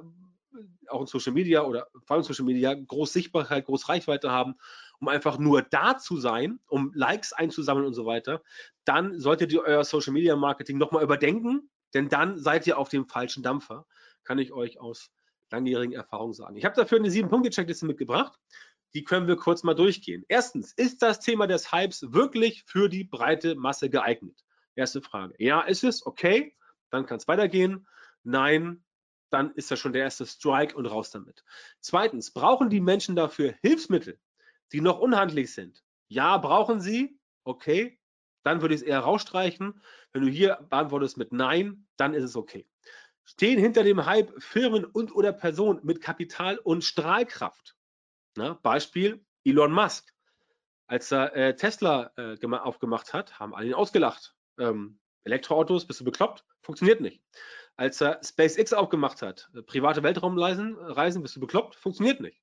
äh, 0.54 0.88
auch 0.88 1.02
in 1.02 1.08
Social 1.08 1.34
Media 1.34 1.64
oder 1.64 1.88
vor 2.06 2.16
allem 2.16 2.24
Social 2.24 2.46
Media 2.46 2.74
groß 2.74 3.12
Sichtbarkeit, 3.12 3.66
groß 3.66 3.90
Reichweite 3.90 4.32
haben, 4.32 4.56
um 5.02 5.10
einfach 5.10 5.38
nur 5.38 5.62
da 5.62 5.98
zu 5.98 6.18
sein, 6.18 6.60
um 6.68 6.94
Likes 6.96 7.34
einzusammeln 7.34 7.86
und 7.86 7.94
so 7.96 8.06
weiter, 8.06 8.42
dann 8.86 9.20
solltet 9.20 9.52
ihr 9.52 9.62
euer 9.62 9.84
Social 9.84 10.14
Media 10.14 10.38
Marketing 10.38 10.78
nochmal 10.78 11.04
überdenken, 11.04 11.70
denn 11.94 12.08
dann 12.08 12.38
seid 12.38 12.66
ihr 12.66 12.78
auf 12.78 12.88
dem 12.88 13.08
falschen 13.08 13.44
Dampfer, 13.44 13.86
kann 14.24 14.40
ich 14.40 14.54
euch 14.54 14.80
aus 14.80 15.12
langjährigen 15.52 15.94
Erfahrung 15.94 16.32
sagen. 16.32 16.56
Ich 16.56 16.64
habe 16.64 16.76
dafür 16.76 17.00
eine 17.00 17.12
sieben 17.12 17.28
Punkte 17.28 17.50
Checkliste 17.50 17.86
mitgebracht. 17.88 18.40
die 18.94 19.04
können 19.04 19.28
wir 19.28 19.36
kurz 19.36 19.64
mal 19.64 19.76
durchgehen. 19.76 20.24
Erstens, 20.30 20.74
ist 20.74 21.02
das 21.02 21.20
Thema 21.20 21.46
des 21.46 21.74
Hypes 21.74 22.14
wirklich 22.14 22.64
für 22.66 22.90
die 22.90 23.04
breite 23.04 23.56
Masse 23.56 23.90
geeignet? 23.90 24.44
Erste 24.76 25.02
Frage. 25.02 25.36
Ja, 25.38 25.62
ist 25.62 25.84
es? 25.84 26.06
Okay, 26.06 26.56
dann 26.90 27.06
kann 27.06 27.18
es 27.18 27.28
weitergehen. 27.28 27.88
Nein, 28.24 28.84
dann 29.30 29.54
ist 29.56 29.72
das 29.72 29.80
schon 29.80 29.94
der 29.94 30.04
erste 30.04 30.26
Strike 30.26 30.76
und 30.76 30.86
raus 30.86 31.12
damit. 31.12 31.44
Zweitens, 31.80 32.32
brauchen 32.32 32.70
die 32.70 32.82
Menschen 32.82 33.16
dafür 33.16 33.54
Hilfsmittel, 33.62 34.20
die 34.72 34.82
noch 34.82 35.00
unhandlich 35.00 35.54
sind? 35.54 35.84
Ja, 36.08 36.38
brauchen 36.38 36.82
sie. 36.82 37.20
Okay, 37.44 38.00
dann 38.44 38.62
würde 38.62 38.76
ich 38.76 38.82
es 38.82 38.88
eher 38.88 39.00
rausstreichen. 39.00 39.82
Wenn 40.12 40.24
du 40.24 40.30
hier 40.30 40.56
beantwortest 40.70 41.18
mit 41.18 41.32
Nein, 41.32 41.88
dann 41.98 42.14
ist 42.14 42.24
es 42.24 42.36
okay. 42.36 42.68
Stehen 43.24 43.60
hinter 43.60 43.84
dem 43.84 44.06
Hype 44.06 44.34
Firmen 44.42 44.86
und 44.86 45.14
oder 45.14 45.32
Personen 45.32 45.82
mit 45.84 46.02
Kapital 46.02 46.58
und 46.58 46.84
Strahlkraft. 46.84 47.76
Na, 48.36 48.54
Beispiel 48.54 49.24
Elon 49.44 49.72
Musk. 49.72 50.14
Als 50.88 51.12
er 51.12 51.36
äh, 51.36 51.56
Tesla 51.56 52.12
äh, 52.18 52.38
aufgemacht 52.44 53.14
hat, 53.14 53.40
haben 53.40 53.54
alle 53.54 53.68
ihn 53.68 53.74
ausgelacht. 53.76 54.36
Ähm, 54.58 55.00
Elektroautos, 55.24 55.86
bist 55.86 56.00
du 56.00 56.06
bekloppt? 56.06 56.46
Funktioniert 56.62 57.02
nicht. 57.02 57.22
Als 57.76 58.02
er 58.02 58.20
SpaceX 58.24 58.74
aufgemacht 58.74 59.22
hat, 59.22 59.50
äh, 59.56 59.62
private 59.62 60.04
Weltraumreisen, 60.04 60.76
Reisen, 60.76 61.22
bist 61.22 61.36
du 61.36 61.40
bekloppt? 61.40 61.76
Funktioniert 61.76 62.20
nicht. 62.20 62.42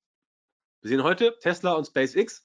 Wir 0.82 0.90
sehen 0.90 1.02
heute, 1.02 1.36
Tesla 1.40 1.72
und 1.72 1.86
SpaceX 1.86 2.44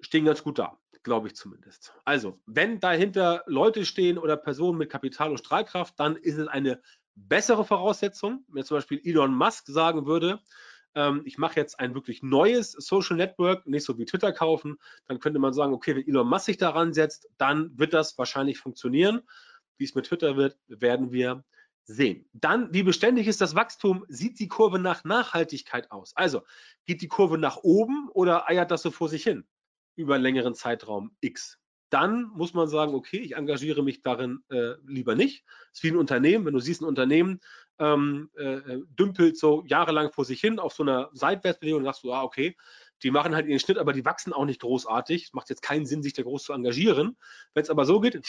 stehen 0.00 0.24
ganz 0.24 0.42
gut 0.42 0.58
da, 0.58 0.78
glaube 1.02 1.28
ich 1.28 1.36
zumindest. 1.36 1.94
Also, 2.04 2.40
wenn 2.46 2.80
dahinter 2.80 3.42
Leute 3.46 3.86
stehen 3.86 4.18
oder 4.18 4.36
Personen 4.36 4.78
mit 4.78 4.90
Kapital 4.90 5.30
und 5.30 5.38
Strahlkraft, 5.38 5.98
dann 5.98 6.16
ist 6.16 6.36
es 6.36 6.48
eine 6.48 6.82
bessere 7.14 7.64
Voraussetzung. 7.64 8.44
Wenn 8.48 8.64
zum 8.64 8.76
Beispiel 8.76 9.00
Elon 9.02 9.34
Musk 9.34 9.66
sagen 9.68 10.06
würde, 10.06 10.40
ähm, 10.96 11.22
ich 11.24 11.38
mache 11.38 11.60
jetzt 11.60 11.78
ein 11.78 11.94
wirklich 11.94 12.22
neues 12.22 12.72
Social 12.72 13.16
Network, 13.16 13.66
nicht 13.66 13.84
so 13.84 13.96
wie 13.98 14.06
Twitter 14.06 14.32
kaufen, 14.32 14.78
dann 15.06 15.20
könnte 15.20 15.38
man 15.38 15.52
sagen, 15.52 15.72
okay, 15.72 15.94
wenn 15.94 16.08
Elon 16.08 16.28
Musk 16.28 16.46
sich 16.46 16.56
daran 16.56 16.92
setzt, 16.92 17.28
dann 17.36 17.78
wird 17.78 17.94
das 17.94 18.18
wahrscheinlich 18.18 18.58
funktionieren. 18.58 19.20
Wie 19.76 19.84
es 19.84 19.94
mit 19.94 20.06
Twitter 20.06 20.36
wird, 20.36 20.58
werden 20.66 21.12
wir 21.12 21.44
sehen. 21.84 22.28
Dann, 22.32 22.72
wie 22.72 22.82
beständig 22.82 23.28
ist 23.28 23.40
das 23.40 23.54
Wachstum? 23.54 24.04
Sieht 24.08 24.40
die 24.40 24.48
Kurve 24.48 24.78
nach 24.78 25.04
Nachhaltigkeit 25.04 25.90
aus? 25.90 26.16
Also, 26.16 26.42
geht 26.86 27.02
die 27.02 27.08
Kurve 27.08 27.38
nach 27.38 27.58
oben 27.58 28.08
oder 28.12 28.48
eiert 28.48 28.70
das 28.70 28.82
so 28.82 28.90
vor 28.90 29.08
sich 29.08 29.22
hin 29.22 29.46
über 29.94 30.14
einen 30.14 30.24
längeren 30.24 30.54
Zeitraum 30.54 31.14
X? 31.20 31.58
Dann 31.90 32.24
muss 32.34 32.54
man 32.54 32.68
sagen, 32.68 32.94
okay, 32.94 33.18
ich 33.18 33.36
engagiere 33.36 33.84
mich 33.84 34.02
darin 34.02 34.42
äh, 34.48 34.72
lieber 34.84 35.14
nicht. 35.14 35.44
Es 35.72 35.78
ist 35.78 35.82
wie 35.84 35.90
ein 35.90 35.96
Unternehmen, 35.96 36.44
wenn 36.44 36.54
du 36.54 36.60
siehst, 36.60 36.80
ein 36.80 36.86
Unternehmen 36.86 37.40
ähm, 37.78 38.30
äh, 38.36 38.54
äh, 38.54 38.82
dümpelt 38.98 39.38
so 39.38 39.64
jahrelang 39.66 40.12
vor 40.12 40.24
sich 40.24 40.40
hin 40.40 40.58
auf 40.58 40.72
so 40.72 40.82
einer 40.82 41.10
Seitwärtsbewegung 41.12 41.80
und 41.80 41.84
sagst 41.84 42.04
du, 42.04 42.12
ah, 42.12 42.22
okay, 42.22 42.56
die 43.02 43.10
machen 43.10 43.34
halt 43.34 43.46
ihren 43.46 43.58
Schnitt, 43.58 43.78
aber 43.78 43.92
die 43.92 44.04
wachsen 44.04 44.32
auch 44.32 44.46
nicht 44.46 44.60
großartig. 44.60 45.24
Es 45.24 45.32
macht 45.32 45.50
jetzt 45.50 45.62
keinen 45.62 45.86
Sinn, 45.86 46.02
sich 46.02 46.14
da 46.14 46.22
groß 46.22 46.44
zu 46.44 46.52
engagieren. 46.52 47.16
Wenn 47.54 47.62
es 47.62 47.70
aber 47.70 47.84
so 47.84 48.00
geht, 48.00 48.20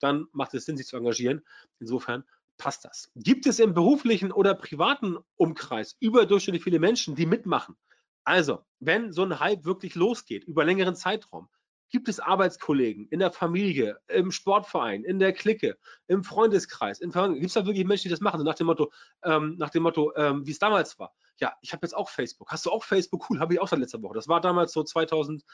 dann 0.00 0.26
macht 0.32 0.54
es 0.54 0.64
Sinn, 0.64 0.76
sich 0.76 0.86
zu 0.86 0.96
engagieren. 0.96 1.44
Insofern 1.78 2.24
passt 2.58 2.84
das. 2.84 3.10
Gibt 3.14 3.46
es 3.46 3.58
im 3.60 3.74
beruflichen 3.74 4.32
oder 4.32 4.54
privaten 4.54 5.18
Umkreis 5.36 5.96
überdurchschnittlich 6.00 6.64
viele 6.64 6.80
Menschen, 6.80 7.14
die 7.14 7.26
mitmachen? 7.26 7.76
Also, 8.24 8.64
wenn 8.80 9.12
so 9.12 9.22
ein 9.22 9.38
Hype 9.38 9.64
wirklich 9.64 9.94
losgeht, 9.94 10.44
über 10.44 10.64
längeren 10.64 10.96
Zeitraum, 10.96 11.48
gibt 11.90 12.08
es 12.08 12.20
Arbeitskollegen 12.20 13.06
in 13.08 13.20
der 13.20 13.30
Familie, 13.30 13.98
im 14.08 14.30
Sportverein, 14.30 15.04
in 15.04 15.18
der 15.18 15.32
Clique, 15.32 15.76
im 16.08 16.24
Freundeskreis, 16.24 17.00
gibt 17.00 17.14
es 17.14 17.52
da 17.52 17.66
wirklich 17.66 17.86
Menschen, 17.86 18.04
die 18.04 18.10
das 18.10 18.20
machen, 18.20 18.38
so 18.38 18.44
nach 18.44 18.54
dem 18.54 18.66
Motto, 18.66 18.92
ähm, 19.22 19.56
nach 19.58 19.70
dem 19.70 19.82
Motto, 19.82 20.12
ähm, 20.16 20.46
wie 20.46 20.50
es 20.50 20.58
damals 20.58 20.98
war. 20.98 21.14
Ja, 21.38 21.54
ich 21.60 21.72
habe 21.72 21.84
jetzt 21.84 21.94
auch 21.94 22.08
Facebook. 22.08 22.50
Hast 22.50 22.64
du 22.66 22.70
auch 22.70 22.82
Facebook? 22.82 23.28
Cool, 23.28 23.40
habe 23.40 23.54
ich 23.54 23.60
auch 23.60 23.68
seit 23.68 23.78
letzter 23.78 24.02
Woche. 24.02 24.14
Das 24.14 24.26
war 24.26 24.40
damals 24.40 24.72
so 24.72 24.82
2000, 24.82 25.44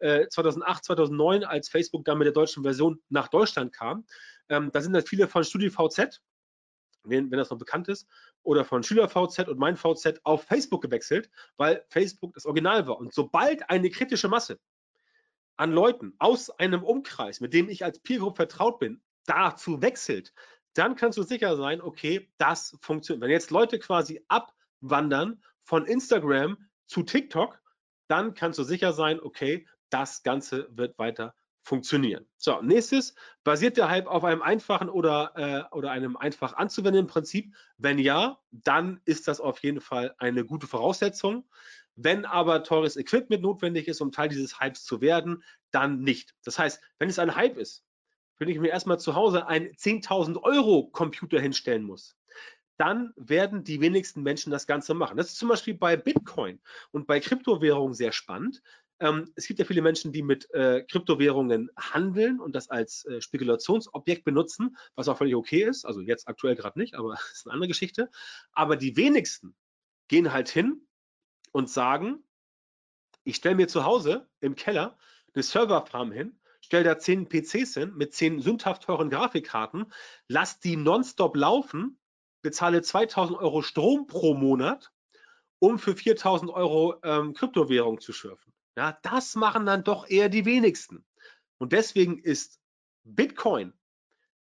äh, 0.00 0.26
2008, 0.28 0.84
2009, 0.84 1.44
als 1.44 1.68
Facebook 1.68 2.04
dann 2.04 2.18
mit 2.18 2.26
der 2.26 2.32
deutschen 2.32 2.64
Version 2.64 3.00
nach 3.08 3.28
Deutschland 3.28 3.72
kam. 3.72 4.04
Ähm, 4.48 4.70
da 4.72 4.80
sind 4.80 4.92
dann 4.92 5.04
viele 5.04 5.28
von 5.28 5.44
StudiVZ, 5.44 6.20
wenn, 7.04 7.30
wenn 7.30 7.38
das 7.38 7.50
noch 7.50 7.58
bekannt 7.58 7.88
ist, 7.88 8.08
oder 8.42 8.64
von 8.64 8.82
SchülerVZ 8.82 9.48
und 9.48 9.58
mein 9.58 9.76
VZ 9.76 10.20
auf 10.24 10.44
Facebook 10.44 10.82
gewechselt, 10.82 11.30
weil 11.56 11.84
Facebook 11.88 12.34
das 12.34 12.44
Original 12.44 12.86
war. 12.86 12.98
Und 12.98 13.14
sobald 13.14 13.68
eine 13.70 13.90
kritische 13.90 14.28
Masse 14.28 14.58
an 15.58 15.72
Leuten 15.72 16.14
aus 16.18 16.50
einem 16.50 16.82
Umkreis, 16.82 17.40
mit 17.40 17.52
dem 17.52 17.68
ich 17.68 17.84
als 17.84 17.98
Peer 17.98 18.20
Group 18.20 18.36
vertraut 18.36 18.78
bin, 18.78 19.02
dazu 19.26 19.82
wechselt, 19.82 20.32
dann 20.74 20.94
kannst 20.94 21.18
du 21.18 21.22
sicher 21.22 21.56
sein, 21.56 21.80
okay, 21.80 22.30
das 22.38 22.76
funktioniert. 22.80 23.22
Wenn 23.22 23.30
jetzt 23.30 23.50
Leute 23.50 23.78
quasi 23.78 24.24
abwandern 24.28 25.42
von 25.64 25.84
Instagram 25.86 26.56
zu 26.86 27.02
TikTok, 27.02 27.60
dann 28.08 28.34
kannst 28.34 28.58
du 28.58 28.62
sicher 28.62 28.92
sein, 28.92 29.20
okay, 29.20 29.66
das 29.90 30.22
Ganze 30.22 30.68
wird 30.70 30.98
weiter 30.98 31.34
funktionieren. 31.68 32.26
So, 32.38 32.62
nächstes, 32.62 33.14
basiert 33.44 33.76
der 33.76 33.90
Hype 33.90 34.06
auf 34.06 34.24
einem 34.24 34.42
einfachen 34.42 34.88
oder, 34.88 35.32
äh, 35.36 35.76
oder 35.76 35.90
einem 35.90 36.16
einfach 36.16 36.54
anzuwendenden 36.54 37.06
Prinzip? 37.06 37.54
Wenn 37.76 37.98
ja, 37.98 38.40
dann 38.50 39.00
ist 39.04 39.28
das 39.28 39.40
auf 39.40 39.58
jeden 39.62 39.80
Fall 39.80 40.14
eine 40.18 40.44
gute 40.44 40.66
Voraussetzung. 40.66 41.48
Wenn 41.94 42.24
aber 42.24 42.64
teures 42.64 42.96
Equipment 42.96 43.42
notwendig 43.42 43.86
ist, 43.86 44.00
um 44.00 44.12
Teil 44.12 44.28
dieses 44.28 44.60
Hypes 44.60 44.84
zu 44.84 45.00
werden, 45.00 45.44
dann 45.70 46.00
nicht. 46.00 46.34
Das 46.42 46.58
heißt, 46.58 46.80
wenn 46.98 47.10
es 47.10 47.18
ein 47.18 47.36
Hype 47.36 47.58
ist, 47.58 47.84
wenn 48.38 48.48
ich 48.48 48.58
mir 48.58 48.70
erstmal 48.70 48.98
zu 48.98 49.14
Hause 49.14 49.46
einen 49.46 49.68
10.000 49.74 50.42
Euro 50.42 50.88
Computer 50.90 51.40
hinstellen 51.40 51.82
muss, 51.82 52.16
dann 52.78 53.12
werden 53.16 53.64
die 53.64 53.80
wenigsten 53.80 54.22
Menschen 54.22 54.52
das 54.52 54.66
Ganze 54.66 54.94
machen. 54.94 55.16
Das 55.16 55.26
ist 55.26 55.38
zum 55.38 55.48
Beispiel 55.48 55.74
bei 55.74 55.96
Bitcoin 55.96 56.60
und 56.92 57.06
bei 57.08 57.18
Kryptowährungen 57.20 57.94
sehr 57.94 58.12
spannend. 58.12 58.62
Ähm, 59.00 59.32
es 59.36 59.46
gibt 59.46 59.58
ja 59.58 59.64
viele 59.64 59.82
Menschen, 59.82 60.12
die 60.12 60.22
mit 60.22 60.52
äh, 60.52 60.82
Kryptowährungen 60.82 61.70
handeln 61.76 62.40
und 62.40 62.54
das 62.54 62.68
als 62.68 63.04
äh, 63.04 63.20
Spekulationsobjekt 63.20 64.24
benutzen, 64.24 64.76
was 64.94 65.08
auch 65.08 65.18
völlig 65.18 65.36
okay 65.36 65.62
ist. 65.62 65.84
Also 65.84 66.00
jetzt 66.00 66.28
aktuell 66.28 66.56
gerade 66.56 66.78
nicht, 66.78 66.94
aber 66.94 67.10
das 67.14 67.32
ist 67.32 67.46
eine 67.46 67.54
andere 67.54 67.68
Geschichte. 67.68 68.10
Aber 68.52 68.76
die 68.76 68.96
wenigsten 68.96 69.54
gehen 70.08 70.32
halt 70.32 70.48
hin 70.48 70.86
und 71.52 71.70
sagen, 71.70 72.24
ich 73.24 73.36
stelle 73.36 73.56
mir 73.56 73.68
zu 73.68 73.84
Hause 73.84 74.28
im 74.40 74.54
Keller 74.54 74.96
eine 75.34 75.42
Serverfarm 75.42 76.10
hin, 76.10 76.40
stelle 76.60 76.84
da 76.84 76.98
zehn 76.98 77.28
PCs 77.28 77.74
hin 77.74 77.94
mit 77.94 78.14
zehn 78.14 78.40
sündhaft 78.40 78.84
teuren 78.84 79.10
Grafikkarten, 79.10 79.92
lass 80.26 80.60
die 80.60 80.76
nonstop 80.76 81.36
laufen, 81.36 82.00
bezahle 82.42 82.82
2000 82.82 83.38
Euro 83.38 83.62
Strom 83.62 84.06
pro 84.06 84.34
Monat, 84.34 84.92
um 85.58 85.78
für 85.78 85.94
4000 85.94 86.50
Euro 86.50 86.96
ähm, 87.02 87.34
Kryptowährung 87.34 88.00
zu 88.00 88.12
schürfen. 88.12 88.52
Ja, 88.78 88.96
das 89.02 89.34
machen 89.34 89.66
dann 89.66 89.82
doch 89.82 90.08
eher 90.08 90.28
die 90.28 90.44
wenigsten. 90.44 91.04
Und 91.58 91.72
deswegen 91.72 92.16
ist 92.16 92.60
Bitcoin 93.02 93.72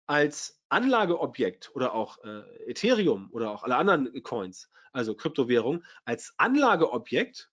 als 0.06 0.60
Anlageobjekt 0.68 1.70
oder 1.74 1.94
auch 1.94 2.22
äh, 2.24 2.42
Ethereum 2.66 3.30
oder 3.32 3.50
auch 3.50 3.62
alle 3.62 3.76
anderen 3.76 4.22
Coins, 4.22 4.70
also 4.92 5.14
Kryptowährungen, 5.14 5.82
als 6.04 6.34
Anlageobjekt 6.36 7.50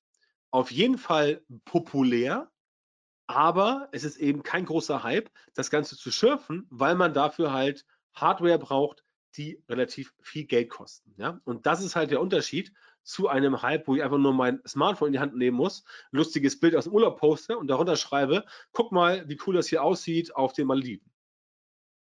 auf 0.51 0.69
jeden 0.69 0.97
Fall 0.97 1.45
populär, 1.63 2.51
aber 3.26 3.88
es 3.93 4.03
ist 4.03 4.17
eben 4.17 4.43
kein 4.43 4.65
großer 4.65 5.01
Hype, 5.01 5.32
das 5.53 5.69
Ganze 5.69 5.95
zu 5.95 6.11
schürfen, 6.11 6.67
weil 6.69 6.95
man 6.95 7.13
dafür 7.13 7.53
halt 7.53 7.86
Hardware 8.13 8.59
braucht, 8.59 9.05
die 9.38 9.63
relativ 9.69 10.13
viel 10.21 10.43
Geld 10.43 10.69
kosten. 10.69 11.13
Ja? 11.15 11.39
Und 11.45 11.67
das 11.67 11.82
ist 11.82 11.95
halt 11.95 12.11
der 12.11 12.19
Unterschied 12.19 12.73
zu 13.06 13.30
einem 13.30 13.62
Hype, 13.62 13.88
wo 13.88 13.95
ich 13.95 14.03
einfach 14.03 14.18
nur 14.18 14.34
mein 14.34 14.62
Smartphone 14.68 15.08
in 15.08 15.14
die 15.14 15.20
Hand 15.20 15.36
nehmen 15.36 15.56
muss, 15.56 15.86
lustiges 16.12 16.60
Bild 16.60 16.76
aus 16.76 16.86
dem 16.86 16.93
Urlaub 16.93 17.20
poste 17.20 17.58
und 17.58 17.68
darunter 17.68 17.95
schreibe, 17.95 18.45
guck 18.74 18.91
mal, 18.91 19.28
wie 19.30 19.39
cool 19.45 19.56
das 19.56 19.68
hier 19.68 19.84
aussieht 19.84 20.36
auf 20.36 20.53
den 20.53 20.68
Malediven. 20.68 21.10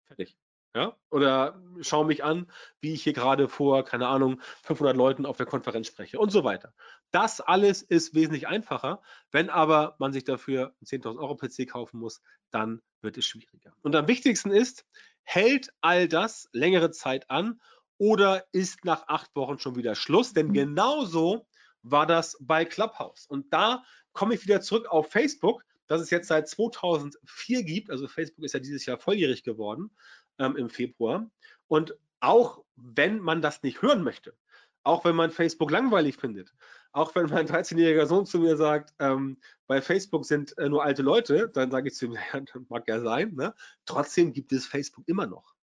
Fertig. 0.07 0.35
Ja? 0.75 0.95
Oder 1.09 1.59
schau 1.81 2.03
mich 2.03 2.23
an, 2.23 2.51
wie 2.81 2.93
ich 2.93 3.03
hier 3.03 3.13
gerade 3.13 3.47
vor, 3.47 3.83
keine 3.83 4.07
Ahnung, 4.07 4.41
500 4.63 4.95
Leuten 4.95 5.25
auf 5.25 5.37
der 5.37 5.45
Konferenz 5.45 5.87
spreche 5.87 6.19
und 6.19 6.31
so 6.31 6.43
weiter. 6.43 6.73
Das 7.11 7.41
alles 7.41 7.81
ist 7.81 8.13
wesentlich 8.13 8.47
einfacher. 8.47 9.01
Wenn 9.31 9.49
aber 9.49 9.95
man 9.99 10.13
sich 10.13 10.23
dafür 10.23 10.75
einen 10.79 11.01
10.000 11.01 11.19
Euro 11.19 11.35
PC 11.35 11.67
kaufen 11.67 11.99
muss, 11.99 12.21
dann 12.51 12.81
wird 13.01 13.17
es 13.17 13.25
schwieriger. 13.25 13.73
Und 13.81 13.95
am 13.95 14.07
wichtigsten 14.07 14.51
ist, 14.51 14.85
hält 15.23 15.73
all 15.81 16.07
das 16.07 16.49
längere 16.53 16.91
Zeit 16.91 17.29
an 17.29 17.59
oder 17.97 18.45
ist 18.51 18.85
nach 18.85 19.07
acht 19.07 19.35
Wochen 19.35 19.59
schon 19.59 19.75
wieder 19.75 19.95
Schluss? 19.95 20.33
Denn 20.33 20.47
mhm. 20.47 20.53
genauso 20.53 21.47
war 21.83 22.05
das 22.05 22.37
bei 22.39 22.65
Clubhouse. 22.65 23.25
Und 23.27 23.51
da 23.53 23.83
komme 24.13 24.35
ich 24.35 24.43
wieder 24.43 24.61
zurück 24.61 24.87
auf 24.87 25.11
Facebook, 25.11 25.63
das 25.87 26.01
es 26.01 26.09
jetzt 26.09 26.27
seit 26.27 26.47
2004 26.47 27.63
gibt. 27.63 27.89
Also 27.89 28.07
Facebook 28.07 28.43
ist 28.43 28.53
ja 28.53 28.59
dieses 28.59 28.85
Jahr 28.85 28.97
volljährig 28.97 29.43
geworden 29.43 29.91
ähm, 30.39 30.55
im 30.57 30.69
Februar. 30.69 31.29
Und 31.67 31.95
auch 32.19 32.63
wenn 32.75 33.19
man 33.19 33.41
das 33.41 33.63
nicht 33.63 33.81
hören 33.81 34.03
möchte, 34.03 34.35
auch 34.83 35.05
wenn 35.05 35.15
man 35.15 35.31
Facebook 35.31 35.69
langweilig 35.69 36.15
findet, 36.15 36.53
auch 36.93 37.13
wenn 37.13 37.27
mein 37.27 37.47
13-jähriger 37.47 38.05
Sohn 38.05 38.25
zu 38.25 38.39
mir 38.39 38.57
sagt, 38.57 38.93
ähm, 38.99 39.37
bei 39.67 39.81
Facebook 39.81 40.25
sind 40.25 40.57
äh, 40.57 40.69
nur 40.69 40.83
alte 40.83 41.01
Leute, 41.01 41.49
dann 41.49 41.69
sage 41.69 41.89
ich 41.89 41.95
zu 41.95 42.05
ihm, 42.05 42.13
ja, 42.33 42.41
mag 42.69 42.87
ja 42.87 43.01
sein, 43.01 43.35
ne? 43.35 43.53
trotzdem 43.85 44.33
gibt 44.33 44.51
es 44.51 44.65
Facebook 44.65 45.07
immer 45.07 45.27
noch. 45.27 45.56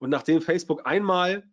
Und 0.00 0.10
nachdem 0.10 0.42
Facebook 0.42 0.86
einmal 0.86 1.44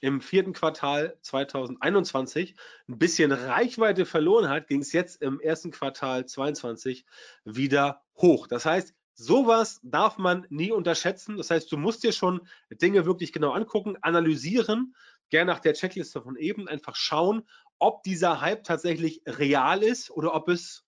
im 0.00 0.20
vierten 0.20 0.52
Quartal 0.52 1.18
2021 1.20 2.56
ein 2.88 2.98
bisschen 2.98 3.30
Reichweite 3.30 4.06
verloren 4.06 4.48
hat, 4.48 4.66
ging 4.66 4.80
es 4.80 4.92
jetzt 4.92 5.20
im 5.20 5.38
ersten 5.40 5.70
Quartal 5.70 6.26
2022 6.26 7.04
wieder 7.44 8.02
hoch. 8.16 8.46
Das 8.46 8.64
heißt, 8.64 8.94
sowas 9.14 9.80
darf 9.82 10.18
man 10.18 10.46
nie 10.48 10.72
unterschätzen. 10.72 11.36
Das 11.36 11.50
heißt, 11.50 11.70
du 11.70 11.76
musst 11.76 12.02
dir 12.02 12.12
schon 12.12 12.40
Dinge 12.70 13.04
wirklich 13.04 13.32
genau 13.32 13.52
angucken, 13.52 13.96
analysieren, 14.00 14.94
gerne 15.30 15.52
nach 15.52 15.60
der 15.60 15.74
Checkliste 15.74 16.22
von 16.22 16.36
eben 16.36 16.68
einfach 16.68 16.96
schauen, 16.96 17.48
ob 17.78 18.02
dieser 18.02 18.40
Hype 18.40 18.64
tatsächlich 18.64 19.22
real 19.26 19.82
ist 19.82 20.10
oder 20.10 20.34
ob 20.34 20.48
es 20.48 20.84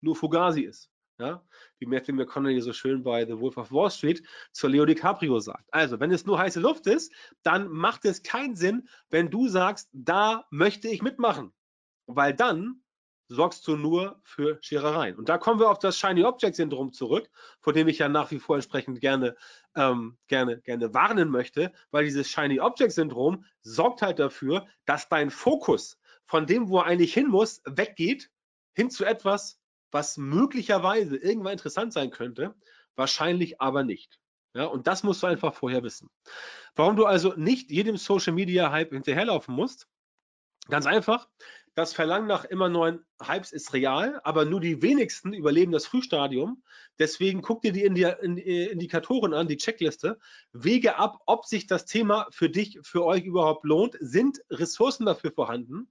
nur 0.00 0.16
Fugazi 0.16 0.62
ist. 0.62 0.90
Ja? 1.18 1.44
Wie 1.84 1.90
Matthew 1.90 2.14
McConaughey 2.14 2.62
so 2.62 2.72
schön 2.72 3.02
bei 3.02 3.26
The 3.26 3.38
Wolf 3.38 3.58
of 3.58 3.70
Wall 3.70 3.90
Street 3.90 4.22
zu 4.52 4.68
Leo 4.68 4.86
DiCaprio 4.86 5.38
sagt. 5.38 5.66
Also, 5.70 6.00
wenn 6.00 6.10
es 6.10 6.24
nur 6.24 6.38
heiße 6.38 6.58
Luft 6.58 6.86
ist, 6.86 7.12
dann 7.42 7.68
macht 7.68 8.06
es 8.06 8.22
keinen 8.22 8.56
Sinn, 8.56 8.88
wenn 9.10 9.30
du 9.30 9.48
sagst, 9.48 9.90
da 9.92 10.46
möchte 10.50 10.88
ich 10.88 11.02
mitmachen. 11.02 11.52
Weil 12.06 12.32
dann 12.32 12.82
sorgst 13.28 13.68
du 13.68 13.76
nur 13.76 14.18
für 14.22 14.58
Scherereien. 14.62 15.16
Und 15.16 15.28
da 15.28 15.36
kommen 15.36 15.60
wir 15.60 15.68
auf 15.68 15.78
das 15.78 15.98
Shiny 15.98 16.24
Object 16.24 16.56
Syndrom 16.56 16.92
zurück, 16.92 17.28
vor 17.60 17.74
dem 17.74 17.86
ich 17.88 17.98
ja 17.98 18.08
nach 18.08 18.30
wie 18.30 18.38
vor 18.38 18.56
entsprechend 18.56 19.00
gerne, 19.02 19.36
ähm, 19.74 20.16
gerne, 20.26 20.62
gerne 20.62 20.94
warnen 20.94 21.28
möchte, 21.28 21.70
weil 21.90 22.04
dieses 22.04 22.30
Shiny 22.30 22.60
Object 22.60 22.92
Syndrom 22.92 23.44
sorgt 23.60 24.00
halt 24.00 24.18
dafür, 24.18 24.66
dass 24.86 25.10
dein 25.10 25.28
Fokus 25.28 25.98
von 26.24 26.46
dem, 26.46 26.70
wo 26.70 26.78
er 26.78 26.86
eigentlich 26.86 27.12
hin 27.12 27.28
muss, 27.28 27.60
weggeht, 27.66 28.30
hin 28.74 28.90
zu 28.90 29.04
etwas, 29.04 29.60
was 29.94 30.16
möglicherweise 30.16 31.16
irgendwann 31.16 31.52
interessant 31.52 31.92
sein 31.92 32.10
könnte, 32.10 32.54
wahrscheinlich 32.96 33.60
aber 33.60 33.84
nicht. 33.84 34.18
Ja, 34.52 34.66
und 34.66 34.88
das 34.88 35.04
musst 35.04 35.22
du 35.22 35.28
einfach 35.28 35.54
vorher 35.54 35.84
wissen. 35.84 36.10
Warum 36.74 36.96
du 36.96 37.06
also 37.06 37.32
nicht 37.36 37.70
jedem 37.70 37.96
Social 37.96 38.32
Media 38.32 38.72
Hype 38.72 38.90
hinterherlaufen 38.90 39.54
musst? 39.54 39.86
Ganz 40.68 40.86
einfach. 40.86 41.28
Das 41.76 41.92
Verlangen 41.92 42.26
nach 42.26 42.44
immer 42.44 42.68
neuen 42.68 43.04
Hypes 43.20 43.52
ist 43.52 43.72
real, 43.72 44.20
aber 44.24 44.44
nur 44.44 44.60
die 44.60 44.80
wenigsten 44.82 45.32
überleben 45.32 45.72
das 45.72 45.86
Frühstadium. 45.86 46.62
Deswegen 46.98 47.42
guck 47.42 47.62
dir 47.62 47.72
die 47.72 47.84
Indikatoren 47.84 49.34
an, 49.34 49.48
die 49.48 49.56
Checkliste. 49.56 50.18
Wege 50.52 50.96
ab, 50.96 51.20
ob 51.26 51.46
sich 51.46 51.66
das 51.66 51.84
Thema 51.84 52.26
für 52.30 52.48
dich, 52.48 52.78
für 52.82 53.04
euch 53.04 53.24
überhaupt 53.24 53.64
lohnt. 53.64 53.96
Sind 54.00 54.40
Ressourcen 54.50 55.06
dafür 55.06 55.32
vorhanden? 55.32 55.88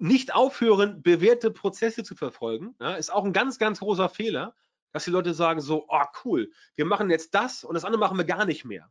Nicht 0.00 0.34
aufhören, 0.34 1.02
bewährte 1.02 1.50
Prozesse 1.50 2.02
zu 2.02 2.14
verfolgen, 2.14 2.74
ja, 2.80 2.94
ist 2.94 3.12
auch 3.12 3.24
ein 3.24 3.32
ganz, 3.32 3.58
ganz 3.58 3.80
großer 3.80 4.08
Fehler, 4.08 4.54
dass 4.92 5.04
die 5.04 5.10
Leute 5.10 5.34
sagen 5.34 5.60
so, 5.60 5.86
oh 5.88 6.04
cool, 6.24 6.50
wir 6.74 6.84
machen 6.84 7.10
jetzt 7.10 7.34
das 7.34 7.64
und 7.64 7.74
das 7.74 7.84
andere 7.84 8.00
machen 8.00 8.18
wir 8.18 8.24
gar 8.24 8.46
nicht 8.46 8.64
mehr. 8.64 8.90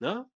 Ja? 0.00 0.28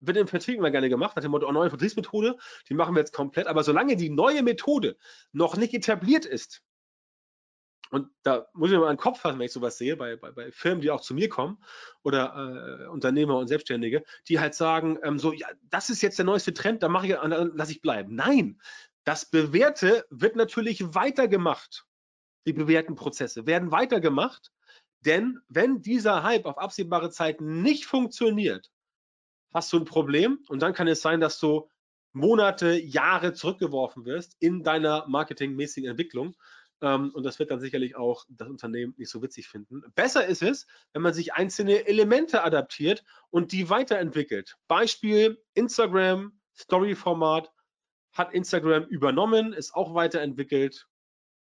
Wird 0.00 0.16
im 0.16 0.28
Vertrieb 0.28 0.58
immer 0.58 0.70
gerne 0.70 0.88
gemacht, 0.88 1.16
nach 1.16 1.22
dem 1.22 1.32
Motto, 1.32 1.48
oh, 1.48 1.52
neue 1.52 1.70
Vertriebsmethode, 1.70 2.38
die 2.68 2.74
machen 2.74 2.94
wir 2.94 3.00
jetzt 3.00 3.12
komplett, 3.12 3.48
aber 3.48 3.64
solange 3.64 3.96
die 3.96 4.10
neue 4.10 4.42
Methode 4.42 4.96
noch 5.32 5.56
nicht 5.56 5.74
etabliert 5.74 6.24
ist, 6.24 6.62
und 7.90 8.08
da 8.22 8.46
muss 8.52 8.68
ich 8.68 8.74
mir 8.74 8.80
mal 8.80 8.88
einen 8.88 8.98
Kopf 8.98 9.20
fassen, 9.20 9.38
wenn 9.38 9.46
ich 9.46 9.52
sowas 9.52 9.78
sehe, 9.78 9.96
bei, 9.96 10.16
bei, 10.16 10.30
bei 10.30 10.52
Firmen, 10.52 10.82
die 10.82 10.90
auch 10.90 11.00
zu 11.00 11.14
mir 11.14 11.28
kommen 11.28 11.58
oder 12.02 12.84
äh, 12.84 12.86
Unternehmer 12.88 13.38
und 13.38 13.48
Selbstständige, 13.48 14.04
die 14.28 14.40
halt 14.40 14.54
sagen, 14.54 14.98
ähm, 15.02 15.18
so, 15.18 15.32
ja, 15.32 15.48
das 15.70 15.88
ist 15.88 16.02
jetzt 16.02 16.18
der 16.18 16.26
neueste 16.26 16.52
Trend, 16.52 16.82
da 16.82 16.88
mache 16.88 17.06
ich, 17.06 17.14
dann 17.14 17.56
lasse 17.56 17.72
ich 17.72 17.80
bleiben. 17.80 18.14
Nein, 18.14 18.60
das 19.08 19.24
Bewährte 19.24 20.04
wird 20.10 20.36
natürlich 20.36 20.94
weitergemacht. 20.94 21.86
Die 22.46 22.52
bewährten 22.52 22.94
Prozesse 22.94 23.46
werden 23.46 23.72
weitergemacht, 23.72 24.52
denn 25.00 25.40
wenn 25.48 25.80
dieser 25.80 26.24
Hype 26.24 26.44
auf 26.44 26.58
absehbare 26.58 27.08
Zeit 27.08 27.40
nicht 27.40 27.86
funktioniert, 27.86 28.70
hast 29.54 29.72
du 29.72 29.78
ein 29.78 29.86
Problem 29.86 30.44
und 30.50 30.60
dann 30.60 30.74
kann 30.74 30.88
es 30.88 31.00
sein, 31.00 31.20
dass 31.20 31.40
du 31.40 31.70
Monate, 32.12 32.78
Jahre 32.78 33.32
zurückgeworfen 33.32 34.04
wirst 34.04 34.36
in 34.40 34.62
deiner 34.62 35.08
marketingmäßigen 35.08 35.88
Entwicklung. 35.88 36.36
Ähm, 36.82 37.10
und 37.14 37.22
das 37.22 37.38
wird 37.38 37.50
dann 37.50 37.60
sicherlich 37.60 37.96
auch 37.96 38.26
das 38.28 38.48
Unternehmen 38.48 38.92
nicht 38.98 39.08
so 39.08 39.22
witzig 39.22 39.48
finden. 39.48 39.84
Besser 39.94 40.26
ist 40.26 40.42
es, 40.42 40.66
wenn 40.92 41.00
man 41.00 41.14
sich 41.14 41.32
einzelne 41.32 41.86
Elemente 41.86 42.44
adaptiert 42.44 43.04
und 43.30 43.52
die 43.52 43.70
weiterentwickelt. 43.70 44.58
Beispiel 44.68 45.42
Instagram, 45.54 46.38
Story-Format, 46.54 47.50
hat 48.18 48.34
Instagram 48.34 48.84
übernommen, 48.84 49.52
ist 49.52 49.74
auch 49.74 49.94
weiterentwickelt 49.94 50.86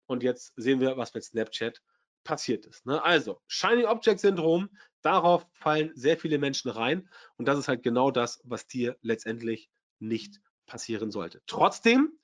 und 0.05 0.23
jetzt 0.23 0.53
sehen 0.55 0.79
wir, 0.79 0.97
was 0.97 1.13
mit 1.13 1.23
Snapchat 1.23 1.81
passiert 2.23 2.65
ist. 2.65 2.85
Ne? 2.85 3.03
Also, 3.03 3.41
Shiny 3.47 3.85
Object 3.85 4.19
Syndrom, 4.19 4.69
darauf 5.01 5.47
fallen 5.53 5.91
sehr 5.95 6.17
viele 6.17 6.37
Menschen 6.37 6.69
rein 6.69 7.09
und 7.37 7.47
das 7.47 7.57
ist 7.57 7.67
halt 7.67 7.83
genau 7.83 8.11
das, 8.11 8.41
was 8.43 8.67
dir 8.67 8.97
letztendlich 9.01 9.69
nicht 9.99 10.41
passieren 10.65 11.11
sollte. 11.11 11.41
Trotzdem 11.47 12.19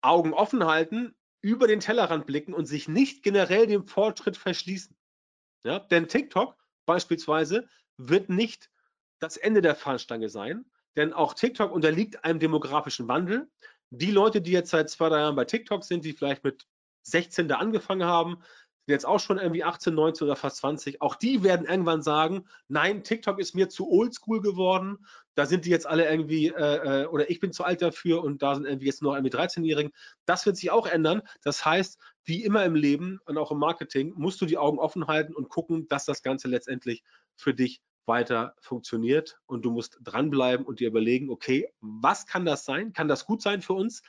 Augen 0.00 0.32
offen 0.32 0.64
halten, 0.64 1.14
über 1.42 1.66
den 1.66 1.80
Tellerrand 1.80 2.26
blicken 2.26 2.54
und 2.54 2.66
sich 2.66 2.88
nicht 2.88 3.22
generell 3.22 3.66
dem 3.66 3.86
Fortschritt 3.86 4.36
verschließen. 4.36 4.96
Ja? 5.64 5.78
Denn 5.78 6.08
TikTok 6.08 6.56
beispielsweise 6.86 7.68
wird 7.96 8.28
nicht 8.28 8.70
das 9.18 9.36
Ende 9.36 9.62
der 9.62 9.74
Fahnenstange 9.74 10.28
sein, 10.28 10.64
denn 10.96 11.12
auch 11.12 11.34
TikTok 11.34 11.72
unterliegt 11.72 12.24
einem 12.24 12.40
demografischen 12.40 13.08
Wandel 13.08 13.50
die 13.90 14.10
Leute, 14.10 14.40
die 14.40 14.52
jetzt 14.52 14.70
seit 14.70 14.88
zwei, 14.88 15.08
drei 15.08 15.18
Jahren 15.18 15.36
bei 15.36 15.44
TikTok 15.44 15.84
sind, 15.84 16.04
die 16.04 16.12
vielleicht 16.12 16.44
mit 16.44 16.66
16 17.02 17.48
da 17.48 17.56
angefangen 17.56 18.04
haben, 18.04 18.38
sind 18.86 18.94
jetzt 18.94 19.06
auch 19.06 19.20
schon 19.20 19.38
irgendwie 19.38 19.64
18, 19.64 19.94
19 19.94 20.26
oder 20.26 20.36
fast 20.36 20.58
20, 20.58 21.02
auch 21.02 21.14
die 21.14 21.42
werden 21.42 21.66
irgendwann 21.66 22.02
sagen, 22.02 22.46
nein, 22.68 23.04
TikTok 23.04 23.38
ist 23.38 23.54
mir 23.54 23.68
zu 23.68 23.90
oldschool 23.90 24.40
geworden, 24.40 25.06
da 25.34 25.46
sind 25.46 25.64
die 25.64 25.70
jetzt 25.70 25.86
alle 25.86 26.08
irgendwie, 26.08 26.48
äh, 26.48 27.02
äh 27.02 27.06
oder 27.06 27.30
ich 27.30 27.40
bin 27.40 27.52
zu 27.52 27.64
alt 27.64 27.82
dafür 27.82 28.22
und 28.22 28.42
da 28.42 28.54
sind 28.54 28.64
irgendwie 28.64 28.86
jetzt 28.86 29.02
noch 29.02 29.14
irgendwie 29.14 29.34
13-Jährigen. 29.36 29.92
Das 30.24 30.46
wird 30.46 30.56
sich 30.56 30.70
auch 30.70 30.86
ändern. 30.86 31.22
Das 31.42 31.64
heißt, 31.64 31.98
wie 32.24 32.44
immer 32.44 32.64
im 32.64 32.74
Leben 32.74 33.20
und 33.26 33.38
auch 33.38 33.50
im 33.50 33.58
Marketing, 33.58 34.12
musst 34.16 34.40
du 34.40 34.46
die 34.46 34.58
Augen 34.58 34.78
offen 34.78 35.06
halten 35.06 35.34
und 35.34 35.48
gucken, 35.48 35.88
dass 35.88 36.04
das 36.04 36.22
Ganze 36.22 36.48
letztendlich 36.48 37.02
für 37.36 37.54
dich 37.54 37.80
weiter 38.06 38.54
funktioniert 38.60 39.40
und 39.46 39.64
du 39.64 39.70
musst 39.70 39.98
dranbleiben 40.02 40.66
und 40.66 40.80
dir 40.80 40.88
überlegen, 40.88 41.30
okay, 41.30 41.72
was 41.80 42.26
kann 42.26 42.44
das 42.44 42.64
sein? 42.64 42.92
Kann 42.92 43.08
das 43.08 43.26
gut 43.26 43.42
sein 43.42 43.62
für 43.62 43.74
uns? 43.74 44.02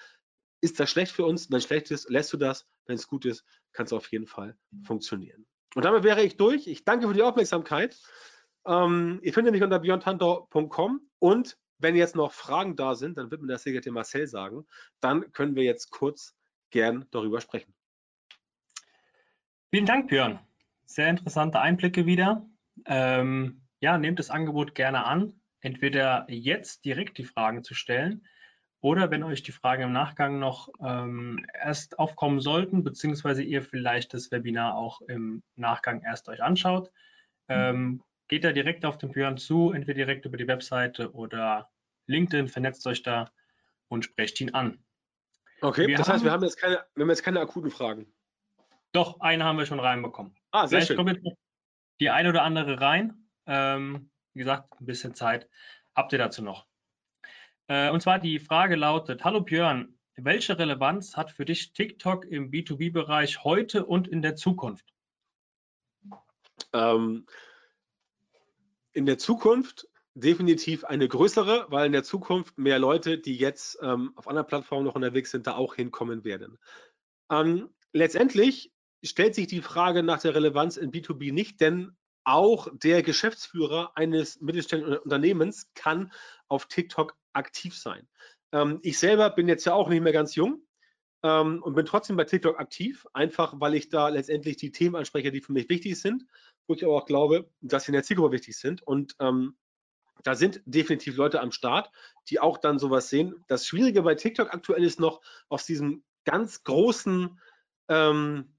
Ist 0.61 0.79
das 0.79 0.89
schlecht 0.89 1.11
für 1.11 1.25
uns? 1.25 1.49
Wenn 1.49 1.57
es 1.57 1.65
schlecht 1.65 1.91
ist, 1.91 2.09
lässt 2.09 2.31
du 2.33 2.37
das. 2.37 2.67
Wenn 2.85 2.95
es 2.95 3.07
gut 3.07 3.25
ist, 3.25 3.43
kann 3.73 3.85
es 3.85 3.93
auf 3.93 4.11
jeden 4.11 4.27
Fall 4.27 4.57
funktionieren. 4.83 5.45
Und 5.75 5.85
damit 5.85 6.03
wäre 6.03 6.23
ich 6.23 6.37
durch. 6.37 6.67
Ich 6.67 6.83
danke 6.83 7.07
für 7.07 7.13
die 7.13 7.21
Aufmerksamkeit. 7.21 7.97
Ähm, 8.65 9.19
ihr 9.23 9.33
findet 9.33 9.53
mich 9.53 9.63
unter 9.63 9.79
beyondhunter.com 9.79 11.01
und 11.19 11.57
wenn 11.79 11.95
jetzt 11.95 12.15
noch 12.15 12.31
Fragen 12.31 12.75
da 12.75 12.93
sind, 12.93 13.17
dann 13.17 13.31
wird 13.31 13.41
mir 13.41 13.47
das 13.47 13.63
Sekretär 13.63 13.91
Marcel 13.91 14.27
sagen. 14.27 14.67
Dann 14.99 15.31
können 15.31 15.55
wir 15.55 15.63
jetzt 15.63 15.89
kurz 15.89 16.35
gern 16.69 17.05
darüber 17.09 17.41
sprechen. 17.41 17.73
Vielen 19.71 19.85
Dank, 19.85 20.09
Björn. 20.09 20.39
Sehr 20.85 21.09
interessante 21.09 21.59
Einblicke 21.59 22.05
wieder. 22.05 22.45
Ähm, 22.85 23.60
ja, 23.81 23.97
nehmt 23.97 24.19
das 24.19 24.29
Angebot 24.29 24.75
gerne 24.75 25.05
an, 25.05 25.33
entweder 25.59 26.25
jetzt 26.29 26.85
direkt 26.85 27.17
die 27.17 27.25
Fragen 27.25 27.63
zu 27.63 27.73
stellen 27.73 28.25
oder 28.79 29.11
wenn 29.11 29.23
euch 29.23 29.43
die 29.43 29.51
Fragen 29.51 29.83
im 29.83 29.91
Nachgang 29.91 30.39
noch 30.39 30.69
ähm, 30.83 31.45
erst 31.53 31.99
aufkommen 31.99 32.39
sollten, 32.39 32.83
beziehungsweise 32.83 33.43
ihr 33.43 33.61
vielleicht 33.61 34.13
das 34.13 34.31
Webinar 34.31 34.75
auch 34.75 35.01
im 35.01 35.43
Nachgang 35.55 36.01
erst 36.01 36.29
euch 36.29 36.41
anschaut, 36.41 36.91
ähm, 37.47 38.01
geht 38.27 38.43
da 38.43 38.51
direkt 38.51 38.85
auf 38.85 38.97
den 38.97 39.11
Björn 39.11 39.37
zu, 39.37 39.71
entweder 39.71 39.97
direkt 39.97 40.25
über 40.25 40.37
die 40.37 40.47
Webseite 40.47 41.11
oder 41.13 41.69
LinkedIn, 42.07 42.47
vernetzt 42.47 42.87
euch 42.87 43.03
da 43.03 43.31
und 43.87 44.05
sprecht 44.05 44.41
ihn 44.41 44.53
an. 44.53 44.83
Okay, 45.61 45.87
wir 45.87 45.97
das 45.97 46.07
haben, 46.07 46.15
heißt, 46.15 46.23
wir 46.23 46.31
haben, 46.31 46.43
jetzt 46.43 46.57
keine, 46.57 46.83
wir 46.95 47.03
haben 47.03 47.09
jetzt 47.09 47.23
keine 47.23 47.39
akuten 47.39 47.69
Fragen. 47.69 48.11
Doch, 48.93 49.19
eine 49.19 49.43
haben 49.43 49.57
wir 49.57 49.65
schon 49.65 49.79
reinbekommen. 49.79 50.35
Ah, 50.51 50.65
sehr 50.65 50.79
Vielleicht 50.79 50.87
schön. 50.87 50.97
kommt 50.97 51.09
jetzt 51.09 51.37
die 51.99 52.09
eine 52.09 52.29
oder 52.29 52.41
andere 52.43 52.81
rein. 52.81 53.20
Ähm, 53.45 54.09
wie 54.33 54.39
gesagt, 54.39 54.79
ein 54.79 54.85
bisschen 54.85 55.15
Zeit 55.15 55.49
habt 55.95 56.13
ihr 56.13 56.19
dazu 56.19 56.41
noch. 56.41 56.65
Äh, 57.67 57.89
und 57.89 58.01
zwar 58.01 58.19
die 58.19 58.39
Frage 58.39 58.75
lautet, 58.75 59.23
hallo 59.23 59.41
Björn, 59.41 59.97
welche 60.15 60.57
Relevanz 60.57 61.15
hat 61.15 61.31
für 61.31 61.45
dich 61.45 61.73
TikTok 61.73 62.25
im 62.25 62.51
B2B-Bereich 62.51 63.43
heute 63.43 63.85
und 63.85 64.07
in 64.07 64.21
der 64.21 64.35
Zukunft? 64.35 64.85
Ähm, 66.73 67.25
in 68.93 69.05
der 69.05 69.17
Zukunft 69.17 69.87
definitiv 70.13 70.83
eine 70.83 71.07
größere, 71.07 71.67
weil 71.69 71.85
in 71.85 71.93
der 71.93 72.03
Zukunft 72.03 72.57
mehr 72.57 72.79
Leute, 72.79 73.17
die 73.17 73.37
jetzt 73.37 73.79
ähm, 73.81 74.11
auf 74.15 74.27
anderen 74.27 74.47
Plattformen 74.47 74.85
noch 74.85 74.95
unterwegs 74.95 75.31
sind, 75.31 75.47
da 75.47 75.55
auch 75.55 75.75
hinkommen 75.75 76.23
werden. 76.23 76.57
Ähm, 77.29 77.69
letztendlich 77.93 78.73
stellt 79.03 79.35
sich 79.35 79.47
die 79.47 79.61
Frage 79.61 80.03
nach 80.03 80.21
der 80.21 80.35
Relevanz 80.35 80.77
in 80.77 80.91
B2B 80.91 81.31
nicht, 81.31 81.61
denn 81.61 81.95
auch 82.23 82.67
der 82.73 83.03
Geschäftsführer 83.03 83.91
eines 83.95 84.41
mittelständischen 84.41 84.97
Unternehmens 84.99 85.71
kann 85.73 86.11
auf 86.47 86.67
TikTok 86.67 87.15
aktiv 87.33 87.77
sein. 87.77 88.07
Ähm, 88.51 88.79
ich 88.83 88.99
selber 88.99 89.29
bin 89.29 89.47
jetzt 89.47 89.65
ja 89.65 89.73
auch 89.73 89.89
nicht 89.89 90.01
mehr 90.01 90.13
ganz 90.13 90.35
jung 90.35 90.61
ähm, 91.23 91.61
und 91.63 91.73
bin 91.75 91.85
trotzdem 91.85 92.17
bei 92.17 92.25
TikTok 92.25 92.59
aktiv, 92.59 93.07
einfach 93.13 93.55
weil 93.59 93.75
ich 93.75 93.89
da 93.89 94.09
letztendlich 94.09 94.57
die 94.57 94.71
Themen 94.71 94.95
anspreche, 94.95 95.31
die 95.31 95.41
für 95.41 95.53
mich 95.53 95.69
wichtig 95.69 95.99
sind, 95.99 96.25
wo 96.67 96.73
ich 96.73 96.83
aber 96.83 96.95
auch 96.95 97.05
glaube, 97.05 97.49
dass 97.61 97.85
sie 97.85 97.89
in 97.89 97.93
der 97.93 98.03
Zielgruppe 98.03 98.33
wichtig 98.33 98.57
sind. 98.57 98.81
Und 98.83 99.15
ähm, 99.19 99.55
da 100.23 100.35
sind 100.35 100.61
definitiv 100.65 101.17
Leute 101.17 101.41
am 101.41 101.51
Start, 101.51 101.91
die 102.29 102.39
auch 102.39 102.57
dann 102.57 102.79
sowas 102.79 103.09
sehen. 103.09 103.43
Das 103.47 103.65
Schwierige 103.65 104.03
bei 104.03 104.15
TikTok 104.15 104.53
aktuell 104.53 104.83
ist 104.83 104.99
noch 104.99 105.21
aus 105.49 105.65
diesem 105.65 106.03
ganz 106.25 106.63
großen, 106.63 107.39
ähm, 107.87 108.55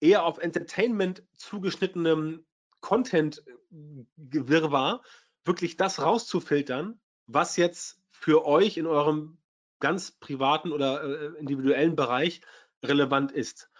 eher 0.00 0.24
auf 0.24 0.38
Entertainment 0.38 1.22
zugeschnittenen 1.36 2.46
Content-Wirrwarr, 2.80 5.02
wirklich 5.44 5.76
das 5.76 6.00
rauszufiltern, 6.00 7.00
was 7.26 7.56
jetzt 7.56 8.00
für 8.10 8.44
euch 8.44 8.76
in 8.76 8.86
eurem 8.86 9.38
ganz 9.80 10.12
privaten 10.12 10.72
oder 10.72 11.02
äh, 11.02 11.38
individuellen 11.38 11.96
Bereich 11.96 12.42
relevant 12.82 13.32
ist. 13.32 13.70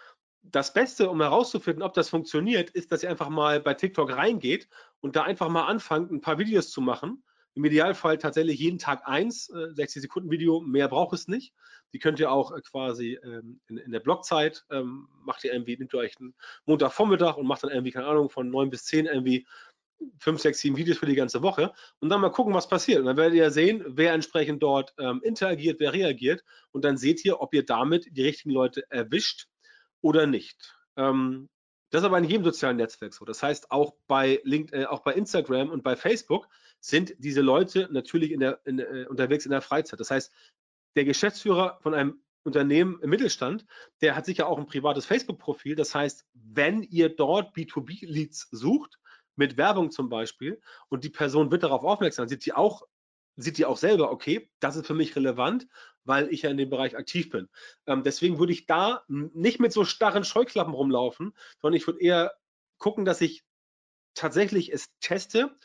Das 0.43 0.73
Beste, 0.73 1.09
um 1.09 1.21
herauszufinden, 1.21 1.83
ob 1.83 1.93
das 1.93 2.09
funktioniert, 2.09 2.71
ist, 2.71 2.91
dass 2.91 3.03
ihr 3.03 3.09
einfach 3.09 3.29
mal 3.29 3.59
bei 3.59 3.75
TikTok 3.75 4.11
reingeht 4.11 4.67
und 4.99 5.15
da 5.15 5.23
einfach 5.23 5.49
mal 5.49 5.67
anfangt, 5.67 6.11
ein 6.11 6.21
paar 6.21 6.39
Videos 6.39 6.71
zu 6.71 6.81
machen. 6.81 7.23
Im 7.53 7.65
Idealfall 7.65 8.17
tatsächlich 8.17 8.59
jeden 8.59 8.79
Tag 8.79 9.07
eins, 9.07 9.49
äh, 9.49 9.73
60 9.73 10.01
Sekunden 10.01 10.31
Video, 10.31 10.61
mehr 10.61 10.87
braucht 10.87 11.13
es 11.13 11.27
nicht. 11.27 11.53
Die 11.93 11.99
könnt 11.99 12.19
ihr 12.19 12.31
auch 12.31 12.51
äh, 12.51 12.61
quasi 12.61 13.19
ähm, 13.23 13.59
in, 13.67 13.77
in, 13.77 13.91
der 13.91 13.99
Blockzeit, 13.99 14.63
ähm, 14.69 15.07
macht 15.23 15.43
ihr 15.43 15.51
irgendwie, 15.53 15.77
nehmt 15.77 15.93
ihr 15.93 15.99
euch 15.99 16.17
einen 16.19 16.33
Montagvormittag 16.65 17.37
und 17.37 17.47
macht 17.47 17.63
dann 17.63 17.71
irgendwie, 17.71 17.91
keine 17.91 18.07
Ahnung, 18.07 18.29
von 18.29 18.49
9 18.49 18.69
bis 18.69 18.85
10 18.85 19.05
irgendwie 19.05 19.45
5, 20.19 20.41
6, 20.41 20.59
7 20.59 20.77
Videos 20.77 20.97
für 20.97 21.05
die 21.05 21.15
ganze 21.15 21.41
Woche 21.41 21.73
und 21.99 22.09
dann 22.09 22.21
mal 22.21 22.31
gucken, 22.31 22.53
was 22.53 22.67
passiert. 22.67 22.99
Und 22.99 23.05
dann 23.05 23.17
werdet 23.17 23.35
ihr 23.35 23.51
sehen, 23.51 23.83
wer 23.85 24.13
entsprechend 24.13 24.63
dort 24.63 24.93
ähm, 24.97 25.21
interagiert, 25.23 25.79
wer 25.79 25.93
reagiert 25.93 26.43
und 26.71 26.85
dann 26.85 26.97
seht 26.97 27.23
ihr, 27.25 27.41
ob 27.41 27.53
ihr 27.53 27.65
damit 27.65 28.07
die 28.11 28.23
richtigen 28.23 28.51
Leute 28.51 28.83
erwischt 28.89 29.47
oder 30.01 30.25
nicht. 30.25 30.75
Ähm, 30.95 31.49
das 31.91 32.01
ist 32.01 32.05
aber 32.05 32.17
in 32.17 32.23
jedem 32.23 32.45
sozialen 32.45 32.77
Netzwerk 32.77 33.13
so. 33.13 33.25
Das 33.25 33.43
heißt, 33.43 33.69
auch 33.69 33.93
bei, 34.07 34.39
LinkedIn, 34.43 34.83
äh, 34.83 34.85
auch 34.85 35.01
bei 35.01 35.13
Instagram 35.13 35.69
und 35.69 35.83
bei 35.83 35.95
Facebook 35.95 36.47
sind 36.81 37.15
diese 37.19 37.41
Leute 37.41 37.87
natürlich 37.91 38.31
in 38.31 38.41
der, 38.41 38.59
in, 38.65 38.79
äh, 38.79 39.05
unterwegs 39.07 39.45
in 39.45 39.51
der 39.51 39.61
Freizeit. 39.61 39.99
Das 39.99 40.11
heißt, 40.11 40.33
der 40.95 41.05
Geschäftsführer 41.05 41.79
von 41.81 41.93
einem 41.93 42.21
Unternehmen 42.43 42.99
im 43.01 43.11
Mittelstand, 43.11 43.65
der 44.01 44.15
hat 44.15 44.25
sicher 44.25 44.47
auch 44.47 44.57
ein 44.57 44.65
privates 44.65 45.05
Facebook-Profil. 45.05 45.75
Das 45.75 45.93
heißt, 45.93 46.25
wenn 46.33 46.81
ihr 46.83 47.15
dort 47.15 47.55
B2B-Leads 47.55 48.49
sucht, 48.51 48.97
mit 49.35 49.57
Werbung 49.57 49.91
zum 49.91 50.09
Beispiel, 50.09 50.61
und 50.89 51.03
die 51.03 51.09
Person 51.09 51.51
wird 51.51 51.63
darauf 51.63 51.83
aufmerksam, 51.83 52.27
sieht 52.27 52.43
sie 52.43 52.53
auch, 52.53 52.83
sieht 53.37 53.57
die 53.57 53.65
auch 53.65 53.77
selber, 53.77 54.11
okay, 54.11 54.51
das 54.59 54.75
ist 54.75 54.87
für 54.87 54.93
mich 54.93 55.15
relevant, 55.15 55.67
weil 56.03 56.33
ich 56.33 56.41
ja 56.41 56.49
in 56.49 56.57
dem 56.57 56.69
Bereich 56.69 56.97
aktiv 56.97 57.29
bin. 57.29 57.47
Ähm, 57.85 58.03
deswegen 58.03 58.39
würde 58.39 58.53
ich 58.53 58.65
da 58.65 59.03
nicht 59.07 59.59
mit 59.59 59.71
so 59.71 59.85
starren 59.85 60.25
Scheuklappen 60.25 60.73
rumlaufen, 60.73 61.33
sondern 61.61 61.77
ich 61.77 61.87
würde 61.87 62.01
eher 62.01 62.33
gucken, 62.77 63.05
dass 63.05 63.21
ich 63.21 63.43
tatsächlich 64.13 64.73
es 64.73 64.89
teste 64.99 65.55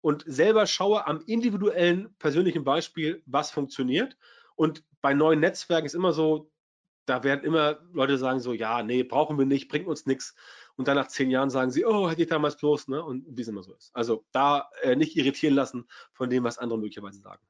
und 0.00 0.24
selber 0.26 0.66
schaue 0.66 1.06
am 1.06 1.22
individuellen 1.26 2.14
persönlichen 2.18 2.64
Beispiel, 2.64 3.22
was 3.26 3.50
funktioniert. 3.50 4.16
Und 4.54 4.84
bei 5.00 5.14
neuen 5.14 5.40
Netzwerken 5.40 5.86
ist 5.86 5.94
immer 5.94 6.12
so, 6.12 6.50
da 7.06 7.22
werden 7.22 7.44
immer 7.44 7.78
Leute 7.92 8.18
sagen 8.18 8.40
so, 8.40 8.52
ja, 8.52 8.82
nee, 8.82 9.02
brauchen 9.02 9.38
wir 9.38 9.46
nicht, 9.46 9.68
bringt 9.68 9.86
uns 9.86 10.06
nichts. 10.06 10.34
Und 10.76 10.88
dann 10.88 10.96
nach 10.96 11.08
zehn 11.08 11.30
Jahren 11.30 11.50
sagen 11.50 11.70
sie, 11.70 11.86
oh, 11.86 12.10
hätte 12.10 12.22
ich 12.22 12.28
damals 12.28 12.56
bloß, 12.56 12.88
ne? 12.88 13.02
Und 13.02 13.24
wie 13.28 13.42
es 13.42 13.48
immer 13.48 13.62
so 13.62 13.72
ist. 13.74 13.94
Also 13.94 14.24
da 14.32 14.68
äh, 14.82 14.96
nicht 14.96 15.16
irritieren 15.16 15.54
lassen 15.54 15.86
von 16.12 16.28
dem, 16.28 16.44
was 16.44 16.58
andere 16.58 16.78
möglicherweise 16.78 17.20
sagen. 17.20 17.42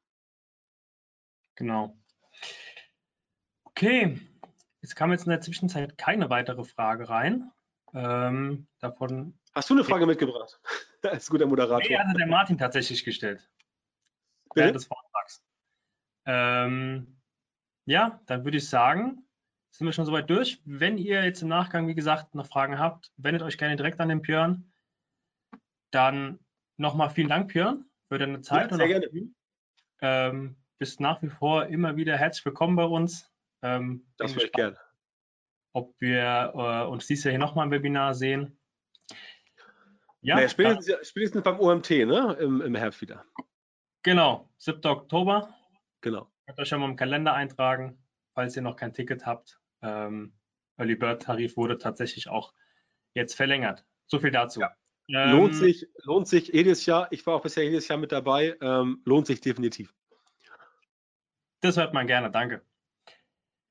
Genau. 1.56 1.98
Okay, 3.64 4.20
es 4.82 4.94
kam 4.94 5.10
jetzt 5.10 5.24
in 5.24 5.30
der 5.30 5.40
Zwischenzeit 5.40 5.98
keine 5.98 6.30
weitere 6.30 6.64
Frage 6.64 7.08
rein. 7.08 7.50
Ähm, 7.94 8.66
davon 8.78 9.38
Hast 9.54 9.70
du 9.70 9.74
eine 9.74 9.84
Frage 9.84 10.06
mitgebracht? 10.06 10.60
ist 11.12 11.30
guter 11.30 11.46
Moderator. 11.46 11.88
Nee, 11.88 11.98
hatte 11.98 12.16
der 12.16 12.26
Martin 12.26 12.58
tatsächlich 12.58 13.04
gestellt. 13.04 13.48
Während 14.54 14.74
des 14.74 14.86
Vortrags. 14.86 15.44
Ähm, 16.24 17.20
ja, 17.84 18.20
dann 18.26 18.44
würde 18.44 18.58
ich 18.58 18.68
sagen, 18.68 19.26
sind 19.70 19.86
wir 19.86 19.92
schon 19.92 20.06
soweit 20.06 20.30
durch. 20.30 20.60
Wenn 20.64 20.98
ihr 20.98 21.24
jetzt 21.24 21.42
im 21.42 21.48
Nachgang, 21.48 21.86
wie 21.88 21.94
gesagt, 21.94 22.34
noch 22.34 22.46
Fragen 22.46 22.78
habt, 22.78 23.12
wendet 23.16 23.42
euch 23.42 23.58
gerne 23.58 23.76
direkt 23.76 24.00
an 24.00 24.08
den 24.08 24.22
Björn. 24.22 24.72
Dann 25.90 26.38
nochmal 26.78 27.10
vielen 27.10 27.28
Dank, 27.28 27.52
Björn, 27.52 27.84
für 28.08 28.18
deine 28.18 28.40
Zeit. 28.40 28.70
Ja, 28.70 28.76
sehr 28.76 28.88
gerne. 28.88 29.08
Ähm, 30.00 30.56
bist 30.78 31.00
nach 31.00 31.22
wie 31.22 31.28
vor 31.28 31.66
immer 31.66 31.96
wieder 31.96 32.16
herzlich 32.16 32.44
willkommen 32.44 32.76
bei 32.76 32.84
uns. 32.84 33.30
Ähm, 33.62 34.06
das 34.16 34.34
würde 34.34 34.46
ich 34.46 34.52
gerne. 34.52 34.78
Ob 35.72 35.94
wir 36.00 36.52
äh, 36.54 36.86
uns 36.86 37.06
dieses 37.06 37.24
Jahr 37.24 37.32
hier 37.32 37.38
nochmal 37.38 37.66
im 37.66 37.70
Webinar 37.70 38.14
sehen. 38.14 38.58
Ja, 40.26 40.34
naja, 40.34 40.48
spätestens, 40.48 41.08
spätestens, 41.08 41.44
beim 41.44 41.60
OMT, 41.60 41.90
ne? 41.90 42.36
Im, 42.40 42.60
Im, 42.60 42.74
Herbst 42.74 43.00
wieder. 43.00 43.24
Genau, 44.02 44.52
7. 44.58 44.84
Oktober. 44.84 45.54
Genau. 46.00 46.28
Könnt 46.46 46.58
euch 46.58 46.68
schon 46.68 46.80
mal 46.80 46.90
im 46.90 46.96
Kalender 46.96 47.32
eintragen, 47.32 48.04
falls 48.34 48.56
ihr 48.56 48.62
noch 48.62 48.74
kein 48.74 48.92
Ticket 48.92 49.24
habt. 49.24 49.60
Ähm, 49.82 50.34
Early 50.78 50.96
Bird 50.96 51.22
Tarif 51.22 51.56
wurde 51.56 51.78
tatsächlich 51.78 52.28
auch 52.28 52.54
jetzt 53.14 53.34
verlängert. 53.36 53.86
So 54.08 54.18
viel 54.18 54.32
dazu. 54.32 54.62
Ja. 54.62 54.74
Ähm, 55.10 55.30
lohnt 55.30 55.54
sich, 55.54 55.86
lohnt 56.02 56.26
sich 56.26 56.48
jedes 56.48 56.86
Jahr. 56.86 57.06
Ich 57.12 57.24
war 57.24 57.36
auch 57.36 57.42
bisher 57.42 57.62
jedes 57.62 57.86
Jahr 57.86 57.98
mit 57.98 58.10
dabei. 58.10 58.56
Ähm, 58.60 59.02
lohnt 59.04 59.28
sich 59.28 59.40
definitiv. 59.40 59.94
Das 61.60 61.76
hört 61.76 61.94
man 61.94 62.08
gerne, 62.08 62.32
danke. 62.32 62.62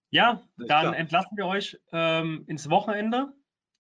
Ja, 0.10 0.42
dann 0.56 0.94
entlassen 0.94 1.36
wir 1.36 1.48
euch 1.48 1.78
ähm, 1.92 2.46
ins 2.48 2.70
Wochenende. 2.70 3.34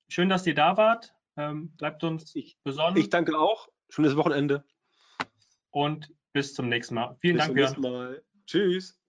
Schön, 0.10 0.28
dass 0.28 0.46
ihr 0.46 0.56
da 0.56 0.76
wart. 0.76 1.15
Ähm, 1.38 1.76
bleibt 1.78 2.04
uns 2.04 2.36
ich, 2.36 2.58
besonnen. 2.64 2.98
Ich 2.98 3.10
danke 3.10 3.38
auch. 3.38 3.68
Schönes 3.90 4.16
Wochenende. 4.16 4.64
Und 5.70 6.14
bis 6.34 6.54
zum 6.54 6.70
nächsten 6.70 6.96
Mal. 6.96 7.18
Vielen 7.20 7.38
bis 7.38 7.46
Dank, 7.46 7.82
Björn. 7.82 8.18
Tschüss. 8.46 9.00